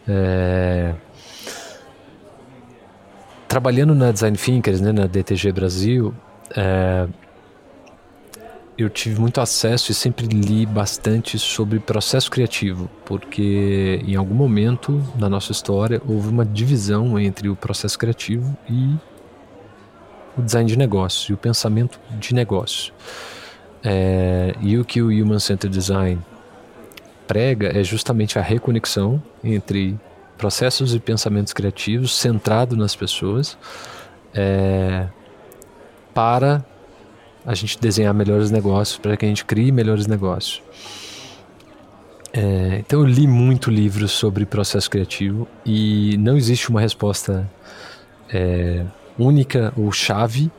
É... 0.08 0.94
Trabalhando 3.46 3.94
na 3.94 4.10
Design 4.10 4.36
Thinkers, 4.36 4.80
né, 4.80 4.90
na 4.90 5.06
DTG 5.06 5.52
Brasil, 5.52 6.12
é, 6.54 7.06
eu 8.78 8.90
tive 8.90 9.18
muito 9.18 9.40
acesso 9.40 9.90
e 9.90 9.94
sempre 9.94 10.26
li 10.26 10.66
bastante 10.66 11.38
sobre 11.38 11.80
processo 11.80 12.30
criativo, 12.30 12.90
porque 13.06 14.02
em 14.06 14.16
algum 14.16 14.34
momento 14.34 15.02
na 15.16 15.28
nossa 15.30 15.50
história 15.50 16.00
houve 16.06 16.28
uma 16.28 16.44
divisão 16.44 17.18
entre 17.18 17.48
o 17.48 17.56
processo 17.56 17.98
criativo 17.98 18.56
e 18.68 18.94
o 20.36 20.42
design 20.42 20.68
de 20.68 20.76
negócio 20.76 21.32
e 21.32 21.34
o 21.34 21.38
pensamento 21.38 21.98
de 22.18 22.34
negócio. 22.34 22.92
É, 23.82 24.54
e 24.60 24.76
o 24.76 24.84
que 24.84 25.00
o 25.00 25.06
Human 25.06 25.38
Centered 25.38 25.74
Design 25.74 26.20
prega 27.26 27.68
é 27.68 27.82
justamente 27.82 28.38
a 28.38 28.42
reconexão 28.42 29.22
entre 29.42 29.98
processos 30.36 30.94
e 30.94 31.00
pensamentos 31.00 31.54
criativos 31.54 32.14
centrado 32.14 32.76
nas 32.76 32.94
pessoas 32.94 33.56
é, 34.34 35.06
para 36.12 36.62
a 37.46 37.54
gente 37.54 37.78
desenhar 37.78 38.12
melhores 38.12 38.50
negócios, 38.50 38.98
para 38.98 39.16
que 39.16 39.24
a 39.24 39.28
gente 39.28 39.44
crie 39.44 39.70
melhores 39.70 40.06
negócios. 40.06 40.60
É, 42.32 42.78
então 42.80 43.00
eu 43.00 43.06
li 43.06 43.26
muito 43.26 43.70
livros 43.70 44.12
sobre 44.12 44.44
processo 44.44 44.90
criativo 44.90 45.48
e 45.64 46.16
não 46.18 46.36
existe 46.36 46.68
uma 46.68 46.80
resposta 46.80 47.50
é, 48.30 48.84
única 49.18 49.72
ou 49.76 49.90
chave 49.90 50.50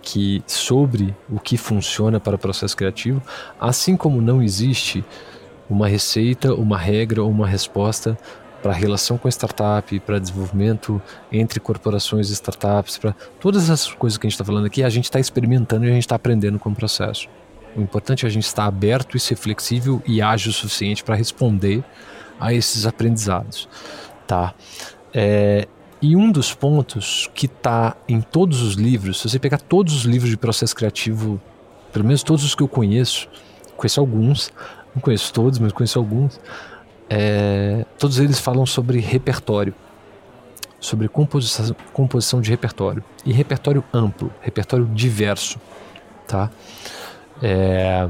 que 0.00 0.42
sobre 0.46 1.14
o 1.28 1.38
que 1.38 1.58
funciona 1.58 2.18
para 2.18 2.36
o 2.36 2.38
processo 2.38 2.74
criativo, 2.74 3.20
assim 3.60 3.96
como 3.96 4.22
não 4.22 4.42
existe 4.42 5.04
uma 5.68 5.86
receita, 5.86 6.54
uma 6.54 6.78
regra 6.78 7.22
ou 7.22 7.30
uma 7.30 7.46
resposta 7.46 8.16
para 8.62 8.72
relação 8.72 9.16
com 9.16 9.28
startup, 9.28 9.98
para 10.00 10.18
desenvolvimento 10.18 11.00
entre 11.32 11.58
corporações 11.60 12.30
e 12.30 12.32
startups, 12.32 12.98
para 12.98 13.14
todas 13.38 13.64
essas 13.70 13.92
coisas 13.92 14.18
que 14.18 14.26
a 14.26 14.28
gente 14.28 14.34
está 14.34 14.44
falando 14.44 14.66
aqui, 14.66 14.82
a 14.82 14.90
gente 14.90 15.04
está 15.04 15.18
experimentando 15.18 15.86
e 15.86 15.88
a 15.88 15.92
gente 15.92 16.02
está 16.02 16.16
aprendendo 16.16 16.58
com 16.58 16.70
o 16.70 16.74
processo. 16.74 17.28
O 17.76 17.80
importante 17.80 18.24
é 18.24 18.28
a 18.28 18.30
gente 18.30 18.44
estar 18.44 18.66
aberto 18.66 19.16
e 19.16 19.20
ser 19.20 19.36
flexível 19.36 20.02
e 20.06 20.20
ágil 20.20 20.50
o 20.50 20.52
suficiente 20.52 21.04
para 21.04 21.14
responder 21.14 21.84
a 22.38 22.52
esses 22.52 22.86
aprendizados, 22.86 23.68
tá? 24.26 24.54
É, 25.12 25.68
e 26.02 26.16
um 26.16 26.32
dos 26.32 26.54
pontos 26.54 27.30
que 27.34 27.46
está 27.46 27.94
em 28.08 28.20
todos 28.20 28.62
os 28.62 28.74
livros, 28.74 29.20
se 29.20 29.28
você 29.28 29.38
pegar 29.38 29.58
todos 29.58 29.94
os 29.94 30.02
livros 30.04 30.30
de 30.30 30.36
processo 30.36 30.74
criativo, 30.74 31.40
pelo 31.92 32.04
menos 32.04 32.22
todos 32.22 32.44
os 32.44 32.54
que 32.54 32.62
eu 32.62 32.68
conheço, 32.68 33.28
conheço 33.76 34.00
alguns, 34.00 34.50
não 34.94 35.02
conheço 35.02 35.32
todos, 35.32 35.58
mas 35.58 35.72
conheço 35.72 35.98
alguns, 35.98 36.40
é, 37.12 37.84
todos 37.98 38.20
eles 38.20 38.38
falam 38.38 38.64
sobre 38.64 39.00
repertório, 39.00 39.74
sobre 40.78 41.08
composição, 41.08 41.74
composição 41.92 42.40
de 42.40 42.50
repertório 42.50 43.02
e 43.26 43.32
repertório 43.32 43.82
amplo, 43.92 44.32
repertório 44.40 44.86
diverso, 44.86 45.58
tá? 46.28 46.48
É, 47.42 48.08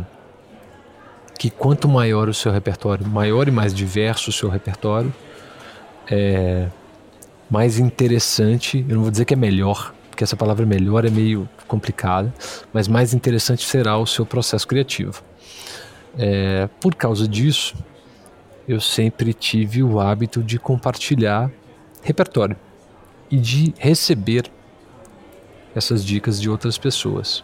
que 1.38 1.48
quanto 1.48 1.88
maior 1.88 2.28
o 2.28 2.34
seu 2.34 2.52
repertório, 2.52 3.06
maior 3.06 3.48
e 3.48 3.50
mais 3.50 3.72
diverso 3.72 4.28
o 4.28 4.32
seu 4.32 4.50
repertório, 4.50 5.12
é, 6.10 6.68
mais 7.50 7.78
interessante, 7.78 8.84
eu 8.86 8.96
não 8.96 9.02
vou 9.02 9.10
dizer 9.10 9.24
que 9.24 9.32
é 9.32 9.36
melhor, 9.36 9.94
porque 10.10 10.22
essa 10.22 10.36
palavra 10.36 10.66
melhor 10.66 11.06
é 11.06 11.10
meio 11.10 11.48
complicada, 11.66 12.32
mas 12.70 12.86
mais 12.86 13.14
interessante 13.14 13.64
será 13.64 13.96
o 13.96 14.06
seu 14.06 14.26
processo 14.26 14.68
criativo. 14.68 15.22
É, 16.18 16.68
por 16.80 16.94
causa 16.94 17.26
disso, 17.26 17.74
eu 18.70 18.80
sempre 18.80 19.34
tive 19.34 19.82
o 19.82 19.98
hábito 19.98 20.44
de 20.44 20.56
compartilhar 20.56 21.50
repertório 22.02 22.56
e 23.28 23.36
de 23.36 23.74
receber 23.76 24.44
essas 25.74 26.04
dicas 26.04 26.40
de 26.40 26.48
outras 26.48 26.78
pessoas. 26.78 27.42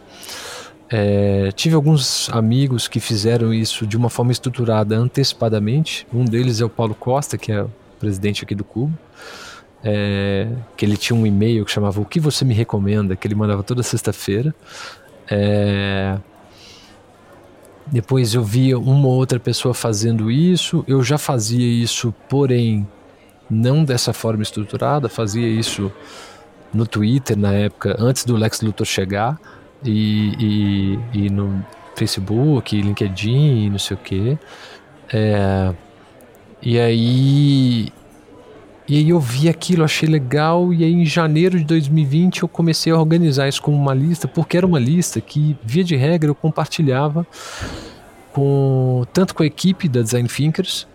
É, 0.88 1.50
tive 1.50 1.74
alguns 1.74 2.30
amigos 2.30 2.86
que 2.86 3.00
fizeram 3.00 3.52
isso 3.52 3.84
de 3.84 3.96
uma 3.96 4.08
forma 4.08 4.30
estruturada 4.30 4.96
antecipadamente. 4.96 6.06
Um 6.14 6.24
deles 6.24 6.60
é 6.60 6.64
o 6.64 6.70
Paulo 6.70 6.94
Costa, 6.94 7.36
que 7.36 7.50
é 7.50 7.62
o 7.62 7.70
presidente 7.98 8.44
aqui 8.44 8.54
do 8.54 8.62
Cubo. 8.62 8.96
É, 9.82 10.48
que 10.76 10.84
ele 10.84 10.96
tinha 10.96 11.18
um 11.18 11.26
e-mail 11.26 11.64
que 11.64 11.72
chamava 11.72 12.00
O 12.00 12.04
que 12.04 12.20
você 12.20 12.44
me 12.44 12.54
recomenda, 12.54 13.16
que 13.16 13.26
ele 13.26 13.34
mandava 13.34 13.64
toda 13.64 13.82
sexta-feira. 13.82 14.54
É, 15.28 16.18
depois 17.86 18.34
eu 18.34 18.42
via 18.42 18.78
uma 18.78 19.06
ou 19.06 19.14
outra 19.14 19.38
pessoa 19.38 19.72
fazendo 19.72 20.30
isso, 20.30 20.84
eu 20.88 21.02
já 21.02 21.18
fazia 21.18 21.66
isso, 21.66 22.12
porém 22.28 22.86
não 23.48 23.84
dessa 23.84 24.12
forma 24.12 24.42
estruturada, 24.42 25.08
fazia 25.08 25.46
isso 25.46 25.92
no 26.74 26.86
Twitter 26.86 27.36
na 27.36 27.52
época, 27.52 27.96
antes 27.98 28.24
do 28.24 28.36
Lex 28.36 28.60
Luthor 28.60 28.86
chegar, 28.86 29.38
e, 29.84 30.98
e, 31.12 31.26
e 31.26 31.30
no 31.30 31.64
Facebook, 31.94 32.80
LinkedIn, 32.80 33.70
não 33.70 33.78
sei 33.78 33.96
o 33.96 34.00
que. 34.00 34.38
É, 35.12 35.72
e 36.60 36.78
aí 36.78 37.92
e 38.88 38.98
aí 38.98 39.08
eu 39.08 39.18
vi 39.18 39.48
aquilo, 39.48 39.82
achei 39.82 40.08
legal, 40.08 40.72
e 40.72 40.84
aí 40.84 40.92
em 40.92 41.04
janeiro 41.04 41.58
de 41.58 41.64
2020 41.64 42.42
eu 42.42 42.48
comecei 42.48 42.92
a 42.92 42.98
organizar 42.98 43.48
isso 43.48 43.60
como 43.60 43.76
uma 43.76 43.92
lista, 43.92 44.28
porque 44.28 44.56
era 44.56 44.66
uma 44.66 44.78
lista 44.78 45.20
que, 45.20 45.56
via 45.64 45.82
de 45.82 45.96
regra, 45.96 46.30
eu 46.30 46.34
compartilhava 46.34 47.26
com 48.32 49.04
tanto 49.12 49.34
com 49.34 49.42
a 49.42 49.46
equipe 49.46 49.88
da 49.88 50.02
Design 50.02 50.28
Thinkers, 50.28 50.86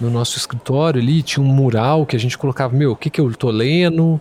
no 0.00 0.10
nosso 0.10 0.36
escritório 0.36 1.00
ali, 1.00 1.22
tinha 1.22 1.44
um 1.44 1.48
mural 1.48 2.06
que 2.06 2.14
a 2.14 2.18
gente 2.18 2.36
colocava, 2.36 2.76
meu, 2.76 2.92
o 2.92 2.96
que, 2.96 3.10
que 3.10 3.20
eu 3.20 3.32
tô 3.34 3.50
lendo, 3.50 4.20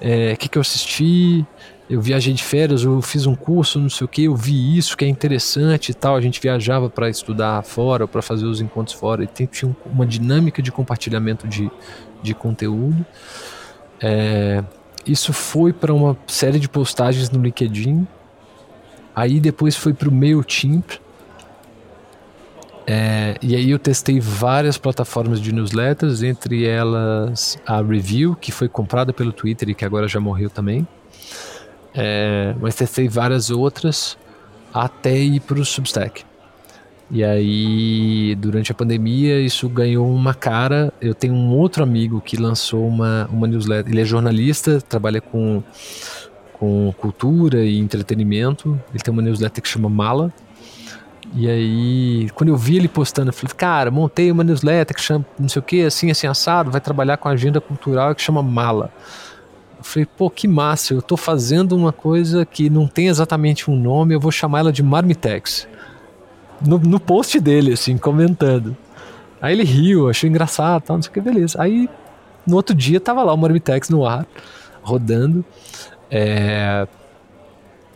é, 0.00 0.32
o 0.32 0.36
que, 0.36 0.48
que 0.48 0.56
eu 0.56 0.62
assisti, 0.62 1.44
eu 1.92 2.00
viajei 2.00 2.32
de 2.32 2.42
férias, 2.42 2.84
eu 2.84 3.02
fiz 3.02 3.26
um 3.26 3.34
curso, 3.34 3.78
não 3.78 3.90
sei 3.90 4.06
o 4.06 4.08
que, 4.08 4.24
eu 4.24 4.34
vi 4.34 4.78
isso 4.78 4.96
que 4.96 5.04
é 5.04 5.08
interessante 5.08 5.90
e 5.90 5.94
tal. 5.94 6.16
A 6.16 6.22
gente 6.22 6.40
viajava 6.40 6.88
para 6.88 7.10
estudar 7.10 7.62
fora, 7.64 8.08
para 8.08 8.22
fazer 8.22 8.46
os 8.46 8.62
encontros 8.62 8.96
fora, 8.96 9.24
e 9.24 9.26
tinha 9.26 9.76
uma 9.84 10.06
dinâmica 10.06 10.62
de 10.62 10.72
compartilhamento 10.72 11.46
de, 11.46 11.70
de 12.22 12.32
conteúdo. 12.32 13.04
É, 14.00 14.64
isso 15.04 15.34
foi 15.34 15.70
para 15.70 15.92
uma 15.92 16.16
série 16.26 16.58
de 16.58 16.66
postagens 16.66 17.30
no 17.30 17.42
LinkedIn. 17.42 18.06
Aí 19.14 19.38
depois 19.38 19.76
foi 19.76 19.92
para 19.92 20.08
o 20.08 20.12
MailChimp. 20.12 20.92
É, 22.86 23.36
e 23.42 23.54
aí 23.54 23.70
eu 23.70 23.78
testei 23.78 24.18
várias 24.18 24.78
plataformas 24.78 25.38
de 25.38 25.52
newsletters, 25.52 26.22
entre 26.22 26.64
elas 26.64 27.58
a 27.66 27.82
Review, 27.82 28.34
que 28.34 28.50
foi 28.50 28.66
comprada 28.66 29.12
pelo 29.12 29.30
Twitter 29.30 29.68
e 29.68 29.74
que 29.74 29.84
agora 29.84 30.08
já 30.08 30.18
morreu 30.18 30.48
também. 30.48 30.88
É, 31.94 32.54
mas 32.60 32.74
testei 32.74 33.08
várias 33.08 33.50
outras 33.50 34.16
até 34.72 35.16
ir 35.16 35.40
para 35.40 35.58
o 35.58 35.64
Substack. 35.64 36.24
E 37.10 37.22
aí, 37.22 38.34
durante 38.36 38.72
a 38.72 38.74
pandemia, 38.74 39.38
isso 39.38 39.68
ganhou 39.68 40.10
uma 40.10 40.32
cara. 40.32 40.90
Eu 40.98 41.14
tenho 41.14 41.34
um 41.34 41.50
outro 41.50 41.82
amigo 41.82 42.22
que 42.22 42.38
lançou 42.38 42.88
uma, 42.88 43.28
uma 43.30 43.46
newsletter. 43.46 43.92
Ele 43.92 44.00
é 44.00 44.04
jornalista, 44.04 44.80
trabalha 44.80 45.20
com, 45.20 45.62
com 46.54 46.90
cultura 46.96 47.62
e 47.66 47.78
entretenimento. 47.78 48.80
Ele 48.94 49.02
tem 49.04 49.12
uma 49.12 49.20
newsletter 49.20 49.62
que 49.62 49.68
chama 49.68 49.90
Mala. 49.90 50.32
E 51.34 51.46
aí, 51.48 52.30
quando 52.34 52.48
eu 52.48 52.56
vi 52.56 52.76
ele 52.76 52.88
postando, 52.88 53.28
eu 53.28 53.34
falei, 53.34 53.54
cara, 53.54 53.90
montei 53.90 54.30
uma 54.32 54.42
newsletter 54.42 54.96
que 54.96 55.02
chama 55.02 55.24
não 55.38 55.50
sei 55.50 55.60
o 55.60 55.62
que, 55.62 55.82
assim, 55.82 56.10
assim, 56.10 56.26
assado, 56.26 56.70
vai 56.70 56.80
trabalhar 56.80 57.18
com 57.18 57.28
agenda 57.28 57.60
cultural 57.60 58.14
que 58.14 58.22
chama 58.22 58.42
Mala. 58.42 58.90
Falei, 59.92 60.06
pô, 60.16 60.30
que 60.30 60.48
massa, 60.48 60.94
eu 60.94 61.02
tô 61.02 61.18
fazendo 61.18 61.76
uma 61.76 61.92
coisa 61.92 62.46
que 62.46 62.70
não 62.70 62.86
tem 62.86 63.08
exatamente 63.08 63.70
um 63.70 63.76
nome, 63.76 64.14
eu 64.14 64.20
vou 64.20 64.32
chamar 64.32 64.60
ela 64.60 64.72
de 64.72 64.82
Marmitex 64.82 65.68
no, 66.66 66.78
no 66.78 66.98
post 66.98 67.38
dele, 67.38 67.74
assim, 67.74 67.98
comentando. 67.98 68.74
Aí 69.38 69.52
ele 69.52 69.64
riu, 69.64 70.08
achou 70.08 70.30
engraçado, 70.30 70.82
tal, 70.82 70.96
não 70.96 71.02
sei 71.02 71.10
o 71.10 71.12
que, 71.12 71.20
beleza. 71.20 71.60
Aí 71.60 71.90
no 72.46 72.56
outro 72.56 72.74
dia 72.74 72.98
tava 73.00 73.22
lá 73.22 73.34
o 73.34 73.36
Marmitex 73.36 73.90
no 73.90 74.06
ar, 74.06 74.26
rodando. 74.82 75.44
É, 76.10 76.88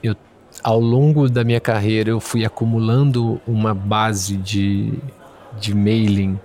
eu, 0.03 0.14
ao 0.62 0.78
longo 0.78 1.30
da 1.30 1.44
minha 1.44 1.61
carreira 1.61 2.11
eu 2.11 2.20
fui 2.20 2.44
acumulando 2.44 3.40
uma 3.47 3.72
base 3.72 4.36
de, 4.36 4.92
de 5.59 5.74
mailing 5.74 6.38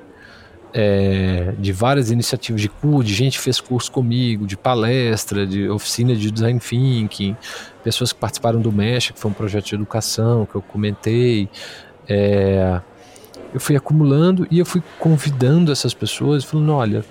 é, 0.73 1.53
de 1.57 1.71
várias 1.71 2.11
iniciativas 2.11 2.61
de 2.61 2.69
curso, 2.69 3.03
de 3.03 3.13
gente 3.13 3.37
que 3.37 3.43
fez 3.43 3.59
curso 3.59 3.91
comigo, 3.91 4.45
de 4.45 4.55
palestra, 4.55 5.45
de 5.45 5.69
oficina 5.69 6.15
de 6.15 6.31
design 6.31 6.59
thinking, 6.59 7.35
pessoas 7.83 8.13
que 8.13 8.19
participaram 8.19 8.61
do 8.61 8.71
Mesh, 8.71 9.11
que 9.11 9.19
foi 9.19 9.31
um 9.31 9.33
projeto 9.33 9.65
de 9.65 9.75
educação 9.75 10.45
que 10.45 10.55
eu 10.55 10.61
comentei. 10.61 11.49
É, 12.07 12.79
eu 13.53 13.59
fui 13.59 13.75
acumulando 13.75 14.47
e 14.49 14.59
eu 14.59 14.65
fui 14.65 14.81
convidando 14.97 15.71
essas 15.71 15.93
pessoas, 15.93 16.43
falando, 16.43 16.73
olha, 16.73 17.03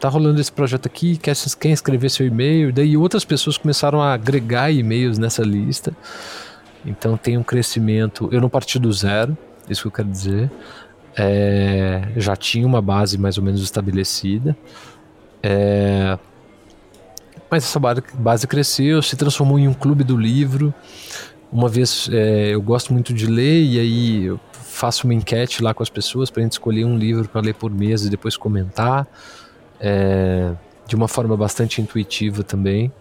tá 0.00 0.08
rolando 0.08 0.40
esse 0.40 0.52
projeto 0.52 0.86
aqui, 0.86 1.16
quer, 1.16 1.34
quer 1.58 1.70
escrever 1.70 2.10
seu 2.10 2.26
e-mail? 2.26 2.72
Daí 2.72 2.96
outras 2.96 3.24
pessoas 3.24 3.58
começaram 3.58 4.00
a 4.00 4.14
agregar 4.14 4.70
e-mails 4.70 5.18
nessa 5.18 5.42
lista. 5.42 5.94
Então 6.84 7.16
tem 7.16 7.38
um 7.38 7.42
crescimento, 7.42 8.28
eu 8.32 8.40
não 8.40 8.48
parti 8.48 8.78
do 8.78 8.92
zero, 8.92 9.36
isso 9.68 9.82
que 9.82 9.88
eu 9.88 9.92
quero 9.92 10.08
dizer. 10.08 10.50
É, 11.16 12.08
já 12.16 12.34
tinha 12.34 12.66
uma 12.66 12.82
base 12.82 13.16
mais 13.18 13.38
ou 13.38 13.44
menos 13.44 13.62
estabelecida. 13.62 14.56
É, 15.42 16.18
mas 17.50 17.64
essa 17.64 17.78
base 17.78 18.46
cresceu, 18.46 19.02
se 19.02 19.16
transformou 19.16 19.58
em 19.58 19.68
um 19.68 19.74
clube 19.74 20.02
do 20.02 20.16
livro. 20.16 20.74
Uma 21.52 21.68
vez 21.68 22.08
é, 22.12 22.50
eu 22.50 22.60
gosto 22.60 22.92
muito 22.92 23.14
de 23.14 23.26
ler 23.26 23.62
e 23.62 23.78
aí 23.78 24.24
eu 24.24 24.40
faço 24.52 25.06
uma 25.06 25.14
enquete 25.14 25.62
lá 25.62 25.72
com 25.72 25.82
as 25.82 25.88
pessoas 25.88 26.30
para 26.30 26.40
a 26.40 26.42
gente 26.42 26.52
escolher 26.52 26.84
um 26.84 26.98
livro 26.98 27.28
para 27.28 27.40
ler 27.40 27.54
por 27.54 27.70
mês 27.70 28.04
e 28.04 28.10
depois 28.10 28.36
comentar. 28.36 29.06
É, 29.78 30.52
de 30.86 30.94
uma 30.94 31.08
forma 31.08 31.36
bastante 31.36 31.80
intuitiva 31.80 32.42
também. 32.42 32.92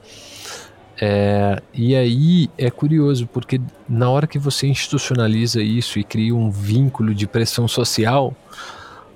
É, 1.00 1.62
e 1.74 1.96
aí 1.96 2.50
é 2.58 2.70
curioso, 2.70 3.28
porque 3.28 3.60
na 3.90 4.10
hora 4.10 4.28
que 4.28 4.38
você 4.38 4.68
institucionaliza 4.68 5.62
isso 5.62 5.98
e 6.00 6.04
cria 6.04 6.36
um 6.36 6.52
vínculo 6.52 7.16
de 7.16 7.26
pressão 7.26 7.68
social, 7.68 8.36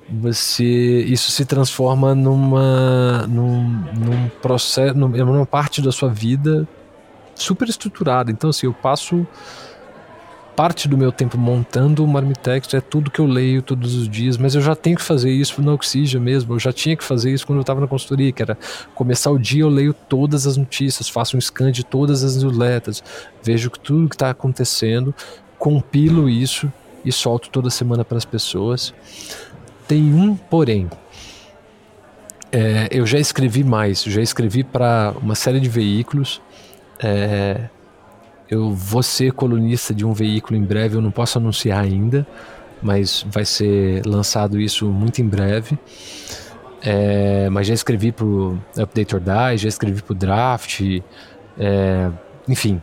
você 0.10 1.04
isso 1.04 1.32
se 1.32 1.46
transforma 1.46 2.16
numa 2.16 3.28
num, 3.28 3.64
num 3.94 4.30
processo 4.42 4.98
numa 4.98 5.46
parte 5.46 5.82
da 5.82 5.92
sua 5.92 6.10
vida 6.10 6.68
super 7.36 7.68
estruturada. 7.68 8.32
Então 8.32 8.50
assim 8.50 8.66
eu 8.66 8.74
passo 8.74 9.28
parte 10.58 10.88
do 10.88 10.98
meu 10.98 11.12
tempo 11.12 11.38
montando 11.38 12.04
o 12.04 12.08
Marmitex 12.08 12.74
é 12.74 12.82
tudo 12.82 13.12
que 13.12 13.20
eu 13.20 13.28
leio 13.28 13.62
todos 13.62 13.94
os 13.94 14.10
dias, 14.10 14.38
mas 14.38 14.56
eu 14.56 14.62
já 14.62 14.76
tenho 14.76 14.96
que 14.96 15.04
fazer 15.04 15.30
isso 15.30 15.62
no 15.62 15.72
Oxygen 15.72 16.20
mesmo, 16.20 16.56
eu 16.56 16.60
já 16.60 16.74
tinha 16.74 16.98
que 16.98 17.04
fazer 17.04 17.32
isso 17.32 17.46
quando 17.46 17.58
eu 17.58 17.62
estava 17.62 17.80
na 17.80 17.86
consultoria, 17.86 18.32
que 18.32 18.42
era 18.42 18.58
começar 18.96 19.30
o 19.30 19.38
dia 19.38 19.62
eu 19.62 19.70
leio 19.70 19.94
todas 19.94 20.48
as 20.48 20.58
notícias, 20.58 21.08
faço 21.08 21.38
um 21.38 21.40
scan 21.40 21.72
de 21.72 21.86
todas 21.86 22.24
as 22.24 22.42
newsletters, 22.42 23.04
vejo 23.44 23.70
tudo 23.70 24.10
que 24.10 24.16
está 24.16 24.32
acontecendo, 24.32 25.14
compilo 25.60 26.28
isso 26.28 26.74
e 27.06 27.12
solto 27.12 27.52
toda 27.52 27.70
semana 27.70 28.04
para 28.04 28.18
as 28.18 28.26
pessoas. 28.26 28.96
Tem 29.88 30.12
um 30.12 30.36
porém. 30.36 30.90
É, 32.52 32.88
eu 32.90 33.06
já 33.06 33.20
escrevi 33.20 33.64
mais, 33.64 34.02
já 34.02 34.22
escrevi 34.24 34.64
para 34.64 35.14
uma 35.22 35.36
série 35.36 35.60
de 35.60 35.70
veículos. 35.70 36.42
É, 37.00 37.70
eu 38.50 38.72
vou 38.72 39.04
ser 39.04 39.32
colunista 39.34 39.94
de 39.94 40.06
um 40.06 40.14
veículo 40.14 40.58
em 40.58 40.64
breve, 40.64 40.96
eu 40.96 41.02
não 41.02 41.12
posso 41.12 41.38
anunciar 41.38 41.84
ainda, 41.84 42.26
mas 42.82 43.26
vai 43.30 43.46
ser 43.46 44.06
lançado 44.06 44.60
isso 44.60 44.88
muito 44.88 45.22
em 45.22 45.28
breve. 45.28 45.78
É, 46.82 47.50
mas 47.50 47.68
já 47.68 47.74
escrevi 47.74 48.12
para 48.12 48.26
o 48.26 48.60
Update 48.78 49.16
or 49.16 49.22
Die, 49.22 49.58
já 49.58 49.68
escrevi 49.68 50.02
para 50.02 50.14
o 50.14 50.16
Draft, 50.16 50.82
é, 51.60 52.10
enfim, 52.48 52.82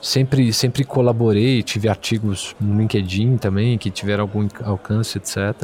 sempre, 0.00 0.52
sempre 0.52 0.84
colaborei, 0.84 1.62
tive 1.62 1.88
artigos 1.88 2.56
no 2.58 2.80
LinkedIn 2.80 3.36
também 3.36 3.76
que 3.76 3.90
tiveram 3.90 4.22
algum 4.22 4.48
alcance, 4.64 5.18
etc. 5.18 5.54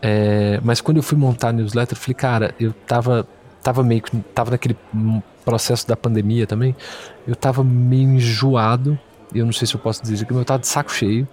É, 0.00 0.60
mas 0.62 0.80
quando 0.80 0.98
eu 0.98 1.02
fui 1.02 1.18
montar 1.18 1.48
a 1.48 1.52
newsletter, 1.52 1.96
eu 1.96 2.00
falei, 2.00 2.14
cara, 2.14 2.54
eu 2.58 2.72
tava, 2.72 3.26
tava 3.62 3.82
meio 3.82 4.00
que 4.02 4.16
tava 4.34 4.52
naquele 4.52 4.76
processo 5.44 5.86
da 5.86 5.96
pandemia 5.96 6.46
também, 6.46 6.74
eu 7.26 7.34
tava 7.34 7.64
meio 7.64 8.10
enjoado, 8.10 8.98
eu 9.34 9.44
não 9.44 9.52
sei 9.52 9.66
se 9.66 9.74
eu 9.74 9.80
posso 9.80 10.02
dizer 10.02 10.24
que 10.24 10.32
eu 10.32 10.44
tava 10.44 10.60
de 10.60 10.66
saco 10.66 10.92
cheio 10.92 11.26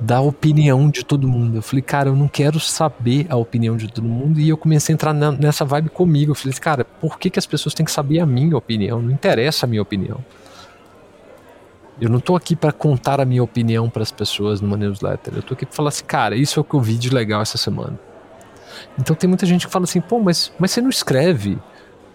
da 0.00 0.20
opinião 0.20 0.88
de 0.88 1.04
todo 1.04 1.26
mundo. 1.26 1.56
Eu 1.56 1.62
falei, 1.62 1.82
cara, 1.82 2.08
eu 2.08 2.16
não 2.16 2.28
quero 2.28 2.60
saber 2.60 3.26
a 3.28 3.36
opinião 3.36 3.76
de 3.76 3.88
todo 3.88 4.06
mundo. 4.06 4.38
E 4.38 4.48
eu 4.48 4.56
comecei 4.56 4.92
a 4.92 4.94
entrar 4.94 5.12
na, 5.12 5.32
nessa 5.32 5.64
vibe 5.64 5.88
comigo. 5.88 6.30
Eu 6.30 6.34
falei, 6.34 6.56
cara, 6.58 6.84
por 6.84 7.18
que, 7.18 7.30
que 7.30 7.38
as 7.38 7.46
pessoas 7.46 7.74
têm 7.74 7.84
que 7.84 7.90
saber 7.90 8.20
a 8.20 8.26
minha 8.26 8.56
opinião? 8.56 9.02
Não 9.02 9.10
interessa 9.10 9.66
a 9.66 9.68
minha 9.68 9.82
opinião. 9.82 10.24
Eu 12.00 12.08
não 12.08 12.20
tô 12.20 12.36
aqui 12.36 12.54
para 12.54 12.70
contar 12.70 13.20
a 13.20 13.24
minha 13.24 13.42
opinião 13.42 13.90
para 13.90 14.02
as 14.02 14.12
pessoas 14.12 14.60
numa 14.60 14.76
newsletter. 14.76 15.34
Eu 15.34 15.42
tô 15.42 15.54
aqui 15.54 15.66
para 15.66 15.74
falar 15.74 15.88
assim, 15.88 16.04
cara, 16.04 16.36
isso 16.36 16.60
é 16.60 16.62
o 16.62 16.64
que 16.64 16.74
eu 16.74 16.80
vi 16.80 16.94
de 16.94 17.10
legal 17.10 17.42
essa 17.42 17.58
semana. 17.58 17.98
Então 18.96 19.16
tem 19.16 19.26
muita 19.26 19.44
gente 19.44 19.66
que 19.66 19.72
fala 19.72 19.84
assim, 19.84 20.00
pô, 20.00 20.20
mas, 20.20 20.52
mas 20.60 20.70
você 20.70 20.80
não 20.80 20.90
escreve 20.90 21.58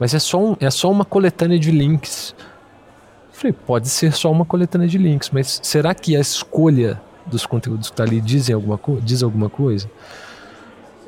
mas 0.03 0.13
é 0.13 0.19
só, 0.19 0.37
um, 0.37 0.57
é 0.59 0.69
só 0.69 0.91
uma 0.91 1.05
coletânea 1.05 1.57
de 1.57 1.71
links. 1.71 2.35
Eu 2.37 3.33
falei, 3.39 3.53
pode 3.53 3.87
ser 3.87 4.11
só 4.11 4.29
uma 4.29 4.43
coletânea 4.43 4.85
de 4.85 4.97
links, 4.97 5.29
mas 5.29 5.61
será 5.63 5.95
que 5.95 6.13
a 6.13 6.19
escolha 6.19 7.01
dos 7.25 7.45
conteúdos 7.45 7.87
que 7.87 7.93
está 7.93 8.03
ali 8.03 8.19
dizem 8.19 8.53
alguma 8.53 8.77
diz 9.01 9.23
alguma 9.23 9.49
coisa? 9.49 9.89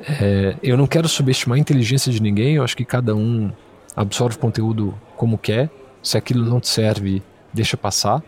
É, 0.00 0.56
eu 0.62 0.78
não 0.78 0.86
quero 0.86 1.06
subestimar 1.10 1.58
a 1.58 1.60
inteligência 1.60 2.10
de 2.10 2.22
ninguém, 2.22 2.54
eu 2.54 2.64
acho 2.64 2.74
que 2.74 2.86
cada 2.86 3.14
um 3.14 3.52
absorve 3.94 4.38
conteúdo 4.38 4.98
como 5.14 5.36
quer. 5.36 5.68
Se 6.02 6.16
aquilo 6.16 6.42
não 6.46 6.58
te 6.58 6.70
serve, 6.70 7.22
deixa 7.52 7.76
passar. 7.76 8.22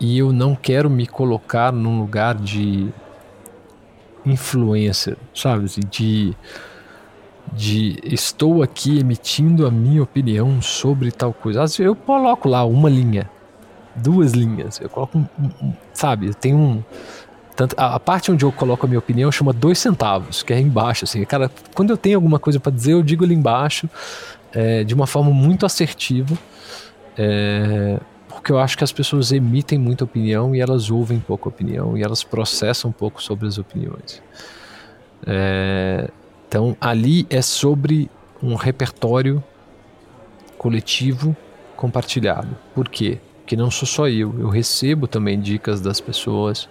E 0.00 0.18
eu 0.18 0.32
não 0.32 0.56
quero 0.56 0.90
me 0.90 1.06
colocar 1.06 1.72
num 1.72 2.00
lugar 2.00 2.34
de 2.34 2.88
influencer, 4.26 5.16
sabe? 5.32 5.66
Assim, 5.66 5.82
de 5.88 6.34
de 7.54 7.98
estou 8.04 8.62
aqui 8.62 8.98
emitindo 8.98 9.66
a 9.66 9.70
minha 9.70 10.02
opinião 10.02 10.60
sobre 10.62 11.10
tal 11.10 11.32
coisa. 11.32 11.64
Eu 11.78 11.94
coloco 11.94 12.48
lá 12.48 12.64
uma 12.64 12.88
linha, 12.88 13.30
duas 13.94 14.32
linhas, 14.32 14.80
eu 14.80 14.88
coloco 14.88 15.18
um, 15.18 15.26
um 15.62 15.72
sabe, 15.92 16.34
tem 16.34 16.54
um 16.54 16.82
tanto, 17.54 17.74
a, 17.78 17.96
a, 17.96 18.00
parte 18.00 18.32
onde 18.32 18.44
eu 18.44 18.50
coloco 18.50 18.86
a 18.86 18.88
minha 18.88 18.98
opinião 18.98 19.30
chama 19.30 19.52
dois 19.52 19.78
centavos, 19.78 20.42
que 20.42 20.52
é 20.52 20.58
embaixo, 20.58 21.04
assim, 21.04 21.22
cara, 21.24 21.50
quando 21.74 21.90
eu 21.90 21.96
tenho 21.96 22.16
alguma 22.16 22.38
coisa 22.38 22.58
para 22.58 22.72
dizer, 22.72 22.92
eu 22.92 23.02
digo 23.02 23.24
ali 23.24 23.34
embaixo, 23.34 23.88
é, 24.52 24.82
de 24.84 24.94
uma 24.94 25.06
forma 25.06 25.30
muito 25.30 25.66
assertiva, 25.66 26.36
é, 27.16 28.00
porque 28.28 28.50
eu 28.50 28.58
acho 28.58 28.76
que 28.76 28.84
as 28.84 28.90
pessoas 28.90 29.32
emitem 29.32 29.78
muita 29.78 30.04
opinião 30.04 30.54
e 30.54 30.60
elas 30.60 30.90
ouvem 30.90 31.20
pouca 31.20 31.48
opinião 31.48 31.96
e 31.96 32.02
elas 32.02 32.24
processam 32.24 32.90
um 32.90 32.92
pouco 32.92 33.22
sobre 33.22 33.46
as 33.46 33.58
opiniões. 33.58 34.22
É, 35.26 36.10
então 36.52 36.76
ali 36.78 37.26
é 37.30 37.40
sobre 37.40 38.10
um 38.42 38.56
repertório 38.56 39.42
coletivo 40.58 41.34
compartilhado. 41.74 42.54
Por 42.74 42.90
quê? 42.90 43.18
Porque 43.38 43.56
não 43.56 43.70
sou 43.70 43.88
só 43.88 44.06
eu, 44.06 44.38
eu 44.38 44.50
recebo 44.50 45.06
também 45.06 45.40
dicas 45.40 45.80
das 45.80 45.98
pessoas, 45.98 46.68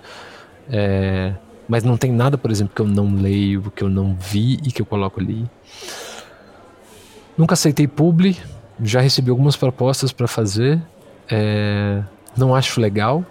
é, 0.70 1.34
mas 1.68 1.84
não 1.84 1.98
tem 1.98 2.12
nada, 2.12 2.38
por 2.38 2.52
exemplo, 2.52 2.76
que 2.76 2.82
eu 2.84 2.88
não 2.88 3.16
leio, 3.16 3.72
que 3.76 3.84
eu 3.84 3.90
não 3.90 4.14
vi 4.14 4.60
e 4.64 4.72
que 4.72 4.84
eu 4.84 4.86
coloco 4.86 5.20
ali. 5.20 5.50
Nunca 7.36 7.54
aceitei 7.54 7.88
publi, 7.88 8.38
já 8.84 9.02
recebi 9.02 9.32
algumas 9.32 9.56
propostas 9.56 10.12
para 10.12 10.28
fazer, 10.28 10.80
é, 11.28 12.04
não 12.38 12.54
acho 12.54 12.80
legal, 12.80 13.26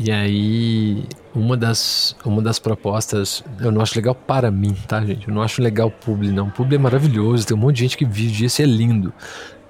e 0.00 0.12
aí, 0.12 1.02
uma 1.38 1.56
das, 1.56 2.16
uma 2.24 2.42
das 2.42 2.58
propostas, 2.58 3.44
eu 3.60 3.70
não 3.70 3.80
acho 3.80 3.94
legal 3.96 4.14
para 4.14 4.50
mim, 4.50 4.74
tá, 4.86 5.04
gente? 5.04 5.28
Eu 5.28 5.34
não 5.34 5.42
acho 5.42 5.62
legal 5.62 5.90
publi, 5.90 6.30
não. 6.30 6.50
Publi 6.50 6.76
é 6.76 6.78
maravilhoso, 6.78 7.46
tem 7.46 7.56
um 7.56 7.60
monte 7.60 7.76
de 7.76 7.82
gente 7.82 7.96
que 7.96 8.04
vive 8.04 8.32
disso 8.32 8.60
e 8.60 8.64
é 8.64 8.66
lindo. 8.66 9.12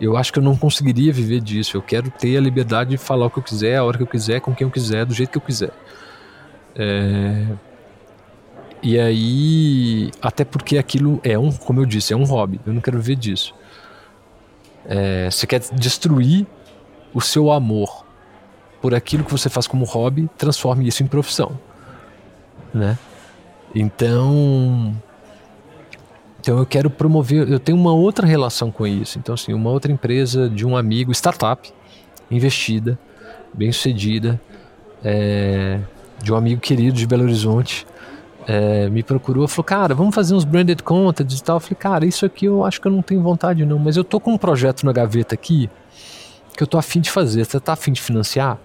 Eu 0.01 0.17
acho 0.17 0.33
que 0.33 0.39
eu 0.39 0.43
não 0.43 0.57
conseguiria 0.57 1.13
viver 1.13 1.41
disso. 1.41 1.77
Eu 1.77 1.83
quero 1.83 2.11
ter 2.11 2.37
a 2.37 2.41
liberdade 2.41 2.91
de 2.91 2.97
falar 2.97 3.27
o 3.27 3.31
que 3.31 3.39
eu 3.39 3.43
quiser, 3.43 3.77
a 3.77 3.85
hora 3.85 3.97
que 3.97 4.03
eu 4.03 4.07
quiser, 4.07 4.41
com 4.41 4.55
quem 4.55 4.67
eu 4.67 4.71
quiser, 4.71 5.05
do 5.05 5.13
jeito 5.13 5.31
que 5.31 5.39
eu 5.39 5.43
quiser. 5.43 5.73
É... 6.75 7.47
E 8.81 8.99
aí, 8.99 10.11
até 10.23 10.45
porque 10.45 10.79
aquilo 10.79 11.21
é 11.25 11.37
um, 11.37 11.51
como 11.51 11.81
eu 11.81 11.85
disse, 11.85 12.13
é 12.13 12.17
um 12.17 12.25
hobby. 12.25 12.61
Eu 12.65 12.73
não 12.73 12.81
quero 12.81 12.99
viver 12.99 13.17
disso. 13.17 13.53
É... 14.87 15.29
Você 15.31 15.47
quer 15.47 15.61
destruir 15.73 16.47
o 17.13 17.21
seu 17.21 17.51
amor 17.51 18.08
por 18.81 18.95
aquilo 18.95 19.25
que 19.25 19.31
você 19.31 19.49
faz 19.49 19.67
como 19.67 19.85
hobby, 19.85 20.29
transforme 20.39 20.87
isso 20.87 21.03
em 21.03 21.07
profissão, 21.07 21.59
né? 22.73 22.99
Então, 23.75 24.95
então 26.41 26.59
eu 26.59 26.67
quero 26.67 26.89
promover, 26.89 27.51
eu 27.51 27.59
tenho 27.59 27.77
uma 27.77 27.93
outra 27.93 28.27
relação 28.27 28.71
com 28.71 28.87
isso. 28.87 29.19
Então 29.19 29.35
assim, 29.35 29.53
uma 29.53 29.71
outra 29.71 29.93
empresa 29.93 30.49
de 30.49 30.67
um 30.67 30.77
amigo, 30.77 31.13
startup, 31.13 31.73
investida, 32.31 32.99
bem 33.53 33.73
sucedida, 33.73 34.41
é, 35.05 35.81
de 36.23 36.33
um 36.33 36.37
amigo 36.37 36.61
querido 36.61 36.97
de 36.97 37.07
Belo 37.07 37.25
Horizonte, 37.25 37.87
é, 38.47 38.89
me 38.89 39.03
procurou 39.03 39.47
falou, 39.47 39.65
cara, 39.65 39.95
vamos 39.95 40.15
fazer 40.15 40.35
uns 40.35 40.45
branded 40.45 40.83
content 40.83 41.31
e 41.31 41.43
tal. 41.43 41.57
Eu 41.57 41.61
falei, 41.61 41.77
cara, 41.77 42.07
isso 42.07 42.25
aqui 42.25 42.47
eu 42.47 42.65
acho 42.65 42.81
que 42.81 42.89
eu 42.89 42.93
não 42.93 43.03
tenho 43.03 43.23
vontade 43.23 43.65
não, 43.67 43.79
mas 43.79 43.97
eu 43.97 44.05
tô 44.05 44.19
com 44.19 44.33
um 44.33 44.39
projeto 44.39 44.87
na 44.87 44.93
gaveta 44.93 45.35
aqui 45.35 45.69
que 46.57 46.63
eu 46.63 46.67
tô 46.67 46.79
afim 46.79 47.01
de 47.01 47.11
fazer. 47.11 47.45
Você 47.45 47.61
tá 47.61 47.75
afim 47.75 47.93
de 47.93 48.01
financiar? 48.01 48.59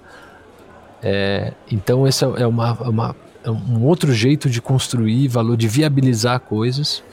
É, 1.04 1.54
então 1.70 2.08
essa 2.08 2.26
é 2.38 2.48
uma, 2.48 2.74
uma 2.74 3.16
um 3.52 3.84
outro 3.84 4.14
jeito 4.14 4.50
de 4.50 4.62
construir 4.62 5.28
valor, 5.28 5.58
de 5.58 5.68
viabilizar 5.68 6.40
coisas, 6.40 7.04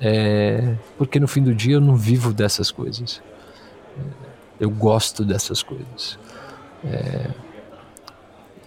é, 0.00 0.76
porque 0.96 1.20
no 1.20 1.28
fim 1.28 1.42
do 1.42 1.54
dia 1.54 1.74
eu 1.74 1.80
não 1.80 1.96
vivo 1.96 2.32
dessas 2.32 2.70
coisas. 2.70 3.20
Eu 4.58 4.70
gosto 4.70 5.24
dessas 5.24 5.62
coisas. 5.62 6.18
É, 6.84 7.30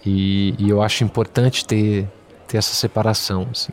e, 0.04 0.54
e, 0.58 0.68
eu 0.68 0.82
acho 0.82 1.04
importante 1.04 1.64
ter, 1.64 2.08
ter 2.46 2.58
essa 2.58 2.74
separação. 2.74 3.48
Assim. 3.50 3.72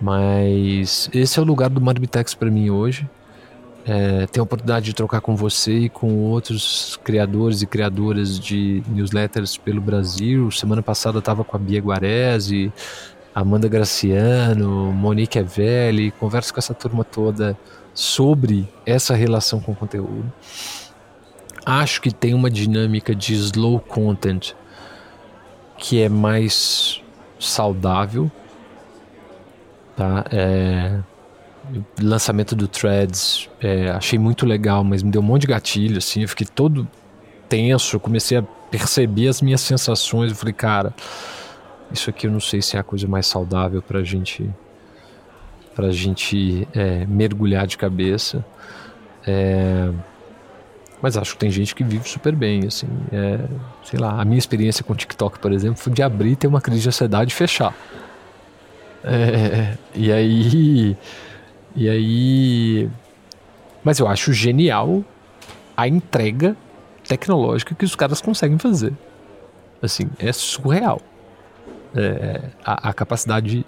Mas 0.00 1.08
esse 1.12 1.38
é 1.38 1.42
o 1.42 1.44
lugar 1.44 1.70
do 1.70 1.80
Marbitex 1.80 2.34
para 2.34 2.50
mim 2.50 2.70
hoje. 2.70 3.08
É, 3.84 4.26
ter 4.26 4.38
a 4.38 4.42
oportunidade 4.44 4.86
de 4.86 4.94
trocar 4.94 5.20
com 5.20 5.34
você 5.34 5.72
e 5.72 5.88
com 5.88 6.18
outros 6.26 6.98
criadores 7.02 7.62
e 7.62 7.66
criadoras 7.66 8.38
de 8.38 8.82
newsletters 8.88 9.56
pelo 9.56 9.80
Brasil. 9.80 10.50
Semana 10.52 10.82
passada 10.82 11.18
estava 11.18 11.42
com 11.42 11.56
a 11.56 11.58
Bia 11.58 11.80
Guarese, 11.80 12.72
Amanda 13.34 13.66
Graciano, 13.66 14.92
Monique 14.92 15.38
Evelli, 15.38 16.12
converso 16.12 16.52
com 16.52 16.60
essa 16.60 16.74
turma 16.74 17.02
toda 17.02 17.58
sobre 17.94 18.68
essa 18.86 19.14
relação 19.14 19.58
com 19.60 19.72
o 19.72 19.76
conteúdo. 19.76 20.32
Acho 21.64 22.00
que 22.00 22.12
tem 22.12 22.34
uma 22.34 22.50
dinâmica 22.50 23.14
de 23.14 23.34
slow 23.34 23.80
content 23.80 24.52
que 25.78 26.00
é 26.00 26.08
mais 26.08 27.02
saudável, 27.38 28.30
tá? 29.96 30.24
É, 30.30 30.98
lançamento 32.00 32.54
do 32.54 32.68
Threads, 32.68 33.48
é, 33.60 33.90
achei 33.90 34.18
muito 34.18 34.46
legal, 34.46 34.82
mas 34.84 35.02
me 35.02 35.10
deu 35.10 35.20
um 35.20 35.24
monte 35.24 35.42
de 35.42 35.48
gatilho, 35.48 35.98
assim, 35.98 36.22
eu 36.22 36.28
fiquei 36.28 36.46
todo 36.46 36.86
tenso, 37.48 37.98
comecei 38.00 38.38
a 38.38 38.42
perceber 38.42 39.28
as 39.28 39.42
minhas 39.42 39.60
sensações, 39.60 40.30
eu 40.30 40.36
falei, 40.36 40.54
cara, 40.54 40.94
isso 41.92 42.08
aqui 42.08 42.26
eu 42.26 42.30
não 42.30 42.40
sei 42.40 42.62
se 42.62 42.76
é 42.76 42.80
a 42.80 42.82
coisa 42.82 43.06
mais 43.06 43.26
saudável 43.26 43.82
pra 43.82 44.02
gente 44.02 44.48
pra 45.74 45.90
gente 45.90 46.68
é, 46.74 47.06
mergulhar 47.06 47.66
de 47.66 47.78
cabeça. 47.78 48.44
É, 49.26 49.90
mas 51.00 51.16
acho 51.16 51.32
que 51.32 51.38
tem 51.38 51.50
gente 51.50 51.74
que 51.74 51.82
vive 51.82 52.08
super 52.08 52.34
bem, 52.34 52.66
assim. 52.66 52.86
É, 53.10 53.40
sei 53.84 53.98
lá, 53.98 54.20
a 54.20 54.24
minha 54.24 54.38
experiência 54.38 54.84
com 54.84 54.92
o 54.92 54.96
TikTok, 54.96 55.38
por 55.38 55.52
exemplo, 55.52 55.76
foi 55.76 55.92
de 55.92 56.02
abrir, 56.02 56.36
ter 56.36 56.46
uma 56.46 56.60
crise 56.60 56.82
de 56.82 56.88
ansiedade 56.88 57.32
e 57.32 57.34
fechar. 57.34 57.74
É, 59.02 59.76
e 59.94 60.12
aí. 60.12 60.96
E 61.74 61.88
aí. 61.88 62.90
Mas 63.84 63.98
eu 63.98 64.06
acho 64.06 64.32
genial 64.32 65.04
a 65.76 65.88
entrega 65.88 66.56
tecnológica 67.06 67.74
que 67.74 67.84
os 67.84 67.96
caras 67.96 68.20
conseguem 68.20 68.58
fazer. 68.58 68.92
Assim, 69.80 70.08
é 70.18 70.32
surreal. 70.32 71.00
É, 71.94 72.40
a, 72.64 72.90
a, 72.90 72.92
capacidade 72.94 73.48
de, 73.48 73.66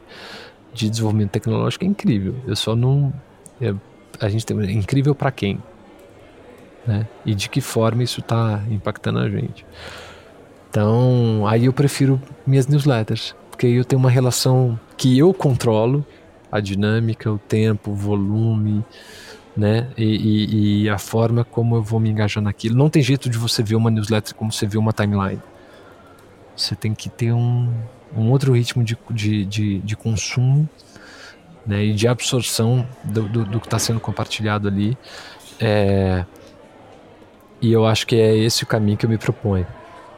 de, 0.73 0.89
desenvolvimento 0.89 1.33
tecnológico 1.33 1.85
é 1.85 1.89
incrível. 1.89 2.37
Eu 2.47 2.57
só 2.57 2.77
não. 2.77 3.13
É, 3.61 3.75
a 4.21 4.29
gente 4.29 4.47
tem. 4.47 4.59
É 4.61 4.73
incrível 4.73 5.15
para 5.15 5.31
quem? 5.31 5.61
Né? 6.87 7.07
E 7.25 7.35
de 7.35 7.49
que 7.49 7.61
forma 7.61 8.03
isso 8.03 8.21
está 8.21 8.63
impactando 8.71 9.19
a 9.19 9.29
gente. 9.29 9.67
Então, 10.71 11.47
aí 11.47 11.67
eu 11.67 11.73
prefiro 11.73 12.21
minhas 12.47 12.67
newsletters, 12.67 13.35
porque 13.51 13.67
aí 13.67 13.75
eu 13.75 13.85
tenho 13.85 14.01
uma 14.01 14.11
relação 14.11 14.79
que 14.97 15.17
eu 15.19 15.33
controlo 15.33 16.05
a 16.55 16.61
dinâmica, 16.61 17.29
o 17.33 17.37
tempo, 17.37 17.91
o 17.91 17.95
volume, 17.97 18.85
né? 19.57 19.91
E, 19.97 20.05
e, 20.05 20.83
e, 20.83 20.89
a 20.89 20.99
forma 20.99 21.43
como 21.43 21.75
eu 21.75 21.83
vou 21.83 21.99
me 21.99 22.09
engajar 22.09 22.41
naquilo. 22.41 22.77
Não 22.77 22.89
tem 22.89 23.03
jeito 23.03 23.29
de 23.29 23.37
você 23.37 23.61
ver 23.61 23.75
uma 23.75 23.91
newsletter 23.91 24.37
como 24.37 24.53
você 24.53 24.65
vê 24.65 24.79
uma 24.79 24.93
timeline. 24.93 25.43
Você 26.57 26.77
tem 26.77 26.95
que 26.95 27.09
ter 27.09 27.33
um, 27.33 27.75
um 28.17 28.31
outro 28.31 28.53
ritmo 28.53 28.85
de, 28.85 28.97
de, 29.11 29.45
de, 29.45 29.79
de 29.81 29.97
consumo 29.97 30.69
né? 31.67 31.87
e 31.87 31.93
de 31.93 32.07
absorção 32.07 32.87
do, 33.03 33.29
do, 33.29 33.45
do 33.45 33.59
que 33.59 33.67
está 33.67 33.81
sendo 33.81 33.99
compartilhado 33.99 34.69
ali. 34.69 34.97
É, 35.59 36.25
e 37.61 37.73
eu 37.73 37.85
acho 37.85 38.07
que 38.07 38.15
é 38.15 38.37
esse 38.37 38.63
o 38.63 38.67
caminho 38.67 38.97
que 38.97 39.07
eu 39.07 39.11
me 39.11 39.19
proponho. 39.19 39.67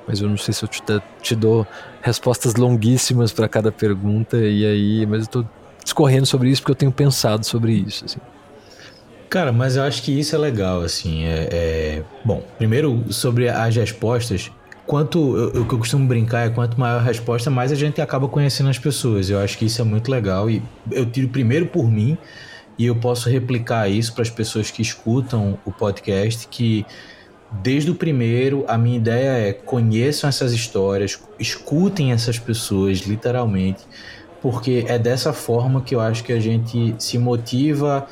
Mas 0.07 0.20
eu 0.20 0.28
não 0.28 0.37
sei 0.37 0.53
se 0.53 0.62
eu 0.62 0.68
te, 0.68 0.82
te 1.22 1.34
dou 1.34 1.66
respostas 2.03 2.57
longuíssimas 2.57 3.32
para 3.32 3.49
cada 3.49 3.72
pergunta, 3.72 4.37
e 4.37 4.66
aí, 4.66 5.07
mas 5.07 5.20
eu 5.20 5.24
estou 5.24 5.47
discorrendo 5.87 6.26
sobre 6.26 6.51
isso 6.51 6.61
porque 6.61 6.72
eu 6.72 6.76
tenho 6.76 6.91
pensado 6.91 7.47
sobre 7.47 7.72
isso. 7.72 8.05
Assim. 8.05 8.18
Cara, 9.30 9.53
mas 9.53 9.76
eu 9.76 9.84
acho 9.84 10.03
que 10.03 10.18
isso 10.18 10.34
é 10.34 10.39
legal, 10.39 10.82
assim. 10.82 11.24
É, 11.24 11.49
é... 11.53 12.03
Bom, 12.24 12.43
primeiro 12.59 13.05
sobre 13.12 13.49
as 13.49 13.74
respostas. 13.76 14.51
Quanto 14.84 15.18
o 15.49 15.64
que 15.64 15.74
eu 15.74 15.78
costumo 15.78 16.07
brincar 16.07 16.47
é 16.47 16.51
quanto 16.51 16.78
maior 16.78 17.01
a 17.01 17.03
resposta, 17.03 17.51
mais 17.51 17.72
a 17.72 17.74
gente 17.74 18.01
acaba 18.01 18.28
conhecendo 18.28 18.68
as 18.68 18.78
pessoas. 18.78 19.30
Eu 19.30 19.41
acho 19.41 19.59
que 19.59 19.64
isso 19.64 19.80
é 19.80 19.84
muito 19.84 20.11
legal 20.11 20.51
e 20.51 20.62
eu 20.91 21.07
tiro 21.07 21.28
primeiro 21.28 21.66
por 21.66 21.91
mim 21.91 22.16
e 22.78 22.87
eu 22.87 22.95
posso 22.95 23.28
replicar 23.28 23.89
isso 23.89 24.12
para 24.12 24.22
as 24.22 24.30
pessoas 24.30 24.70
que 24.70 24.82
escutam 24.82 25.59
o 25.64 25.72
podcast 25.72 26.47
que 26.49 26.84
Desde 27.51 27.91
o 27.91 27.95
primeiro, 27.95 28.64
a 28.66 28.76
minha 28.76 28.97
ideia 28.97 29.49
é 29.49 29.53
conheçam 29.53 30.28
essas 30.28 30.53
histórias, 30.53 31.18
escutem 31.39 32.12
essas 32.12 32.39
pessoas, 32.39 32.99
literalmente, 32.99 33.82
porque 34.47 34.85
é 34.87 34.97
dessa 34.97 35.33
forma 35.33 35.83
que 35.83 35.93
eu 35.93 36.01
acho 36.01 36.23
que 36.23 36.33
a 36.33 36.39
gente 36.39 36.95
se 37.01 37.19
motiva 37.19 38.07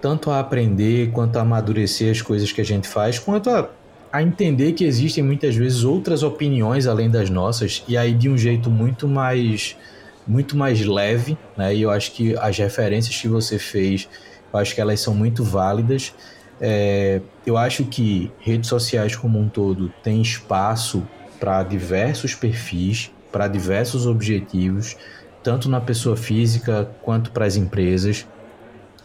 tanto 0.00 0.30
a 0.30 0.38
aprender 0.38 1.10
quanto 1.10 1.36
a 1.36 1.40
amadurecer 1.40 2.12
as 2.12 2.22
coisas 2.22 2.52
que 2.52 2.60
a 2.60 2.64
gente 2.64 2.86
faz, 2.86 3.18
quanto 3.18 3.50
a, 3.50 3.68
a 4.12 4.22
entender 4.22 4.70
que 4.74 4.84
existem 4.84 5.24
muitas 5.24 5.56
vezes 5.56 5.82
outras 5.82 6.22
opiniões 6.22 6.86
além 6.86 7.10
das 7.10 7.28
nossas, 7.28 7.82
e 7.88 7.96
aí 7.96 8.14
de 8.14 8.28
um 8.28 8.38
jeito 8.38 8.70
muito 8.70 9.08
mais 9.08 9.76
muito 10.24 10.56
mais 10.56 10.86
leve, 10.86 11.36
né? 11.56 11.74
E 11.74 11.82
eu 11.82 11.90
acho 11.90 12.12
que 12.12 12.36
as 12.36 12.56
referências 12.56 13.20
que 13.20 13.26
você 13.26 13.58
fez, 13.58 14.08
eu 14.52 14.60
acho 14.60 14.72
que 14.72 14.80
elas 14.80 15.00
são 15.00 15.12
muito 15.12 15.42
válidas. 15.42 16.14
É, 16.60 17.20
eu 17.44 17.56
acho 17.56 17.84
que 17.86 18.30
redes 18.38 18.68
sociais 18.68 19.16
como 19.16 19.40
um 19.40 19.48
todo 19.48 19.92
têm 20.04 20.22
espaço 20.22 21.02
para 21.40 21.64
diversos 21.64 22.32
perfis, 22.32 23.10
para 23.32 23.48
diversos 23.48 24.06
objetivos, 24.06 24.96
tanto 25.42 25.68
na 25.68 25.80
pessoa 25.80 26.16
física 26.16 26.90
quanto 27.02 27.30
para 27.30 27.44
as 27.44 27.56
empresas. 27.56 28.26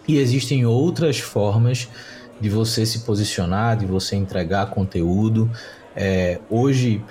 E 0.07 0.17
existem 0.17 0.65
outras 0.65 1.19
formas 1.19 1.87
de 2.39 2.49
você 2.49 2.85
se 2.85 2.99
posicionar, 2.99 3.77
de 3.77 3.85
você 3.85 4.15
entregar 4.15 4.67
conteúdo. 4.67 5.49
É, 5.95 6.39
hoje 6.49 7.01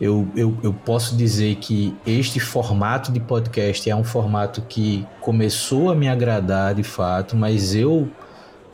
eu, 0.00 0.26
eu, 0.34 0.56
eu 0.62 0.72
posso 0.72 1.16
dizer 1.16 1.56
que 1.56 1.94
este 2.06 2.40
formato 2.40 3.12
de 3.12 3.20
podcast 3.20 3.88
é 3.88 3.94
um 3.94 4.02
formato 4.02 4.62
que 4.62 5.06
começou 5.20 5.90
a 5.90 5.94
me 5.94 6.08
agradar 6.08 6.74
de 6.74 6.82
fato, 6.82 7.36
mas 7.36 7.74
eu 7.74 8.10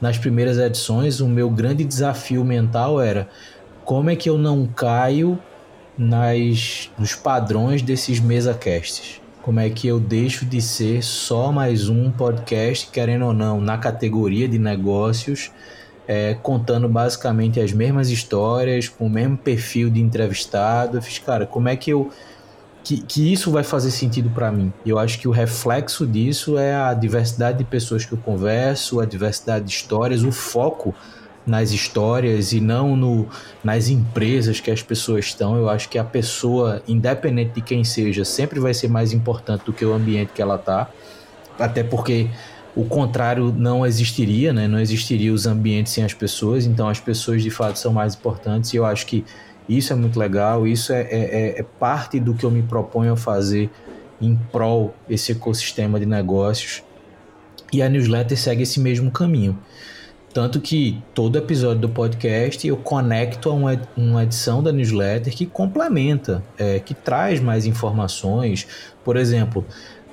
nas 0.01 0.17
primeiras 0.17 0.59
edições, 0.59 1.21
o 1.21 1.27
meu 1.27 1.51
grande 1.51 1.85
desafio 1.85 2.45
mental 2.45 3.01
era 3.01 3.29
como 3.85 4.11
é 4.11 4.17
que 4.17 4.31
eu 4.31 4.39
não 4.39 4.67
caio 4.67 5.39
nas 5.97 6.91
nos 6.97 7.15
padrões 7.15 7.83
desses 7.83 8.21
mesa 8.21 8.55
casts? 8.55 9.21
Como 9.49 9.61
é 9.61 9.71
que 9.71 9.89
eu 9.89 9.99
deixo 9.99 10.45
de 10.45 10.61
ser 10.61 11.03
só 11.03 11.51
mais 11.51 11.89
um 11.89 12.11
podcast, 12.11 12.91
querendo 12.91 13.25
ou 13.25 13.33
não, 13.33 13.63
na 13.63 13.79
categoria 13.79 14.47
de 14.47 14.59
negócios, 14.59 15.51
é, 16.07 16.35
contando 16.35 16.87
basicamente 16.87 17.59
as 17.59 17.73
mesmas 17.73 18.11
histórias, 18.11 18.91
com 18.91 19.07
o 19.07 19.09
mesmo 19.09 19.39
perfil 19.39 19.89
de 19.89 20.03
entrevistado? 20.03 20.99
Eu 20.99 21.03
fiz, 21.03 21.19
cara, 21.19 21.47
como 21.47 21.67
é 21.67 21.77
que 21.77 21.91
eu 21.91 22.11
que, 22.85 23.01
que 23.01 23.33
isso 23.33 23.51
vai 23.51 23.65
fazer 23.65 23.91
sentido 23.91 24.29
para 24.29 24.53
mim. 24.53 24.71
Eu 24.85 24.99
acho 24.99 25.19
que 25.19 25.27
o 25.27 25.31
reflexo 25.31 26.07
disso 26.07 26.59
é 26.59 26.75
a 26.75 26.93
diversidade 26.93 27.57
de 27.57 27.65
pessoas 27.65 28.05
que 28.05 28.13
eu 28.13 28.19
converso, 28.19 29.01
a 29.01 29.07
diversidade 29.07 29.65
de 29.65 29.71
histórias, 29.71 30.25
o 30.25 30.31
foco 30.31 30.95
nas 31.49 31.73
histórias 31.73 32.53
e 32.53 32.61
não 32.61 32.95
no, 32.95 33.29
nas 33.65 33.89
empresas 33.89 34.61
que 34.61 34.71
as 34.71 34.83
pessoas 34.83 35.27
estão. 35.27 35.57
Eu 35.57 35.69
acho 35.69 35.89
que 35.89 35.99
a 35.99 36.05
pessoa, 36.05 36.83
independente 36.87 37.55
de 37.55 37.61
quem 37.61 37.83
seja, 37.83 38.25
sempre 38.25 38.61
vai 38.61 38.75
ser 38.75 38.89
mais 38.89 39.13
importante 39.13 39.65
do 39.65 39.73
que 39.73 39.85
o 39.85 39.93
ambiente 39.93 40.33
que 40.33 40.43
ela 40.43 40.57
está. 40.57 40.89
Até 41.59 41.83
porque 41.83 42.29
o 42.77 42.85
contrário 42.85 43.53
não 43.57 43.85
existiria, 43.85 44.53
né? 44.53 44.69
Não 44.69 44.79
existiria 44.79 45.33
os 45.33 45.47
ambientes 45.47 45.93
sem 45.93 46.05
as 46.05 46.15
pessoas. 46.15 46.67
Então 46.67 46.89
as 46.89 47.01
pessoas 47.01 47.43
de 47.43 47.51
fato 47.51 47.79
são 47.79 47.93
mais 47.93 48.15
importantes. 48.15 48.73
E 48.73 48.77
eu 48.77 48.85
acho 48.85 49.07
que 49.07 49.25
isso 49.69 49.93
é 49.93 49.97
muito 49.97 50.19
legal, 50.19 50.67
isso 50.67 50.93
é, 50.93 51.03
é, 51.03 51.07
é, 51.11 51.61
é 51.61 51.63
parte 51.63 52.19
do 52.19 52.35
que 52.35 52.45
eu 52.45 52.51
me 52.51 52.63
proponho 52.63 53.13
a 53.13 53.17
fazer 53.17 53.71
em 54.21 54.35
prol 54.51 54.95
esse 55.09 55.33
ecossistema 55.33 55.99
de 56.01 56.07
negócios. 56.07 56.83
E 57.73 57.83
a 57.83 57.89
newsletter 57.89 58.39
segue 58.39 58.63
esse 58.63 58.81
mesmo 58.81 59.11
caminho. 59.11 59.59
Tanto 60.33 60.61
que 60.61 61.03
todo 61.15 61.39
episódio 61.39 61.81
do 61.81 61.89
podcast 61.89 62.67
eu 62.67 62.77
conecto 62.77 63.51
a 63.51 63.55
uma, 63.97 64.23
edição 64.23 64.63
da 64.63 64.71
newsletter 64.71 65.35
que 65.35 65.47
complementa, 65.47 66.43
é, 66.59 66.79
que 66.79 66.95
traz 66.95 67.41
mais 67.41 67.65
informações. 67.65 68.67
Por 69.03 69.17
exemplo, 69.17 69.65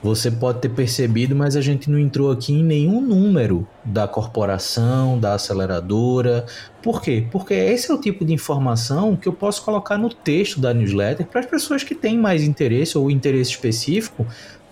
você 0.01 0.29
pode 0.29 0.59
ter 0.59 0.69
percebido, 0.69 1.35
mas 1.35 1.55
a 1.55 1.61
gente 1.61 1.89
não 1.89 1.97
entrou 1.97 2.31
aqui 2.31 2.53
em 2.53 2.63
nenhum 2.63 3.01
número 3.01 3.67
da 3.83 4.07
corporação, 4.07 5.19
da 5.19 5.33
aceleradora. 5.33 6.45
Por 6.81 7.01
quê? 7.01 7.25
Porque 7.31 7.53
esse 7.53 7.91
é 7.91 7.93
o 7.93 7.99
tipo 7.99 8.23
de 8.23 8.31
informação 8.31 9.15
que 9.15 9.27
eu 9.27 9.33
posso 9.33 9.63
colocar 9.63 9.97
no 9.97 10.09
texto 10.09 10.61
da 10.61 10.73
newsletter 10.73 11.25
para 11.25 11.41
as 11.41 11.47
pessoas 11.47 11.83
que 11.83 11.95
têm 11.95 12.17
mais 12.17 12.43
interesse 12.43 12.97
ou 12.97 13.09
interesse 13.09 13.51
específico 13.51 14.25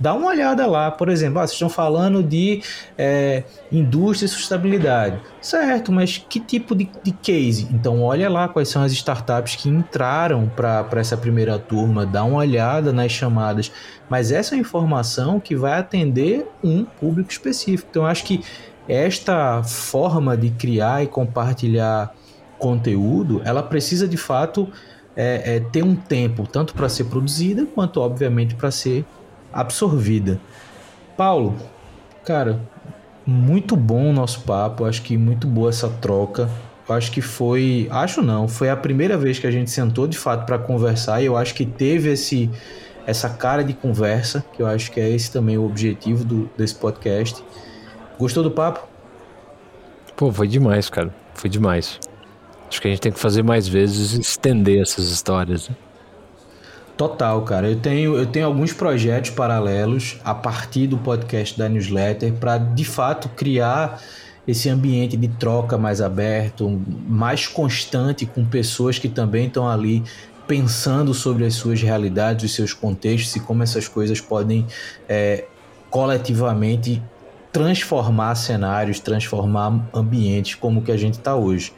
dá 0.04 0.14
uma 0.14 0.28
olhada 0.28 0.68
lá, 0.68 0.92
por 0.92 1.08
exemplo, 1.08 1.40
ah, 1.40 1.48
vocês 1.48 1.54
estão 1.54 1.70
falando 1.70 2.22
de 2.22 2.62
é, 2.98 3.46
indústria 3.72 4.26
e 4.26 4.30
sustentabilidade. 4.30 5.18
Certo, 5.40 5.94
mas 5.94 6.18
que 6.18 6.42
tipo 6.42 6.76
de, 6.76 6.90
de, 7.02 7.14
case? 7.14 7.70
Então, 7.72 8.02
olha 8.02 8.30
lá 8.30 8.50
quais 8.50 8.68
são 8.68 8.84
as 8.84 8.92
startups 8.92 9.56
que 9.56 9.70
entraram 9.70 10.52
para 10.54 11.00
essa 11.00 11.16
primeira 11.16 11.58
turma, 11.58 12.06
dá 12.06 12.22
uma 12.26 12.40
olhada 12.40 12.92
nas 12.92 13.14
chamadas. 13.14 13.72
Mas 14.10 14.30
essa 14.30 14.56
é 14.56 14.58
informação 14.58 15.40
que 15.40 15.56
vai 15.56 15.80
atender 15.80 16.46
um 16.62 16.84
público 16.84 17.32
específico. 17.32 17.88
Então, 17.90 18.06
acho 18.06 18.26
que 18.26 18.44
esta 18.90 19.64
forma 19.64 20.36
de 20.36 20.50
criar 20.50 21.02
e 21.02 21.08
compartilhar 21.08 22.14
conteúdo, 22.60 23.42
ela 23.46 23.64
precisa 23.64 24.06
de 24.06 24.18
fato 24.18 24.68
é, 25.16 25.56
é, 25.56 25.60
ter 25.62 25.82
um 25.82 25.96
tempo, 25.96 26.46
tanto 26.46 26.74
para 26.74 26.90
ser 26.90 27.06
produzida, 27.06 27.66
quanto, 27.66 28.02
obviamente, 28.02 28.54
para 28.54 28.70
ser 28.70 29.06
absorvida. 29.54 30.40
Paulo, 31.16 31.56
cara, 32.26 32.60
muito 33.26 33.76
bom 33.76 34.10
o 34.10 34.14
nosso 34.14 34.42
papo, 34.42 34.86
acho 34.86 35.02
que 35.02 35.18
muito 35.18 35.48
boa 35.48 35.70
essa 35.70 35.90
troca. 35.90 36.50
Acho 36.90 37.12
que 37.12 37.22
foi, 37.22 37.88
acho 37.90 38.22
não, 38.22 38.48
foi 38.48 38.70
a 38.70 38.76
primeira 38.76 39.18
vez 39.18 39.40
que 39.40 39.48
a 39.48 39.52
gente 39.52 39.72
sentou 39.72 40.06
de 40.06 40.18
fato 40.18 40.46
para 40.46 40.60
conversar 40.60 41.22
e 41.22 41.26
eu 41.26 41.38
acho 41.38 41.54
que 41.54 41.66
teve 41.66 42.12
esse 42.12 42.50
essa 43.06 43.30
cara 43.30 43.64
de 43.64 43.74
conversa, 43.74 44.44
que 44.54 44.62
eu 44.62 44.68
acho 44.68 44.92
que 44.92 45.00
é 45.00 45.10
esse 45.10 45.32
também 45.32 45.58
o 45.58 45.66
objetivo 45.66 46.24
do, 46.24 46.50
desse 46.58 46.76
podcast. 46.76 47.44
Gostou 48.18 48.44
do 48.44 48.52
papo? 48.52 48.88
Pô, 50.16 50.32
foi 50.32 50.48
demais, 50.48 50.90
cara. 50.90 51.14
Foi 51.34 51.50
demais. 51.50 52.00
Acho 52.70 52.82
que 52.82 52.88
a 52.88 52.92
gente 52.92 53.02
tem 53.02 53.12
que 53.12 53.20
fazer 53.20 53.44
mais 53.44 53.68
vezes 53.68 54.14
estender 54.14 54.82
essas 54.82 55.10
histórias. 55.10 55.70
Né? 55.70 55.76
Total, 57.04 57.42
cara. 57.42 57.70
Eu 57.70 57.76
tenho, 57.76 58.16
eu 58.16 58.26
tenho 58.26 58.46
alguns 58.46 58.72
projetos 58.72 59.30
paralelos 59.30 60.18
a 60.24 60.34
partir 60.34 60.88
do 60.88 60.98
podcast 60.98 61.58
da 61.58 61.68
newsletter 61.68 62.32
para 62.32 62.58
de 62.58 62.86
fato 62.86 63.28
criar 63.28 64.02
esse 64.48 64.70
ambiente 64.70 65.18
de 65.18 65.28
troca 65.28 65.78
mais 65.78 66.00
aberto, 66.00 66.82
mais 67.06 67.46
constante 67.46 68.26
com 68.26 68.46
pessoas 68.46 69.00
que 69.00 69.10
também 69.10 69.48
estão 69.48 69.70
ali 69.70 70.02
pensando 70.48 71.14
sobre 71.14 71.46
as 71.46 71.56
suas 71.56 71.82
realidades, 71.82 72.46
os 72.46 72.56
seus 72.56 72.74
contextos 72.74 73.36
e 73.36 73.42
como 73.42 73.64
essas 73.64 73.86
coisas 73.86 74.22
podem 74.22 74.66
é, 75.10 75.44
coletivamente 75.90 77.04
transformar 77.52 78.36
cenários, 78.36 79.02
transformar 79.02 79.90
ambientes 79.94 80.56
como 80.56 80.80
o 80.80 80.84
que 80.84 80.92
a 80.94 80.98
gente 80.98 81.16
está 81.16 81.36
hoje. 81.36 81.74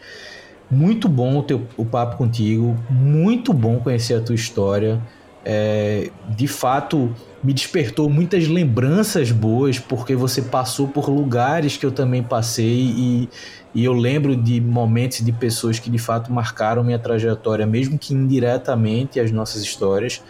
Muito 0.69 1.09
bom 1.09 1.39
o, 1.39 1.43
teu, 1.43 1.67
o 1.77 1.83
papo 1.83 2.15
contigo, 2.15 2.75
muito 2.91 3.51
bom 3.53 3.79
conhecer 3.79 4.13
a 4.13 4.21
tua 4.21 4.35
história. 4.35 5.01
É, 5.47 6.09
de 6.27 6.47
fato, 6.47 7.13
me 7.43 7.53
despertou 7.53 8.09
muitas 8.09 8.47
lembranças 8.47 9.31
boas, 9.31 9.77
porque 9.77 10.15
você 10.15 10.41
passou 10.41 10.87
por 10.87 11.07
lugares 11.07 11.77
que 11.77 11.85
eu 11.85 11.91
também 11.91 12.23
passei 12.23 12.91
e, 12.97 13.29
e 13.75 13.85
eu 13.85 13.93
lembro 13.93 14.35
de 14.35 14.59
momentos 14.59 15.23
de 15.23 15.31
pessoas 15.31 15.77
que 15.77 15.89
de 15.89 15.99
fato 15.99 16.33
marcaram 16.33 16.83
minha 16.83 16.97
trajetória, 16.97 17.67
mesmo 17.67 17.99
que 17.99 18.13
indiretamente, 18.13 19.19
as 19.19 19.29
nossas 19.29 19.61
histórias. 19.61 20.23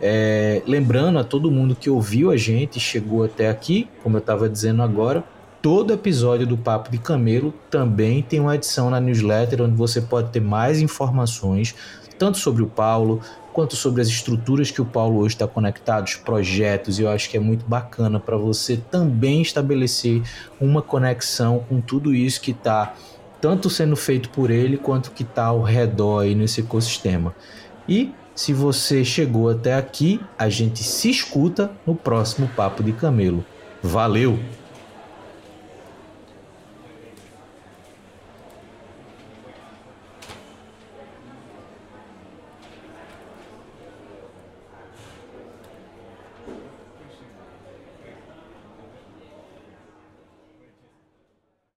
É, 0.00 0.62
lembrando 0.66 1.18
a 1.18 1.24
todo 1.24 1.50
mundo 1.50 1.76
que 1.76 1.90
ouviu 1.90 2.30
a 2.30 2.36
gente 2.36 2.80
chegou 2.80 3.24
até 3.24 3.48
aqui, 3.48 3.88
como 4.02 4.16
eu 4.16 4.20
estava 4.20 4.48
dizendo 4.48 4.82
agora, 4.82 5.22
todo 5.60 5.92
episódio 5.92 6.46
do 6.46 6.56
Papo 6.56 6.90
de 6.90 6.98
Camelo 6.98 7.52
também 7.70 8.22
tem 8.22 8.40
uma 8.40 8.54
edição 8.54 8.90
na 8.90 9.00
newsletter 9.00 9.62
onde 9.62 9.74
você 9.74 10.00
pode 10.00 10.30
ter 10.30 10.40
mais 10.40 10.80
informações, 10.80 11.74
tanto 12.18 12.38
sobre 12.38 12.62
o 12.62 12.66
Paulo, 12.66 13.20
quanto 13.54 13.76
sobre 13.76 14.02
as 14.02 14.08
estruturas 14.08 14.72
que 14.72 14.82
o 14.82 14.84
Paulo 14.84 15.20
hoje 15.20 15.36
está 15.36 15.46
conectado, 15.46 16.06
os 16.06 16.16
projetos, 16.16 16.98
e 16.98 17.02
eu 17.02 17.08
acho 17.08 17.30
que 17.30 17.36
é 17.36 17.40
muito 17.40 17.64
bacana 17.64 18.18
para 18.18 18.36
você 18.36 18.76
também 18.76 19.40
estabelecer 19.40 20.22
uma 20.60 20.82
conexão 20.82 21.64
com 21.68 21.80
tudo 21.80 22.12
isso 22.12 22.40
que 22.40 22.50
está 22.50 22.94
tanto 23.40 23.70
sendo 23.70 23.94
feito 23.94 24.28
por 24.30 24.50
ele 24.50 24.76
quanto 24.76 25.12
que 25.12 25.22
está 25.22 25.44
ao 25.44 25.62
redor 25.62 26.24
aí 26.24 26.34
nesse 26.34 26.62
ecossistema. 26.62 27.32
E 27.88 28.12
se 28.34 28.52
você 28.52 29.04
chegou 29.04 29.48
até 29.48 29.74
aqui, 29.74 30.20
a 30.36 30.48
gente 30.48 30.82
se 30.82 31.08
escuta 31.08 31.70
no 31.86 31.94
próximo 31.94 32.48
Papo 32.56 32.82
de 32.82 32.92
Camelo. 32.92 33.44
Valeu! 33.80 34.36